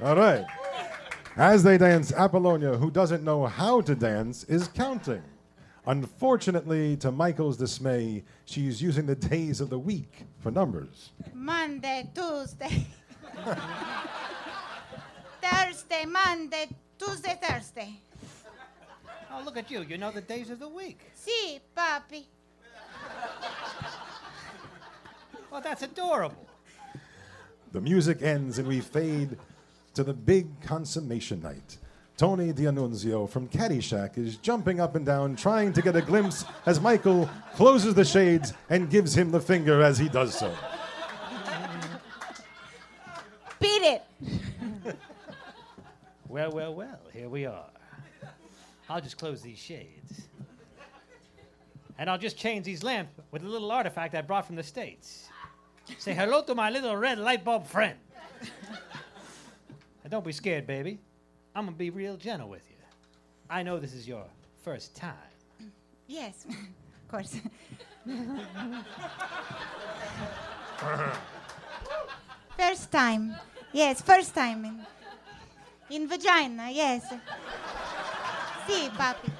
[0.02, 0.44] All right.
[1.38, 5.22] As they dance, Apollonia, who doesn't know how to dance, is counting.
[5.86, 11.12] Unfortunately, to Michael's dismay, she's using the days of the week for numbers.
[11.32, 12.84] Monday, Tuesday.
[15.40, 16.66] Thursday, Monday,
[16.98, 18.00] Tuesday, Thursday.
[19.32, 19.82] Oh, look at you.
[19.82, 20.98] You know the days of the week.
[21.14, 22.24] Si, papi.
[25.52, 26.48] Well, that's adorable.
[27.70, 29.36] The music ends and we fade
[29.98, 31.76] to the big consummation night.
[32.16, 36.80] Tony D'Annunzio from Caddyshack is jumping up and down, trying to get a glimpse as
[36.80, 40.54] Michael closes the shades and gives him the finger as he does so.
[43.58, 44.04] Beat it.
[46.28, 47.70] Well, well, well, here we are.
[48.90, 50.28] I'll just close these shades.
[51.98, 55.26] And I'll just change these lamps with a little artifact I brought from the States.
[55.96, 57.98] Say hello to my little red light bulb friend.
[60.08, 60.98] And don't be scared, baby.
[61.54, 62.76] I'm going to be real gentle with you.
[63.50, 64.24] I know this is your
[64.64, 65.12] first time.
[66.06, 67.38] Yes, of course.
[72.56, 73.36] first time.
[73.74, 74.86] Yes, first time in,
[75.90, 76.70] in vagina.
[76.70, 77.02] Yes.
[78.66, 79.30] Si, papi.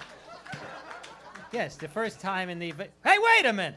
[1.51, 2.73] Yes, the first time in the.
[2.73, 3.77] Va- hey, wait a minute!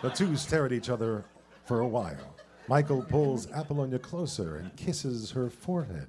[0.00, 1.26] The two stare at each other
[1.66, 2.29] for a while.
[2.70, 6.06] Michael pulls Apollonia closer and kisses her forehead.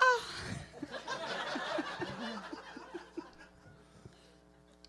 [0.00, 0.20] Ah.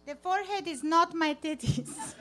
[0.06, 2.14] The forehead is not my titties.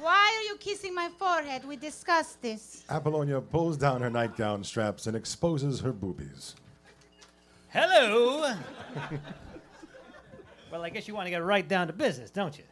[0.00, 1.64] Why are you kissing my forehead?
[1.64, 2.82] We discussed this.
[2.90, 6.56] Apollonia pulls down her nightgown straps and exposes her boobies.
[7.68, 8.40] Hello!
[10.72, 12.64] well, I guess you want to get right down to business, don't you?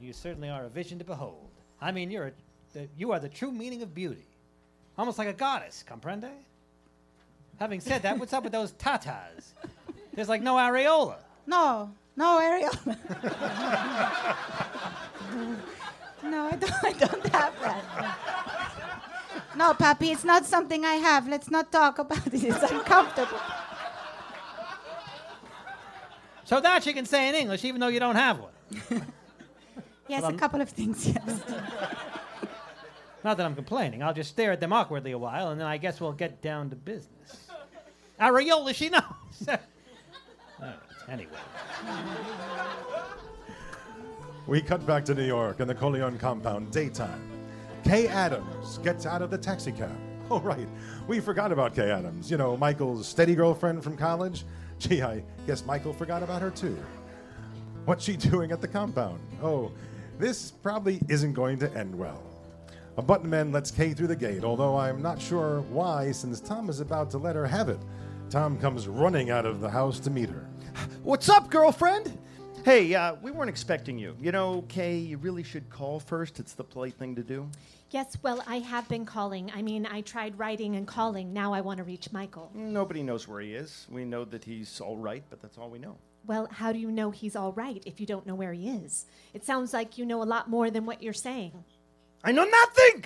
[0.00, 1.50] You certainly are a vision to behold.
[1.80, 2.32] I mean, you're a,
[2.72, 4.26] the, you are the true meaning of beauty.
[4.96, 6.30] Almost like a goddess, comprende?
[7.58, 9.52] Having said that, what's up with those tatas?
[10.14, 11.16] There's like no areola.
[11.46, 12.86] No, no, areola.
[16.22, 18.18] no, I don't, I don't have that.
[19.56, 21.28] No, Papi, it's not something I have.
[21.28, 22.42] Let's not talk about it.
[22.42, 23.38] It's uncomfortable.
[26.44, 28.52] So that you can say in English, even though you don't have one.
[30.08, 31.42] Yes, Well, a I'm- couple of things, yes.
[33.22, 34.02] Not that I'm complaining.
[34.02, 36.68] I'll just stare at them awkwardly a while, and then I guess we'll get down
[36.70, 37.48] to business.
[38.20, 39.02] Areola, she knows.
[39.48, 39.56] All
[40.60, 40.74] right,
[41.08, 41.30] anyway.
[44.46, 47.22] We cut back to New York in the Corleone compound, daytime.
[47.82, 49.90] Kay Adams gets out of the taxicab.
[50.30, 50.68] Oh, right.
[51.06, 52.30] We forgot about Kay Adams.
[52.30, 54.44] You know, Michael's steady girlfriend from college.
[54.78, 56.76] Gee, I guess Michael forgot about her too.
[57.86, 59.20] What's she doing at the compound?
[59.42, 59.72] Oh,
[60.18, 62.22] this probably isn't going to end well.
[62.96, 66.68] A button man lets Kay through the gate, although I'm not sure why, since Tom
[66.70, 67.78] is about to let her have it.
[68.30, 70.48] Tom comes running out of the house to meet her.
[71.02, 72.16] What's up, girlfriend?
[72.64, 74.16] Hey, uh, we weren't expecting you.
[74.20, 76.40] You know, Kay, you really should call first.
[76.40, 77.48] It's the polite thing to do.
[77.90, 79.52] Yes, well, I have been calling.
[79.54, 81.32] I mean, I tried writing and calling.
[81.32, 82.50] Now I want to reach Michael.
[82.54, 83.86] Nobody knows where he is.
[83.90, 85.96] We know that he's all right, but that's all we know.
[86.26, 89.06] Well, how do you know he's all right if you don't know where he is?
[89.34, 91.64] It sounds like you know a lot more than what you're saying.
[92.22, 93.04] I know nothing!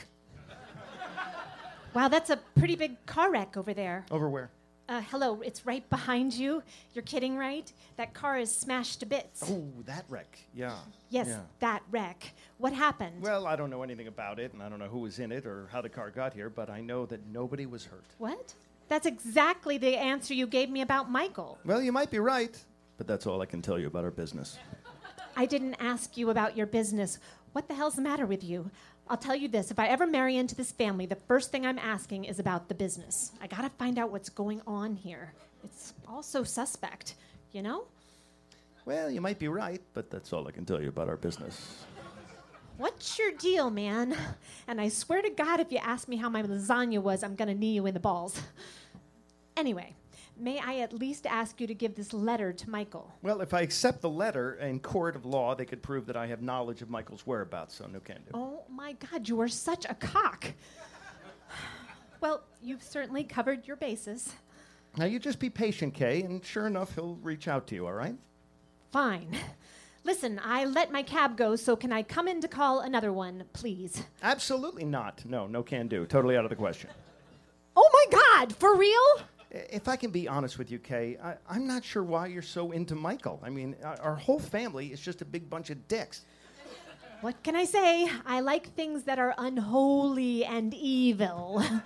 [1.94, 4.04] Wow, that's a pretty big car wreck over there.
[4.10, 4.50] Over where?
[4.88, 6.62] Uh, hello, it's right behind you.
[6.94, 7.70] You're kidding, right?
[7.96, 9.42] That car is smashed to bits.
[9.50, 10.38] Oh, that wreck.
[10.54, 10.76] Yeah.
[11.10, 11.40] yes, Yeah.
[11.60, 12.32] that wreck.
[12.58, 13.20] What happened?
[13.22, 15.44] Well, I don't know anything about it, and I don't know who was in it
[15.44, 18.04] or how the car got here, but I know that nobody was hurt.
[18.18, 18.54] What?
[18.88, 21.58] That's exactly the answer you gave me about Michael.
[21.66, 22.56] Well, you might be right,
[22.98, 24.58] but that's all I can tell you about our business.
[25.36, 27.18] I didn't ask you about your business.
[27.52, 28.70] What the hell's the matter with you?
[29.08, 31.78] I'll tell you this if I ever marry into this family, the first thing I'm
[31.78, 33.32] asking is about the business.
[33.40, 35.32] I gotta find out what's going on here.
[35.64, 37.14] It's all so suspect,
[37.52, 37.84] you know?
[38.84, 41.84] Well, you might be right, but that's all I can tell you about our business.
[42.76, 44.16] What's your deal, man?
[44.66, 47.54] And I swear to God, if you ask me how my lasagna was, I'm gonna
[47.54, 48.40] knee you in the balls.
[49.56, 49.94] Anyway,
[50.38, 53.12] may I at least ask you to give this letter to Michael?
[53.22, 56.26] Well, if I accept the letter in court of law, they could prove that I
[56.26, 58.30] have knowledge of Michael's whereabouts, so no can do.
[58.34, 60.52] Oh my God, you are such a cock.
[62.20, 64.34] Well, you've certainly covered your bases.
[64.96, 67.92] Now, you just be patient, Kay, and sure enough, he'll reach out to you, all
[67.92, 68.16] right?
[68.90, 69.36] Fine.
[70.02, 73.44] Listen, I let my cab go, so can I come in to call another one,
[73.52, 74.02] please?
[74.20, 75.22] Absolutely not.
[75.24, 76.06] No, no can do.
[76.06, 76.90] Totally out of the question.
[77.76, 79.20] Oh my God, for real?
[79.50, 82.72] If I can be honest with you, Kay, I, I'm not sure why you're so
[82.72, 83.40] into Michael.
[83.42, 86.24] I mean, our, our whole family is just a big bunch of dicks.
[87.20, 88.08] What can I say?
[88.26, 91.62] I like things that are unholy and evil.
[91.62, 91.80] Mm.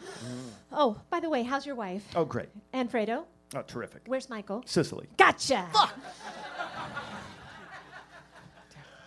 [0.72, 2.04] oh, by the way, how's your wife?
[2.14, 2.48] Oh, great.
[2.72, 3.24] And Fredo?
[3.54, 4.02] Oh, terrific.
[4.06, 4.62] Where's Michael?
[4.66, 5.08] Sicily.
[5.16, 5.68] Gotcha.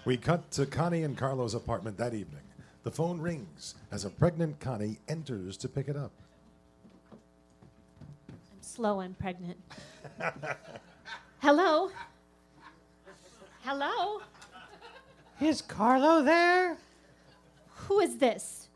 [0.05, 2.43] We cut to Connie and Carlo's apartment that evening.
[2.83, 6.11] The phone rings as a pregnant Connie enters to pick it up.
[8.75, 8.99] Slow.
[8.99, 9.57] I'm pregnant.
[11.39, 11.91] Hello.
[13.63, 14.21] Hello.
[15.39, 16.75] Is Carlo there?
[17.87, 18.67] Who is this?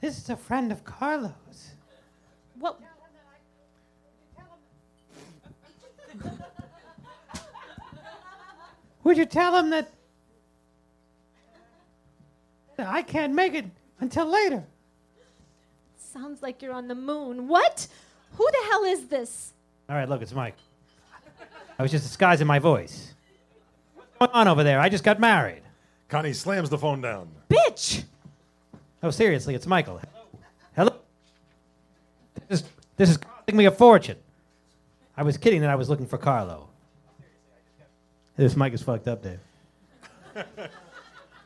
[0.00, 1.72] This is a friend of Carlo's.
[2.58, 2.80] What?
[9.04, 9.92] Would you tell him that
[12.78, 13.66] I can't make it
[14.00, 14.64] until later?
[15.98, 17.46] Sounds like you're on the moon.
[17.46, 17.88] What?
[18.36, 19.52] Who the hell is this?
[19.88, 20.56] All right, look, it's Mike.
[21.78, 23.14] I was just disguising my voice.
[23.94, 24.80] What's going on over there?
[24.80, 25.62] I just got married.
[26.08, 27.28] Connie slams the phone down.
[27.48, 28.04] Bitch!
[29.02, 30.00] Oh, seriously, it's Michael.
[30.76, 30.94] Hello?
[32.48, 34.16] This is, this is costing me a fortune.
[35.16, 36.68] I was kidding that I was looking for Carlo.
[38.36, 39.40] This mic is fucked up, Dave.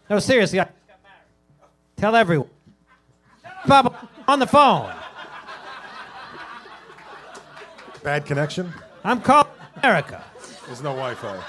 [0.09, 1.67] No, seriously, I just got married.
[1.97, 2.49] tell everyone.
[3.65, 4.93] Bubba, on the phone.
[8.07, 8.73] Bad connection?
[9.03, 9.51] I'm calling
[9.83, 10.23] America.
[10.67, 11.43] There's no Wi Fi.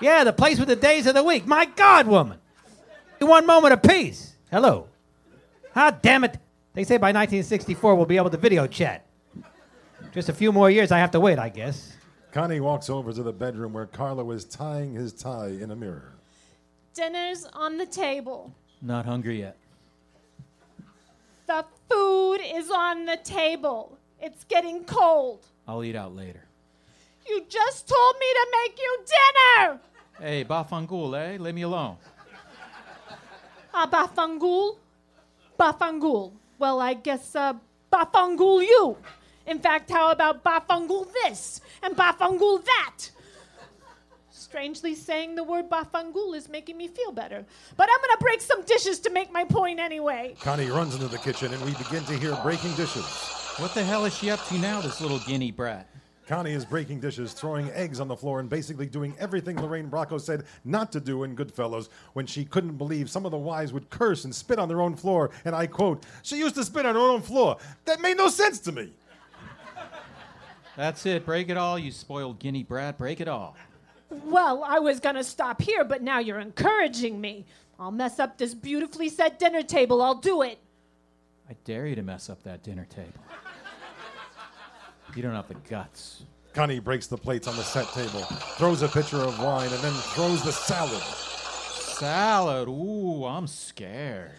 [0.00, 1.46] Yeah, the place with the days of the week.
[1.46, 2.40] My God, woman.
[3.20, 4.34] One moment of peace.
[4.50, 4.88] Hello.
[5.76, 6.38] Ah, damn it.
[6.74, 9.06] They say by 1964 we'll be able to video chat.
[10.10, 11.96] Just a few more years I have to wait, I guess.
[12.32, 16.14] Connie walks over to the bedroom where Carlo is tying his tie in a mirror.
[16.94, 18.52] Dinner's on the table.
[18.80, 19.56] Not hungry yet.
[21.46, 24.00] The food is on the table.
[24.22, 25.44] It's getting cold.
[25.66, 26.44] I'll eat out later.
[27.28, 29.80] You just told me to make you dinner.
[30.20, 31.38] Hey, Bafangul, eh?
[31.38, 31.96] Leave me alone.
[33.74, 34.76] Ah, Bafangul?
[35.58, 36.32] Bafangul.
[36.56, 37.54] Well, I guess uh,
[37.92, 38.96] Bafangul you.
[39.46, 43.10] In fact, how about Bafangul this and Bafangul that?
[44.30, 47.44] Strangely, saying the word Bafangul is making me feel better.
[47.76, 50.36] But I'm gonna break some dishes to make my point anyway.
[50.40, 53.41] Connie runs into the kitchen and we begin to hear breaking dishes.
[53.58, 55.86] What the hell is she up to now, this little guinea brat?
[56.26, 60.18] Connie is breaking dishes, throwing eggs on the floor, and basically doing everything Lorraine Bracco
[60.18, 63.90] said not to do in Goodfellas when she couldn't believe some of the wives would
[63.90, 65.30] curse and spit on their own floor.
[65.44, 67.58] And I quote, She used to spit on her own floor.
[67.84, 68.92] That made no sense to me.
[70.76, 71.26] That's it.
[71.26, 72.96] Break it all, you spoiled guinea brat.
[72.96, 73.54] Break it all.
[74.08, 77.44] Well, I was gonna stop here, but now you're encouraging me.
[77.78, 80.00] I'll mess up this beautifully set dinner table.
[80.00, 80.58] I'll do it.
[81.50, 83.20] I dare you to mess up that dinner table.
[85.14, 86.24] You don't have the guts.
[86.54, 88.22] Connie breaks the plates on the set table,
[88.56, 91.02] throws a pitcher of wine, and then throws the salad.
[91.02, 92.68] Salad.
[92.68, 94.32] Ooh, I'm scared.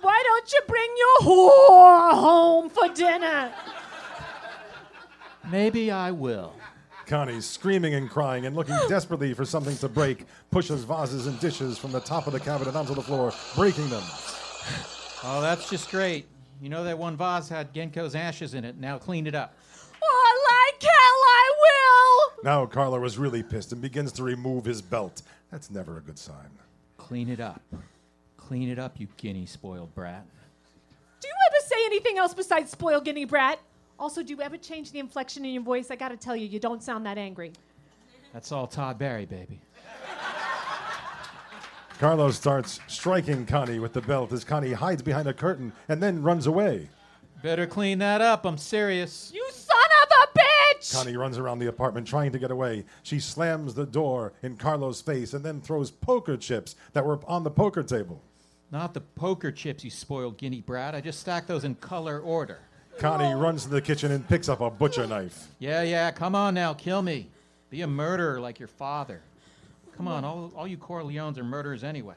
[0.00, 3.52] Why don't you bring your whore home for dinner?
[5.50, 6.54] Maybe I will.
[7.06, 11.76] Connie, screaming and crying and looking desperately for something to break, pushes vases and dishes
[11.76, 14.02] from the top of the cabinet onto the floor, breaking them.
[15.22, 16.26] Oh, that's just great.
[16.60, 18.76] You know that one vase had Genco's ashes in it.
[18.76, 19.54] Now clean it up.
[20.02, 22.44] Oh, like hell I will!
[22.44, 25.22] Now Carlo is really pissed and begins to remove his belt.
[25.50, 26.50] That's never a good sign.
[26.98, 27.62] Clean it up.
[28.36, 30.26] Clean it up, you guinea spoiled brat.
[31.20, 33.58] Do you ever say anything else besides spoiled guinea brat?
[33.98, 35.90] Also, do you ever change the inflection in your voice?
[35.90, 37.52] I gotta tell you, you don't sound that angry.
[38.32, 39.60] That's all Todd Barry, baby.
[42.00, 46.22] Carlo starts striking Connie with the belt as Connie hides behind a curtain and then
[46.22, 46.88] runs away.
[47.42, 48.46] Better clean that up.
[48.46, 49.30] I'm serious.
[49.34, 50.94] You son of a bitch!
[50.94, 52.86] Connie runs around the apartment trying to get away.
[53.02, 57.44] She slams the door in Carlo's face and then throws poker chips that were on
[57.44, 58.22] the poker table.
[58.70, 60.94] Not the poker chips, you spoiled guinea brat.
[60.94, 62.60] I just stacked those in color order.
[62.98, 65.48] Connie runs to the kitchen and picks up a butcher knife.
[65.58, 67.28] Yeah, yeah, come on now, kill me.
[67.68, 69.20] Be a murderer like your father.
[69.96, 72.14] Come on, all, all you Corleones are murderers anyway.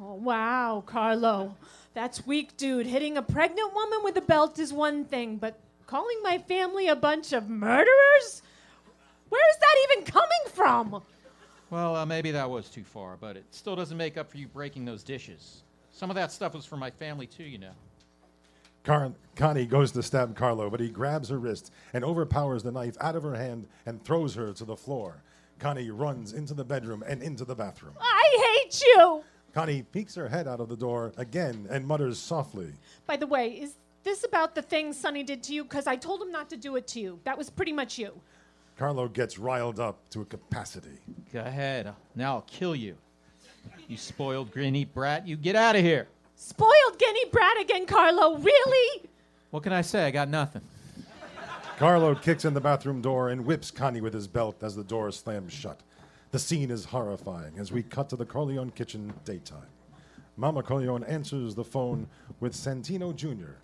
[0.00, 1.56] Oh, wow, Carlo.
[1.94, 2.86] That's weak, dude.
[2.86, 6.94] Hitting a pregnant woman with a belt is one thing, but calling my family a
[6.94, 8.42] bunch of murderers?
[9.28, 11.02] Where is that even coming from?
[11.70, 14.46] Well, uh, maybe that was too far, but it still doesn't make up for you
[14.46, 15.62] breaking those dishes.
[15.90, 17.72] Some of that stuff was for my family too, you know.
[18.84, 22.96] Car- Connie goes to stab Carlo, but he grabs her wrist and overpowers the knife
[23.00, 25.22] out of her hand and throws her to the floor.
[25.58, 27.94] Connie runs into the bedroom and into the bathroom.
[28.00, 29.24] I hate you!
[29.52, 32.72] Connie peeks her head out of the door again and mutters softly.
[33.06, 33.74] By the way, is
[34.04, 35.64] this about the thing Sonny did to you?
[35.64, 37.18] Because I told him not to do it to you.
[37.24, 38.12] That was pretty much you.
[38.76, 40.98] Carlo gets riled up to a capacity.
[41.32, 41.92] Go ahead.
[42.14, 42.96] Now I'll kill you.
[43.88, 45.26] You spoiled guinea brat.
[45.26, 46.06] You get out of here.
[46.36, 48.38] Spoiled guinea brat again, Carlo.
[48.38, 49.08] Really?
[49.50, 50.04] What can I say?
[50.06, 50.62] I got nothing.
[51.78, 55.12] Carlo kicks in the bathroom door and whips Connie with his belt as the door
[55.12, 55.78] slams shut.
[56.32, 59.68] The scene is horrifying as we cut to the Corleone kitchen daytime.
[60.36, 62.08] Mama Corleone answers the phone
[62.40, 63.60] with Santino Jr.,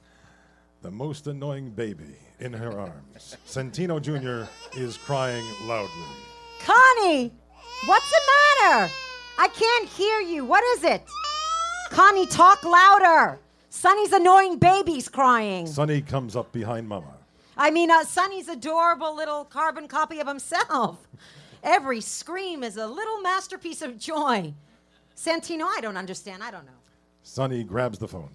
[0.83, 3.37] the most annoying baby, in her arms.
[3.49, 4.49] Santino Jr.
[4.79, 5.91] is crying loudly.
[6.61, 7.33] Connie,
[7.87, 8.21] what's the
[8.61, 8.93] matter?
[9.39, 10.45] I can't hear you.
[10.45, 11.03] What is it?
[11.91, 13.41] Connie, talk louder.
[13.71, 15.67] Sonny's annoying baby's crying.
[15.67, 17.14] Sonny comes up behind Mama.
[17.57, 21.07] I mean, uh, Sonny's adorable little carbon copy of himself.
[21.63, 24.55] Every scream is a little masterpiece of joy.
[25.17, 26.43] Santino, I don't understand.
[26.43, 26.73] I don't know.
[27.23, 28.31] Sonny grabs the phone.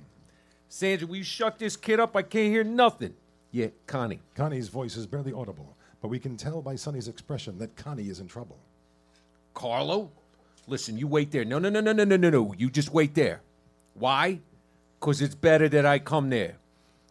[0.68, 2.16] Sandra, will you shut this kid up?
[2.16, 3.14] I can't hear nothing.
[3.52, 4.20] Yeah, Connie.
[4.36, 8.20] Connie's voice is barely audible, but we can tell by Sonny's expression that Connie is
[8.20, 8.58] in trouble.
[9.54, 10.12] Carlo,
[10.68, 11.44] listen, you wait there.
[11.44, 12.54] No, no, no, no, no, no, no, no.
[12.58, 13.42] You just wait there.
[13.96, 14.40] Why?
[15.00, 16.58] Because it's better that I come there.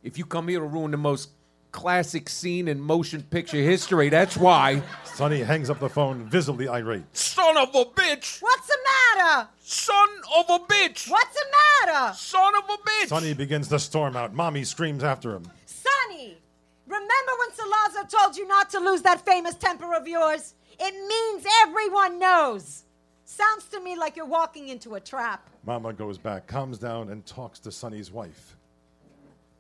[0.03, 1.31] If you come here to ruin the most
[1.73, 4.83] classic scene in motion picture history, that's why.
[5.05, 7.05] Sonny hangs up the phone, visibly irate.
[7.17, 8.41] Son of a bitch!
[8.41, 8.79] What's the
[9.17, 9.49] matter?
[9.61, 10.09] Son
[10.39, 11.11] of a bitch!
[11.11, 11.47] What's the
[11.87, 12.15] matter?
[12.15, 13.09] Son of a bitch!
[13.09, 14.35] Sonny begins to storm out.
[14.35, 15.51] Mommy screams after him.
[15.67, 16.39] Sonny,
[16.87, 20.55] remember when Salazar told you not to lose that famous temper of yours?
[20.79, 22.85] It means everyone knows.
[23.25, 25.51] Sounds to me like you're walking into a trap.
[25.67, 28.57] Mama goes back, calms down, and talks to Sonny's wife.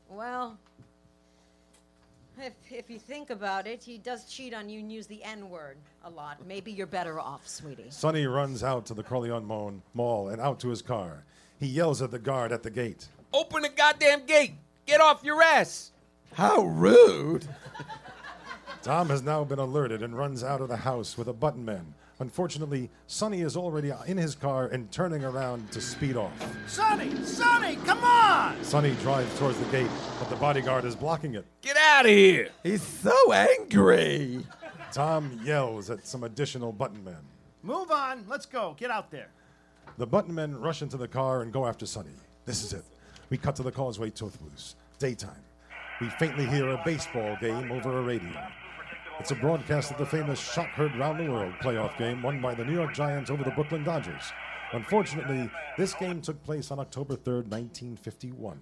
[0.09, 0.59] Well,
[2.41, 5.51] if, if you think about it, he does cheat on you and use the N
[5.51, 6.47] word a lot.
[6.47, 7.91] Maybe you're better off, sweetie.
[7.91, 11.25] Sonny runs out to the Corleone Mo- Mall and out to his car.
[11.59, 13.09] He yells at the guard at the gate.
[13.33, 14.53] Open the goddamn gate!
[14.87, 15.91] Get off your ass!
[16.35, 17.47] How rude!
[18.83, 21.95] Tom has now been alerted and runs out of the house with a button man.
[22.21, 26.33] Unfortunately, Sonny is already in his car and turning around to speed off.
[26.67, 28.63] Sonny, Sonny, come on!
[28.65, 31.47] Sonny drives towards the gate, but the bodyguard is blocking it.
[31.63, 32.49] Get out of here!
[32.65, 34.45] He's so angry.
[34.93, 37.23] Tom yells at some additional button men.
[37.63, 38.25] Move on.
[38.27, 38.75] Let's go.
[38.79, 39.29] Get out there.
[39.99, 42.11] The button men rush into the car and go after Sonny.
[42.47, 42.85] This is it.
[43.31, 44.75] We cut to the Causeway Tollbooths.
[44.99, 45.43] Daytime.
[46.01, 48.33] We faintly hear a baseball game over a radio.
[49.21, 52.55] It's a broadcast of the famous Shot Heard Round the World playoff game won by
[52.55, 54.33] the New York Giants over the Brooklyn Dodgers.
[54.73, 58.61] Unfortunately, this game took place on October 3rd, 1951.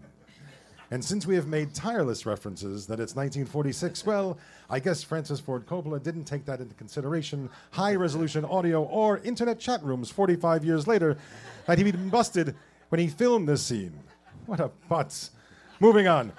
[0.91, 4.39] And since we have made tireless references that it's 1946, well,
[4.71, 7.51] I guess Francis Ford Coppola didn't take that into consideration.
[7.73, 11.19] High resolution audio or internet chat rooms 45 years later
[11.67, 12.55] that he'd been busted
[12.89, 13.93] when he filmed this scene.
[14.47, 15.31] What a putz.
[15.81, 16.33] Moving on.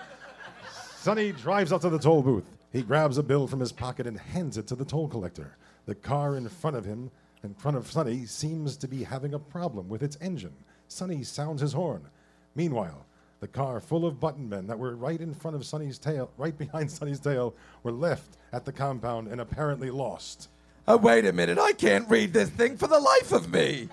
[0.98, 2.56] Sonny drives up to the toll booth.
[2.72, 5.57] He grabs a bill from his pocket and hands it to the toll collector.
[5.85, 7.11] The car in front of him,
[7.44, 10.53] in front of Sonny, seems to be having a problem with its engine.
[10.88, 12.07] Sonny sounds his horn.
[12.56, 13.06] Meanwhile,
[13.39, 16.57] the car full of button men that were right in front of Sonny's tail, right
[16.57, 20.49] behind Sonny's tail, were left at the compound and apparently lost.
[20.88, 21.60] Oh, wait a minute.
[21.60, 23.89] I can't read this thing for the life of me.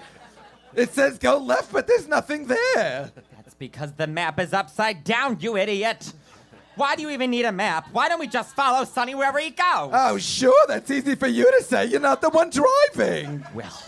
[0.75, 3.13] It says go left, but there's nothing there.
[3.37, 6.13] That's because the map is upside down, you idiot.
[6.77, 7.89] Why do you even need a map?
[7.93, 9.91] Why don't we just follow Sonny wherever he goes?
[9.93, 10.67] Oh, sure.
[10.67, 11.85] That's easy for you to say.
[11.87, 13.45] You're not the one driving.
[13.55, 13.81] Well,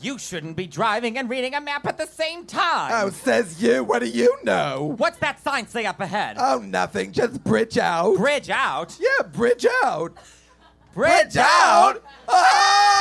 [0.00, 2.92] you shouldn't be driving and reading a map at the same time.
[2.94, 3.82] Oh, says you.
[3.82, 4.94] What do you know?
[4.98, 6.36] What's that sign say up ahead?
[6.38, 7.10] Oh, nothing.
[7.12, 8.16] Just bridge out.
[8.16, 8.96] Bridge out?
[9.00, 10.16] Yeah, bridge out.
[10.94, 12.02] Bridge out?
[12.28, 13.00] Ah!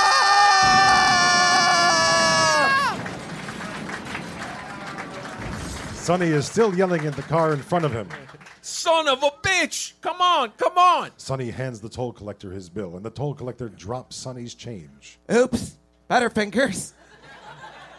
[5.94, 8.10] Sonny is still yelling at the car in front of him.
[8.70, 9.94] Son of a bitch!
[10.00, 11.12] Come on, come on!
[11.18, 15.20] Sonny hands the toll collector his bill, and the toll collector drops Sonny's change.
[15.32, 15.76] Oops.
[16.10, 16.94] Butterfingers.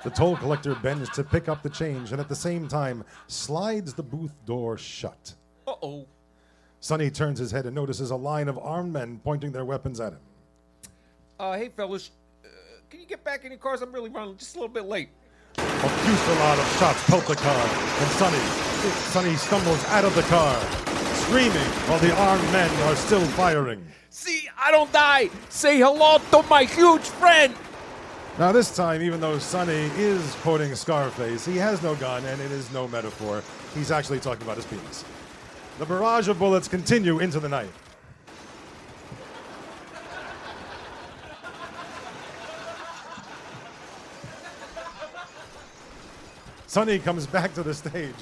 [0.05, 3.93] The toll collector bends to pick up the change and at the same time slides
[3.93, 5.35] the booth door shut.
[5.67, 6.07] Uh oh.
[6.81, 10.15] Sonny turns his head and notices a line of armed men pointing their weapons at
[10.15, 10.21] him.
[11.39, 12.13] Uh, hey, fellas,
[12.45, 12.49] uh,
[12.89, 13.83] can you get back in your cars?
[13.83, 15.11] I'm really running just a little bit late.
[15.59, 17.69] A fusillade of shots pelt the car,
[18.01, 18.39] and Sonny,
[19.13, 20.61] Sonny stumbles out of the car,
[21.15, 23.85] screaming while the armed men are still firing.
[24.11, 25.31] See, I don't die.
[25.49, 27.55] Say hello to my huge friend.
[28.39, 32.51] Now, this time, even though Sonny is quoting Scarface, he has no gun and it
[32.51, 33.43] is no metaphor.
[33.75, 35.05] He's actually talking about his penis.
[35.79, 37.71] The barrage of bullets continue into the night.
[46.71, 48.15] Sonny comes back to the stage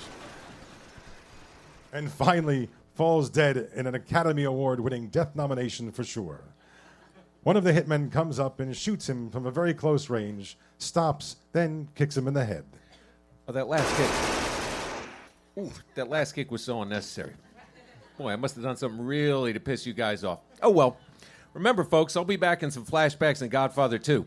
[1.92, 6.40] and finally falls dead in an Academy Award winning death nomination for sure.
[7.42, 11.36] One of the hitmen comes up and shoots him from a very close range, stops,
[11.52, 12.64] then kicks him in the head.
[13.46, 15.62] Oh, that last kick.
[15.62, 17.34] Ooh, that last kick was so unnecessary.
[18.16, 20.38] Boy, I must have done something really to piss you guys off.
[20.62, 20.96] Oh well.
[21.52, 24.26] Remember, folks, I'll be back in some flashbacks in Godfather 2.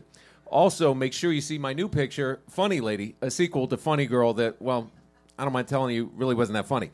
[0.52, 4.34] Also, make sure you see my new picture, Funny Lady, a sequel to Funny Girl
[4.34, 4.90] that, well,
[5.38, 6.90] I don't mind telling you, really wasn't that funny.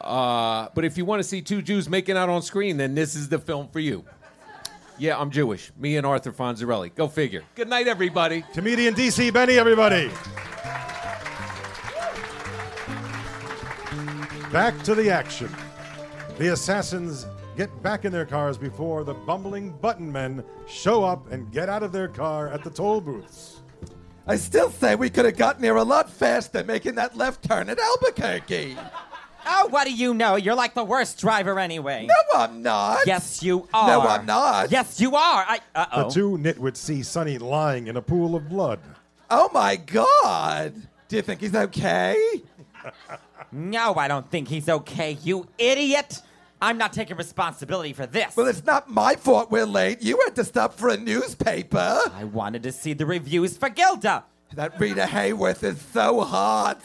[0.00, 3.14] Uh, but if you want to see two Jews making out on screen, then this
[3.14, 4.04] is the film for you.
[4.98, 5.70] Yeah, I'm Jewish.
[5.78, 6.92] Me and Arthur Fonzarelli.
[6.92, 7.44] Go figure.
[7.54, 8.42] Good night, everybody.
[8.52, 10.10] Comedian DC Benny, everybody.
[14.50, 15.54] Back to the action.
[16.38, 17.26] The assassins
[17.58, 21.82] get back in their cars before the bumbling button men show up and get out
[21.82, 23.62] of their car at the toll booths.
[24.28, 27.68] I still say we could have gotten here a lot faster making that left turn
[27.68, 28.76] at Albuquerque.
[29.44, 30.36] Oh, what do you know?
[30.36, 32.06] You're like the worst driver anyway.
[32.06, 33.00] No, I'm not.
[33.06, 33.88] Yes, you are.
[33.88, 34.70] No, I'm not.
[34.70, 35.44] Yes, you are.
[35.48, 35.58] I.
[35.74, 38.78] Uh The two nitwits see Sonny lying in a pool of blood.
[39.30, 40.74] Oh my God!
[41.08, 42.16] Do you think he's okay?
[43.50, 46.20] No, I don't think he's okay, you idiot.
[46.60, 48.36] I'm not taking responsibility for this.
[48.36, 50.02] Well, it's not my fault we're late.
[50.02, 52.00] You had to stop for a newspaper.
[52.12, 54.24] I wanted to see the reviews for Gilda.
[54.54, 56.80] That Rita Hayworth is so hot.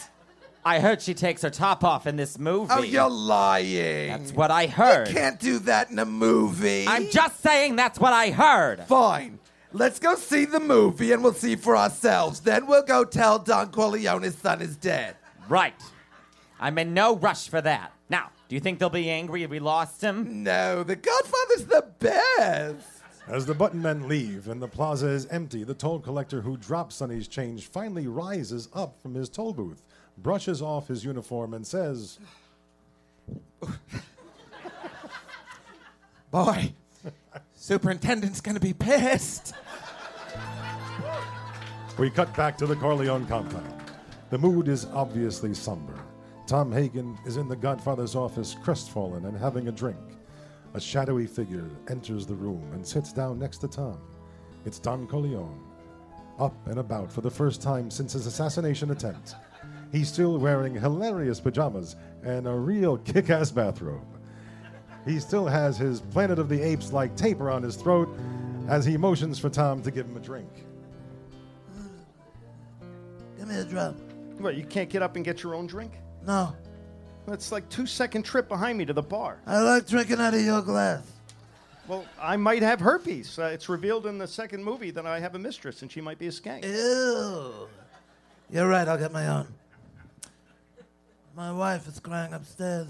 [0.65, 2.71] I heard she takes her top off in this movie.
[2.71, 4.09] Oh, you're lying.
[4.09, 5.09] That's what I heard.
[5.09, 6.85] You can't do that in a movie.
[6.87, 8.83] I'm just saying that's what I heard.
[8.85, 9.39] Fine.
[9.73, 12.41] Let's go see the movie and we'll see for ourselves.
[12.41, 15.17] Then we'll go tell Don Corleone's son is dead.
[15.49, 15.73] Right.
[16.59, 17.91] I'm in no rush for that.
[18.53, 20.43] Now, do you think they'll be angry if we lost him?
[20.43, 23.01] No, The Godfather's the best.
[23.27, 26.93] As the button men leave and the plaza is empty, the toll collector who dropped
[26.93, 29.81] Sonny's change finally rises up from his toll booth,
[30.19, 32.19] brushes off his uniform, and says,
[36.29, 36.73] Boy,
[37.55, 39.55] superintendent's gonna be pissed.
[41.97, 43.73] We cut back to the Corleone compound.
[44.29, 46.02] The mood is obviously somber.
[46.45, 49.97] Tom Hagen is in the Godfather's office, crestfallen and having a drink.
[50.73, 53.97] A shadowy figure enters the room and sits down next to Tom.
[54.65, 55.63] It's Don Corleone,
[56.39, 59.35] up and about for the first time since his assassination attempt.
[59.93, 64.05] He's still wearing hilarious pajamas and a real kick ass bathrobe.
[65.05, 68.09] He still has his Planet of the Apes like tape around his throat
[68.67, 70.49] as he motions for Tom to give him a drink.
[73.37, 73.95] Give me a drop.
[74.39, 75.91] What, you can't get up and get your own drink?
[76.25, 76.55] No.
[77.27, 79.39] That's like two second trip behind me to the bar.
[79.45, 81.01] I like drinking out of your glass.
[81.87, 83.37] Well, I might have herpes.
[83.37, 86.17] Uh, it's revealed in the second movie that I have a mistress and she might
[86.17, 86.63] be a skank.
[86.63, 87.67] Ew.
[88.49, 89.47] You're right, I'll get my own.
[91.35, 92.87] My wife is crying upstairs.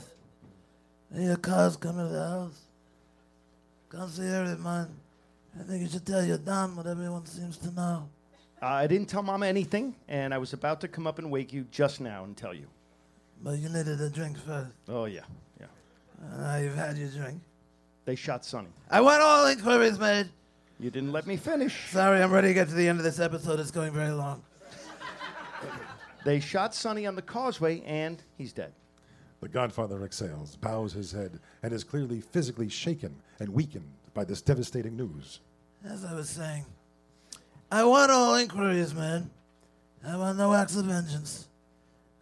[1.15, 2.59] I hear cars coming to the house.
[3.91, 4.87] Can't see her in mine.
[5.59, 8.09] I think you should tell your Don what everyone seems to know.
[8.61, 11.53] Uh, I didn't tell Mama anything, and I was about to come up and wake
[11.53, 12.67] you just now and tell you.
[13.43, 14.71] But you needed a drink first.
[14.87, 15.21] Oh, yeah,
[15.59, 15.65] yeah.
[16.21, 17.41] Uh, now you've had your drink.
[18.05, 18.69] They shot Sonny.
[18.89, 20.29] I want all inquiries made.
[20.79, 21.91] You didn't let me finish.
[21.91, 23.59] Sorry, I'm ready to get to the end of this episode.
[23.59, 24.41] It's going very long.
[26.25, 28.71] They shot Sonny on the causeway, and he's dead.
[29.41, 34.41] The Godfather exhales, bows his head, and is clearly physically shaken and weakened by this
[34.41, 35.41] devastating news.
[35.83, 36.65] As I was saying,
[37.69, 39.23] I want all inquiries made.
[40.07, 41.49] I want no acts of vengeance.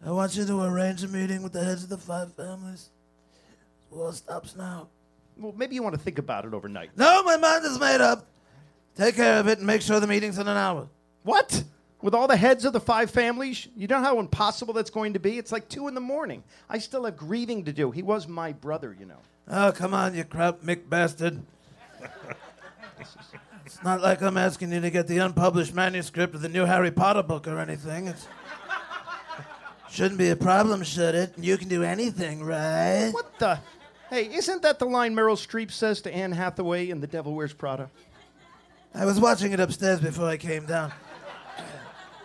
[0.04, 2.90] I want you to arrange a meeting with the heads of the five families.
[3.90, 4.88] War stops now.
[5.36, 6.90] Well, maybe you want to think about it overnight.
[6.96, 8.26] No, my mind is made up.
[8.96, 10.88] Take care of it and make sure the meeting's in an hour.
[11.22, 11.62] What?
[12.02, 13.68] With all the heads of the five families?
[13.76, 15.38] You know how impossible that's going to be?
[15.38, 16.42] It's like two in the morning.
[16.68, 17.92] I still have grieving to do.
[17.92, 19.18] He was my brother, you know.
[19.48, 21.40] Oh, come on, you crap Mick bastard.
[23.64, 26.90] it's not like I'm asking you to get the unpublished manuscript of the new Harry
[26.90, 28.08] Potter book or anything.
[28.08, 28.16] It
[29.92, 31.34] shouldn't be a problem, should it?
[31.38, 33.10] You can do anything, right?
[33.12, 33.58] What the?
[34.10, 37.52] Hey, isn't that the line Meryl Streep says to Anne Hathaway in The Devil Wears
[37.52, 37.90] Prada?
[38.94, 40.92] I was watching it upstairs before I came down.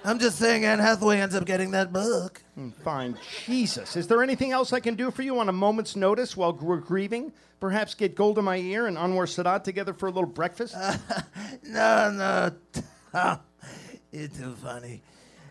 [0.04, 2.42] I'm just saying Anne Hathaway ends up getting that book.
[2.56, 3.18] Hmm, Fine.
[3.46, 3.96] Jesus.
[3.98, 6.78] Is there anything else I can do for you on a moment's notice while we're
[6.78, 7.34] grieving?
[7.60, 10.76] Perhaps get Golda Meir and Anwar Sadat together for a little breakfast?
[11.64, 12.52] No, no.
[13.14, 13.40] Oh,
[14.12, 15.02] you're too funny.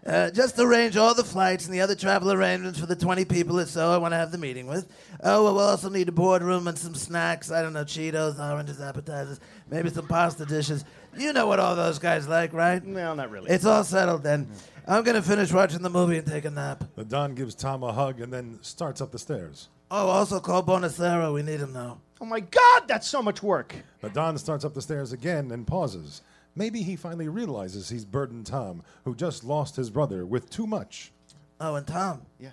[0.07, 3.59] Uh, just arrange all the flights and the other travel arrangements for the 20 people
[3.59, 4.87] or so I want to have the meeting with.
[5.23, 7.51] Oh, we'll also need a boardroom and some snacks.
[7.51, 10.85] I don't know, Cheetos, oranges, appetizers, maybe some pasta dishes.
[11.17, 12.85] You know what all those guys like, right?
[12.85, 13.51] No, not really.
[13.51, 14.49] It's all settled then.
[14.87, 16.85] I'm going to finish watching the movie and take a nap.
[16.95, 19.69] The Don gives Tom a hug and then starts up the stairs.
[19.91, 21.35] Oh, also call Bonasera.
[21.35, 21.99] We need him now.
[22.21, 23.75] Oh my God, that's so much work.
[24.01, 26.23] The Don starts up the stairs again and pauses.
[26.57, 31.13] Maybe he finally realizes he's burdened Tom, who just lost his brother, with too much.
[31.61, 32.23] Oh, and Tom.
[32.41, 32.53] Yeah.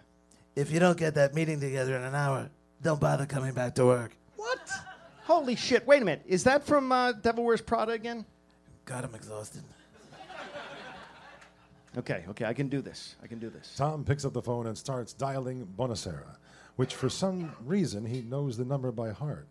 [0.56, 2.50] If you don't get that meeting together in an hour,
[2.82, 4.16] don't bother coming back to work.
[4.36, 4.60] What?
[5.24, 5.88] Holy shit!
[5.88, 6.24] Wait a minute.
[6.28, 8.26] Is that from uh, Devil Wears Prada again?
[8.86, 9.64] God, I'm exhausted.
[11.98, 13.16] Okay, okay, I can do this.
[13.24, 13.74] I can do this.
[13.78, 16.38] Tom picks up the phone and starts dialing Bonasera,
[16.76, 19.48] which for some reason he knows the number by heart.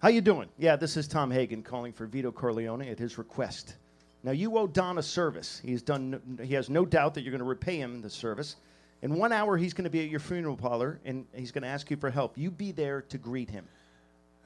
[0.00, 0.48] How you doing?
[0.58, 3.74] Yeah, this is Tom Hagen calling for Vito Corleone at his request.
[4.22, 5.60] Now you owe Don a service.
[5.64, 6.38] He's done.
[6.40, 8.54] He has no doubt that you're going to repay him the service.
[9.02, 11.68] In one hour, he's going to be at your funeral parlor, and he's going to
[11.68, 12.38] ask you for help.
[12.38, 13.66] You be there to greet him.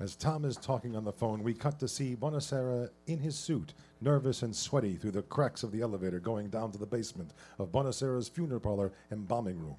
[0.01, 3.75] As Tom is talking on the phone, we cut to see Bonasera in his suit,
[4.01, 7.71] nervous and sweaty through the cracks of the elevator going down to the basement of
[7.71, 9.77] Bonasera's funeral parlor embalming room.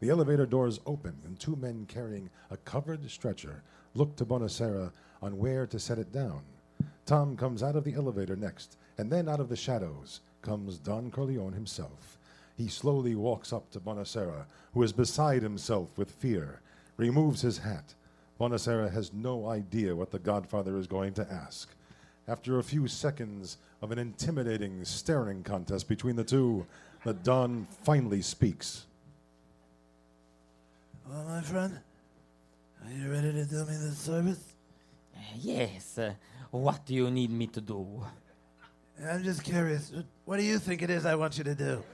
[0.00, 3.62] The elevator doors open, and two men carrying a covered stretcher
[3.94, 6.42] look to Bonasera on where to set it down.
[7.06, 11.10] Tom comes out of the elevator next, and then out of the shadows comes Don
[11.10, 12.18] Corleone himself.
[12.56, 14.44] He slowly walks up to Bonasera,
[14.74, 16.60] who is beside himself with fear,
[16.96, 17.94] removes his hat.
[18.40, 21.68] Bonacera has no idea what the Godfather is going to ask.
[22.28, 26.66] After a few seconds of an intimidating staring contest between the two,
[27.04, 28.86] the Don finally speaks.
[31.08, 31.80] Well, my friend,
[32.84, 34.42] are you ready to do me this service?
[35.36, 35.98] Yes.
[35.98, 36.14] uh,
[36.50, 38.04] what do you need me to do?
[39.04, 39.92] I'm just curious.
[40.24, 41.82] What do you think it is I want you to do?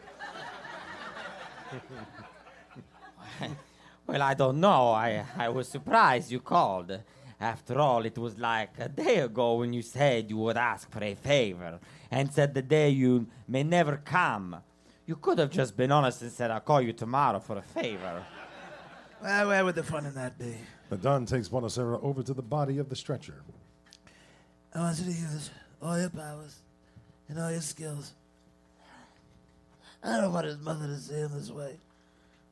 [4.09, 4.93] Well, I don't know.
[4.93, 6.99] I, I was surprised you called.
[7.39, 11.05] After all, it was like a day ago when you said you would ask for
[11.05, 11.79] a favor
[12.11, 14.57] and said the day you may never come.
[15.05, 18.25] You could have just been honest and said, I'll call you tomorrow for a favor.
[19.23, 20.57] Well, where would the fun in that be?
[20.91, 23.43] The Don takes Bonasera over to the body of the stretcher.
[24.75, 25.51] I want you to use
[25.83, 26.57] all your powers
[27.29, 28.15] and all your skills.
[30.03, 31.77] I don't want his mother to see him this way.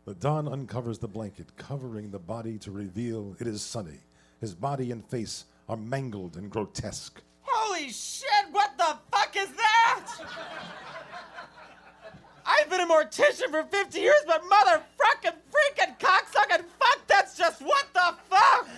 [0.05, 4.01] The Don uncovers the blanket, covering the body to reveal it is Sonny.
[4.41, 7.23] His body and face are mangled and grotesque.
[7.43, 10.13] Holy shit, what the fuck is that?
[12.45, 17.06] I've been a mortician for 50 years, but mother frickin' freaking cocksucking fuck,
[17.37, 18.69] that's just what the fuck?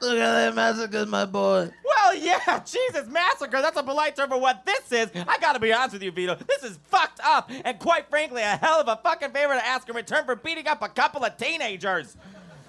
[0.00, 1.70] Look at that massacre, my boy.
[1.84, 5.10] Well, yeah, Jesus, massacre, that's a polite term for what this is.
[5.28, 6.36] I gotta be honest with you, Vito.
[6.48, 9.88] This is fucked up, and quite frankly, a hell of a fucking favor to ask
[9.88, 12.16] in return for beating up a couple of teenagers.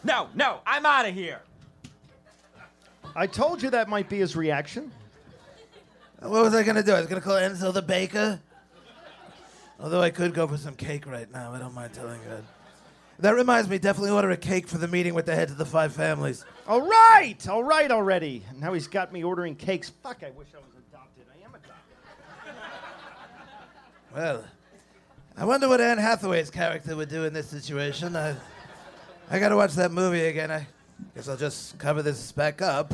[0.03, 1.41] No, no, I'm out of here.
[3.15, 4.91] I told you that might be his reaction.
[6.19, 6.93] What was I going to do?
[6.93, 8.39] I was going to call Enzo the baker?
[9.79, 11.53] Although I could go for some cake right now.
[11.53, 12.43] I don't mind telling you
[13.17, 13.21] that.
[13.21, 15.65] That reminds me, definitely order a cake for the meeting with the heads of the
[15.65, 16.45] five families.
[16.67, 18.43] All right, all right already.
[18.59, 19.89] Now he's got me ordering cakes.
[19.89, 21.25] Fuck, I wish I was adopted.
[21.31, 22.55] I am adopted.
[24.15, 24.43] Well,
[25.35, 28.15] I wonder what Anne Hathaway's character would do in this situation.
[28.15, 28.35] I,
[29.29, 30.51] I got to watch that movie again.
[30.51, 30.67] I
[31.15, 32.93] guess I'll just cover this back up.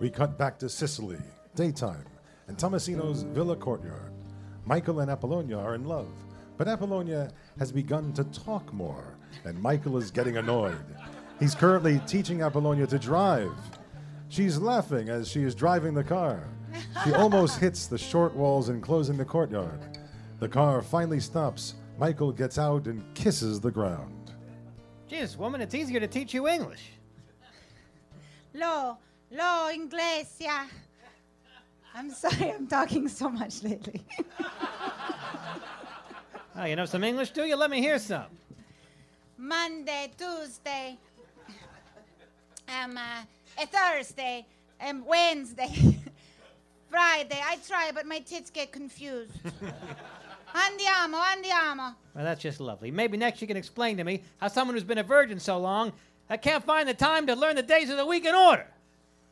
[0.00, 1.18] We cut back to Sicily,
[1.54, 2.04] daytime,
[2.48, 4.12] and Tommasino's villa courtyard.
[4.64, 6.08] Michael and Apollonia are in love,
[6.56, 10.84] but Apollonia has begun to talk more, and Michael is getting annoyed.
[11.40, 13.52] He's currently teaching Apollonia to drive.
[14.28, 16.48] She's laughing as she is driving the car.
[17.04, 19.98] She almost hits the short walls enclosing the courtyard.
[20.40, 21.74] The car finally stops.
[21.98, 24.32] Michael gets out and kisses the ground.
[25.06, 26.90] Jesus, woman, it's easier to teach you English.
[28.54, 28.98] Lo,
[29.30, 30.66] lo, Inglesia.
[31.94, 34.04] I'm sorry, I'm talking so much lately.
[36.56, 37.56] Oh, you know some English, do you?
[37.56, 38.26] Let me hear some.
[39.44, 40.96] Monday, Tuesday,
[42.66, 44.46] um, uh, a Thursday,
[44.80, 45.68] um, Wednesday,
[46.88, 47.38] Friday.
[47.44, 49.34] I try, but my tits get confused.
[50.54, 51.94] andiamo, andiamo.
[52.14, 52.90] Well, that's just lovely.
[52.90, 55.92] Maybe next you can explain to me how someone who's been a virgin so long
[56.30, 58.66] I can't find the time to learn the days of the week in order.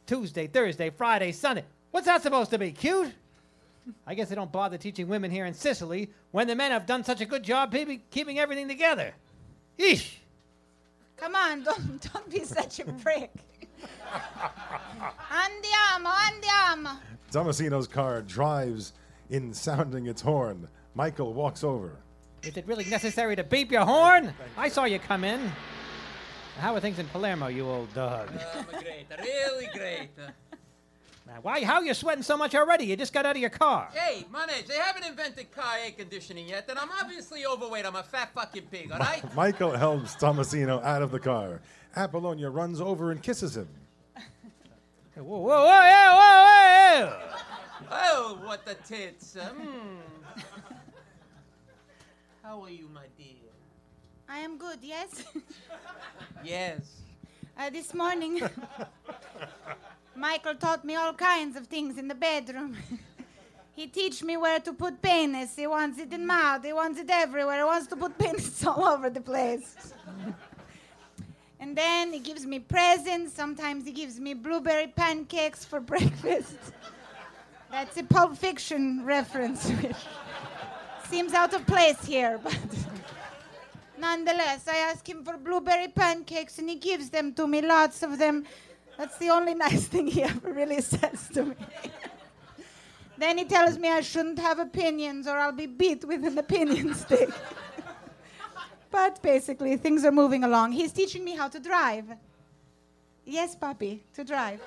[0.07, 1.65] Tuesday, Thursday, Friday, Sunday.
[1.91, 2.73] What's that supposed to be?
[2.73, 3.15] Cute?
[4.07, 7.03] I guess they don't bother teaching women here in Sicily when the men have done
[7.03, 7.75] such a good job
[8.11, 9.15] keeping everything together.
[9.79, 10.17] Eesh.
[11.17, 13.31] Come on, don't, don't be such a prick.
[15.31, 16.99] andiamo, andiamo.
[17.31, 18.93] Tommasino's car drives
[19.31, 20.69] in sounding its horn.
[20.95, 21.97] Michael walks over.
[22.43, 24.35] Is it really necessary to beep your horn?
[24.59, 25.51] I saw you come in.
[26.59, 28.29] How are things in Palermo, you old dog?
[28.35, 30.11] Uh, great, really great.
[31.33, 31.65] Now, why?
[31.65, 32.85] How are you sweating so much already?
[32.85, 33.89] You just got out of your car.
[33.95, 37.87] Hey, Manage, they haven't invented car air conditioning yet, and I'm obviously overweight.
[37.87, 39.23] I'm a fat fucking pig, all right?
[39.35, 41.63] Michael helps Tommasino out of the car.
[41.97, 43.69] Apollonia runs over and kisses him.
[45.17, 47.19] Whoa, whoa, whoa, whoa, whoa, whoa!
[47.91, 49.35] Oh, what the tits.
[49.35, 50.43] hmm.
[52.43, 53.27] How are you, my dear?
[54.29, 55.25] I am good, yes?
[56.45, 57.01] Yes.
[57.57, 58.43] Uh, this morning,
[60.15, 62.77] Michael taught me all kinds of things in the bedroom.
[63.75, 65.57] he teach me where to put penis.
[65.57, 66.65] He wants it in mouth.
[66.65, 67.59] He wants it everywhere.
[67.59, 69.95] He wants to put penis all over the place.
[71.61, 73.33] and then he gives me presents.
[73.33, 76.57] Sometimes he gives me blueberry pancakes for breakfast.
[77.71, 79.97] That's a Pulp Fiction reference, which
[81.09, 82.59] seems out of place here, but
[83.99, 88.19] nonetheless, I ask him for blueberry pancakes and he gives them to me, lots of
[88.19, 88.45] them.
[88.99, 91.55] That's the only nice thing he ever really says to me.
[93.19, 96.95] then he tells me I shouldn't have opinions or I'll be beat with an opinion
[97.05, 97.31] stick.
[98.91, 100.73] but basically, things are moving along.
[100.73, 102.07] He's teaching me how to drive.
[103.25, 104.61] Yes, Papi, to drive.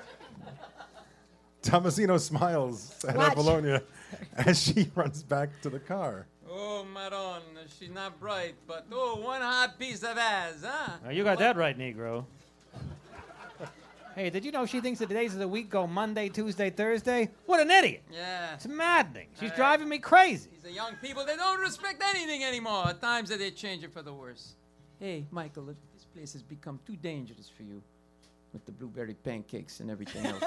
[1.62, 3.32] Tommasino smiles at Watch.
[3.32, 3.82] Apollonia
[4.36, 6.26] as she runs back to the car.
[6.48, 7.42] Oh, Maron,
[7.78, 10.92] she's not bright, but oh, one hot piece of ass, huh?
[11.04, 12.24] Now, you got that right, Negro.
[14.16, 16.70] Hey, did you know she thinks that the days of the week go Monday, Tuesday,
[16.70, 17.28] Thursday?
[17.44, 18.02] What an idiot!
[18.10, 18.54] Yeah.
[18.54, 19.28] It's maddening.
[19.38, 20.48] She's Uh, driving me crazy.
[20.54, 22.88] These are young people, they don't respect anything anymore.
[22.88, 24.54] At times that they change it for the worse.
[24.98, 27.82] Hey, Michael, this place has become too dangerous for you
[28.54, 30.44] with the blueberry pancakes and everything else.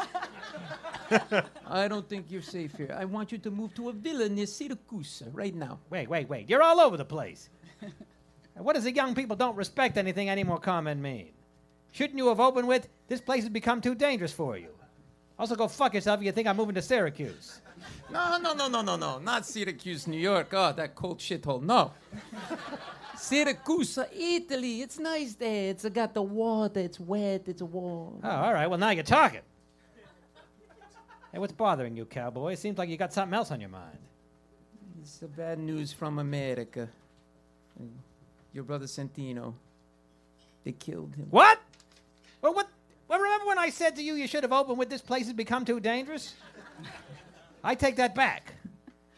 [1.68, 2.96] I don't think you're safe here.
[2.98, 5.78] I want you to move to a villa near Syracuse right now.
[5.92, 6.50] Wait, wait, wait.
[6.50, 7.50] You're all over the place.
[8.56, 11.30] What does the young people don't respect anything anymore comment mean?
[11.92, 14.70] Shouldn't you have opened with, this place has become too dangerous for you?
[15.38, 17.62] Also, go fuck yourself if you think I'm moving to Syracuse.
[18.12, 19.20] No, no, no, no, no, no.
[19.20, 20.50] Not Syracuse, New York.
[20.52, 21.62] Oh, that cold shithole.
[21.62, 21.92] No.
[23.16, 24.82] Syracuse, Italy.
[24.82, 25.70] It's nice there.
[25.70, 26.82] It's got the water.
[26.82, 27.44] It's wet.
[27.48, 28.20] It's warm.
[28.24, 28.68] Oh, all right.
[28.68, 29.42] Well, now you're talking.
[31.32, 32.54] Hey, what's bothering you, cowboy?
[32.54, 33.98] It Seems like you got something else on your mind.
[35.02, 36.90] It's the bad news from America.
[38.52, 39.54] Your brother Santino.
[40.64, 41.28] They killed him.
[41.30, 41.59] What?
[42.42, 42.68] Well, what?
[43.08, 45.34] Well, remember when I said to you you should have opened with this place has
[45.34, 46.36] become too dangerous?
[47.64, 48.54] I take that back.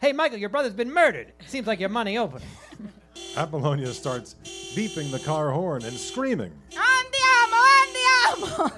[0.00, 1.32] Hey, Michael, your brother's been murdered.
[1.38, 2.42] It seems like your money open.
[3.36, 4.34] Apollonia starts
[4.74, 6.52] beeping the car horn and screaming.
[6.70, 8.72] Andiamo, andiamo!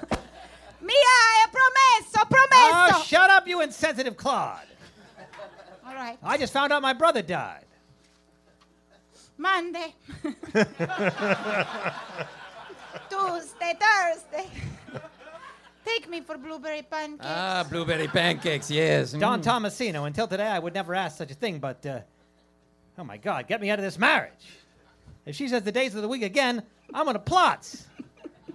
[0.81, 2.97] Mia, è promesso, promesso!
[2.97, 4.65] Oh, shut up, you insensitive clod.
[5.85, 6.17] All right.
[6.21, 7.65] I just found out my brother died.
[9.37, 9.95] Monday.
[13.09, 14.49] Tuesday, Thursday.
[15.85, 17.23] Take me for blueberry pancakes.
[17.27, 19.11] Ah, blueberry pancakes, yes.
[19.11, 19.43] Don Mm.
[19.43, 21.99] Tommasino, until today I would never ask such a thing, but, uh,
[22.97, 24.47] oh my God, get me out of this marriage.
[25.25, 26.63] If she says the days of the week again,
[26.93, 27.85] I'm on a plots.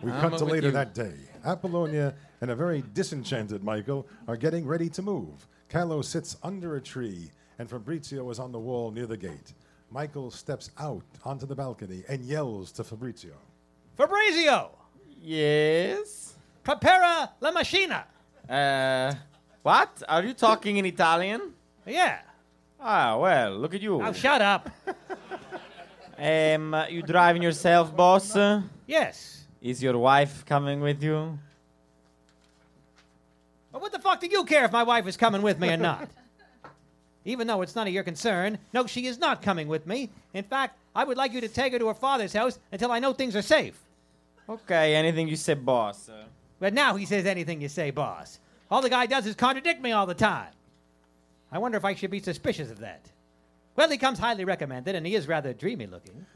[0.02, 0.72] We I'm cut to later you.
[0.72, 1.14] that day.
[1.44, 5.46] Apollonia and a very disenchanted Michael are getting ready to move.
[5.68, 9.54] Calo sits under a tree, and Fabrizio is on the wall near the gate.
[9.90, 13.34] Michael steps out onto the balcony and yells to Fabrizio.
[14.00, 14.70] Fabrizio!
[15.22, 16.34] Yes?
[16.64, 18.04] Prepara la macchina!
[18.48, 19.14] Uh,
[19.62, 20.02] what?
[20.08, 21.52] Are you talking in Italian?
[21.84, 22.20] Yeah.
[22.80, 23.98] Ah, well, look at you.
[23.98, 24.70] Now shut up.
[26.16, 28.34] Um, you driving yourself, boss?
[28.86, 29.44] Yes.
[29.60, 31.38] Is your wife coming with you?
[33.70, 35.76] But what the fuck do you care if my wife is coming with me or
[35.76, 36.08] not?
[37.26, 40.08] Even though it's none of your concern, no, she is not coming with me.
[40.32, 42.98] In fact, I would like you to take her to her father's house until I
[42.98, 43.78] know things are safe.
[44.50, 46.10] Okay, anything you say, boss.
[46.58, 48.40] But now he says anything you say, boss.
[48.68, 50.50] All the guy does is contradict me all the time.
[51.52, 53.10] I wonder if I should be suspicious of that.
[53.76, 56.26] Well, he comes highly recommended, and he is rather dreamy looking.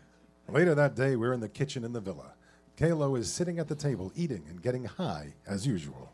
[0.48, 2.34] Later that day, we're in the kitchen in the villa.
[2.76, 6.12] Calo is sitting at the table eating and getting high, as usual.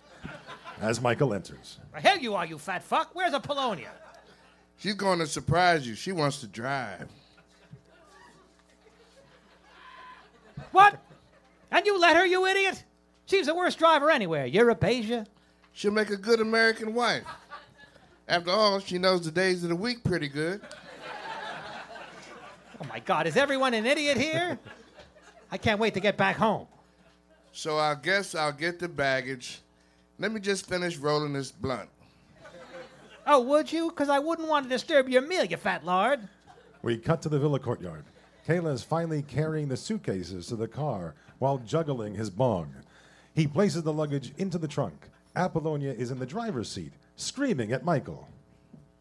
[0.81, 1.79] As Michael enters.
[1.93, 3.11] The hell you are, you fat fuck.
[3.13, 3.91] Where's Apollonia?
[4.79, 5.95] She's going to surprise you.
[5.95, 7.09] She wants to drive.
[10.73, 10.99] What?
[11.71, 12.85] And you let her, you idiot?
[13.27, 14.47] She's the worst driver anywhere.
[14.47, 15.27] Europe, Asia.
[15.73, 17.25] She'll make a good American wife.
[18.29, 20.61] After all, she knows the days of the week pretty good.
[22.81, 24.59] Oh my God, is everyone an idiot here?
[25.53, 26.67] I can't wait to get back home.
[27.53, 29.61] So I guess I'll get the baggage.
[30.19, 31.89] Let me just finish rolling this blunt.
[33.27, 33.91] Oh, would you?
[33.91, 36.21] Because I wouldn't want to disturb your meal, you fat lard.
[36.83, 38.05] We cut to the villa courtyard.
[38.47, 42.73] Calo is finally carrying the suitcases to the car while juggling his bong.
[43.35, 45.09] He places the luggage into the trunk.
[45.35, 48.29] Apollonia is in the driver's seat, screaming at Michael.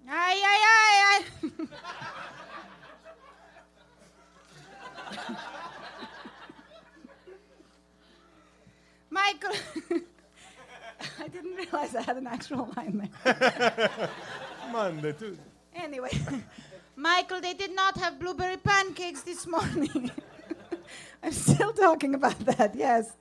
[0.09, 1.67] Ay, ay, ay, ay.
[9.09, 9.53] Michael.
[11.19, 13.89] I didn't realize I had an actual line there.
[14.71, 15.43] Monday, Tuesday.
[15.75, 16.09] Anyway,
[16.95, 20.11] Michael, they did not have blueberry pancakes this morning.
[21.23, 23.11] I'm still talking about that, yes.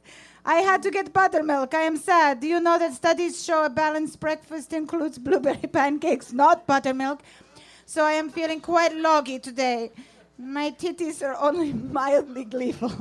[0.45, 1.75] I had to get buttermilk.
[1.75, 2.41] I am sad.
[2.41, 7.20] Do you know that studies show a balanced breakfast includes blueberry pancakes, not buttermilk?
[7.85, 9.91] So I am feeling quite loggy today.
[10.39, 12.93] My titties are only mildly gleeful.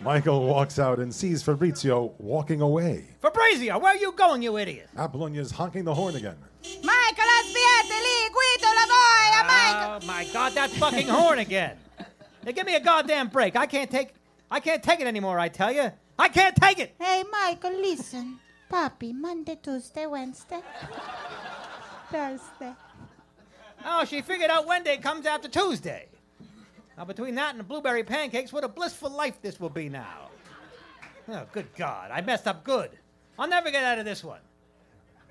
[0.00, 3.06] Michael walks out and sees Fabrizio walking away.
[3.20, 4.88] Fabrizio, where are you going, you idiot?
[4.96, 6.36] Apollonia is honking the horn again.
[6.62, 10.00] Michael, aspetta lì, guido la boia, oh, Michael.
[10.00, 11.76] Oh my God, that fucking horn again!
[12.46, 13.56] Now give me a goddamn break.
[13.56, 14.14] I can't take,
[14.50, 15.36] I can't take it anymore.
[15.38, 16.94] I tell you, I can't take it.
[17.00, 18.38] Hey, Michael, listen.
[18.68, 20.60] Poppy, Monday, Tuesday, Wednesday,
[22.10, 22.72] Thursday.
[23.84, 26.06] Oh, she figured out Wednesday comes after Tuesday.
[26.96, 30.30] Now between that and the blueberry pancakes, what a blissful life this will be now.
[31.28, 32.90] Oh, good God, I messed up good.
[33.38, 34.40] I'll never get out of this one.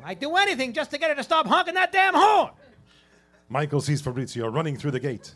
[0.03, 2.51] I'd do anything just to get her to stop honking that damn horn.
[3.47, 5.33] Michael sees Fabrizio running through the gate.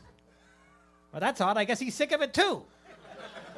[1.11, 1.57] Well, that's odd.
[1.57, 2.63] I guess he's sick of it too.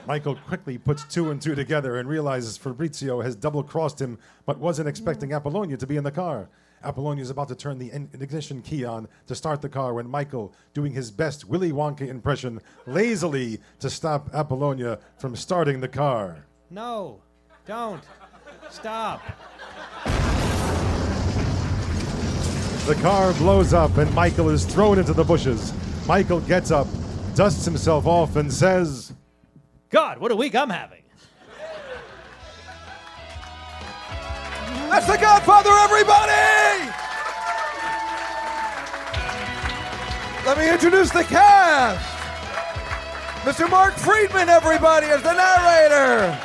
[0.08, 4.58] Michael quickly puts two and two together and realizes Fabrizio has double crossed him but
[4.58, 5.36] wasn't expecting mm.
[5.36, 6.50] Apollonia to be in the car.
[6.84, 10.52] Apollonia is about to turn the ignition key on to start the car when Michael,
[10.74, 16.46] doing his best Willy Wonka impression, lazily to stop Apollonia from starting the car.
[16.72, 17.22] No,
[17.68, 18.04] don't.
[18.72, 19.22] Stop.
[22.88, 25.72] The car blows up and Michael is thrown into the bushes.
[26.08, 26.88] Michael gets up,
[27.36, 29.14] dusts himself off, and says,
[29.90, 31.04] God, what a week I'm having.
[34.90, 36.92] That's the Godfather, everybody!
[40.46, 42.08] Let me introduce the cast.
[43.44, 43.70] Mr.
[43.70, 46.38] Mark Friedman, everybody, as the narrator.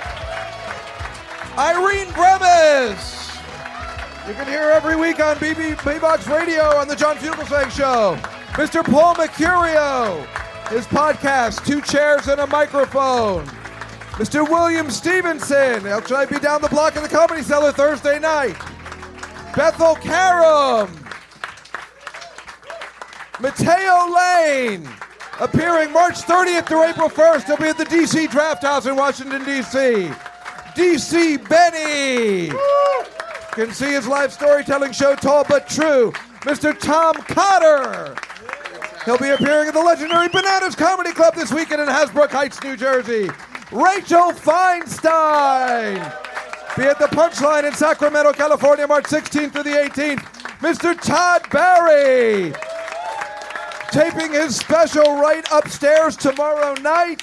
[1.59, 3.17] Irene Bremis.
[4.29, 8.19] You can hear her every week on BB Box Radio on the John Fugelsang Show.
[8.53, 8.85] Mr.
[8.85, 10.27] Paul Mecurio,
[10.69, 13.47] his podcast, Two Chairs and a Microphone.
[14.17, 14.49] Mr.
[14.49, 18.57] William Stevenson, I be down the block in the Comedy Cellar Thursday night?
[19.55, 20.91] Bethel Karam.
[23.41, 24.89] Mateo Lane,
[25.41, 27.47] appearing March 30th through April 1st.
[27.47, 30.11] He'll be at the DC Draft House in Washington, D.C.
[30.75, 32.51] DC Benny.
[33.53, 36.13] Can see his live storytelling show, Tall But True.
[36.41, 36.79] Mr.
[36.79, 38.15] Tom Cotter.
[39.07, 42.77] He'll be appearing at the legendary Bananas Comedy Club this weekend in Hasbrouck Heights, New
[42.77, 43.31] Jersey.
[43.71, 45.95] Rachel Feinstein.
[46.77, 50.25] Be at the Punchline in Sacramento, California, March 16th through the 18th.
[50.59, 51.01] Mr.
[51.01, 52.53] Todd Barry.
[53.93, 57.23] Taping his special right upstairs tomorrow night.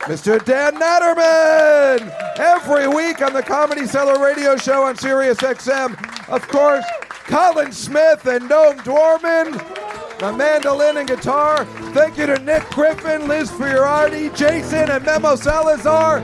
[0.00, 0.42] Mr.
[0.42, 2.10] Dan Naturman.
[2.38, 5.92] Every week on the Comedy Cellar radio show on Sirius XM.
[6.30, 6.86] Of course,
[7.26, 9.82] Colin Smith and Noam Dworman.
[10.18, 11.64] The mandolin and guitar.
[11.92, 16.20] Thank you to Nick Griffin, Liz Fiorardi, Jason, and Memo Salazar.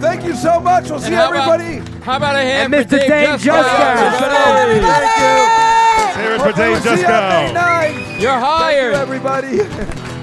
[0.00, 0.88] Thank you so much.
[0.88, 2.00] We'll see And how about- everybody.
[2.02, 3.08] how about a hand and for Dave
[3.40, 3.62] Juskow?
[3.62, 4.82] Thank
[6.16, 6.22] you.
[6.22, 7.54] Hear it for Dave We'll see you on May Juskow.
[7.54, 8.20] 9th.
[8.20, 8.94] You're Thank hired.
[8.94, 9.60] you, everybody.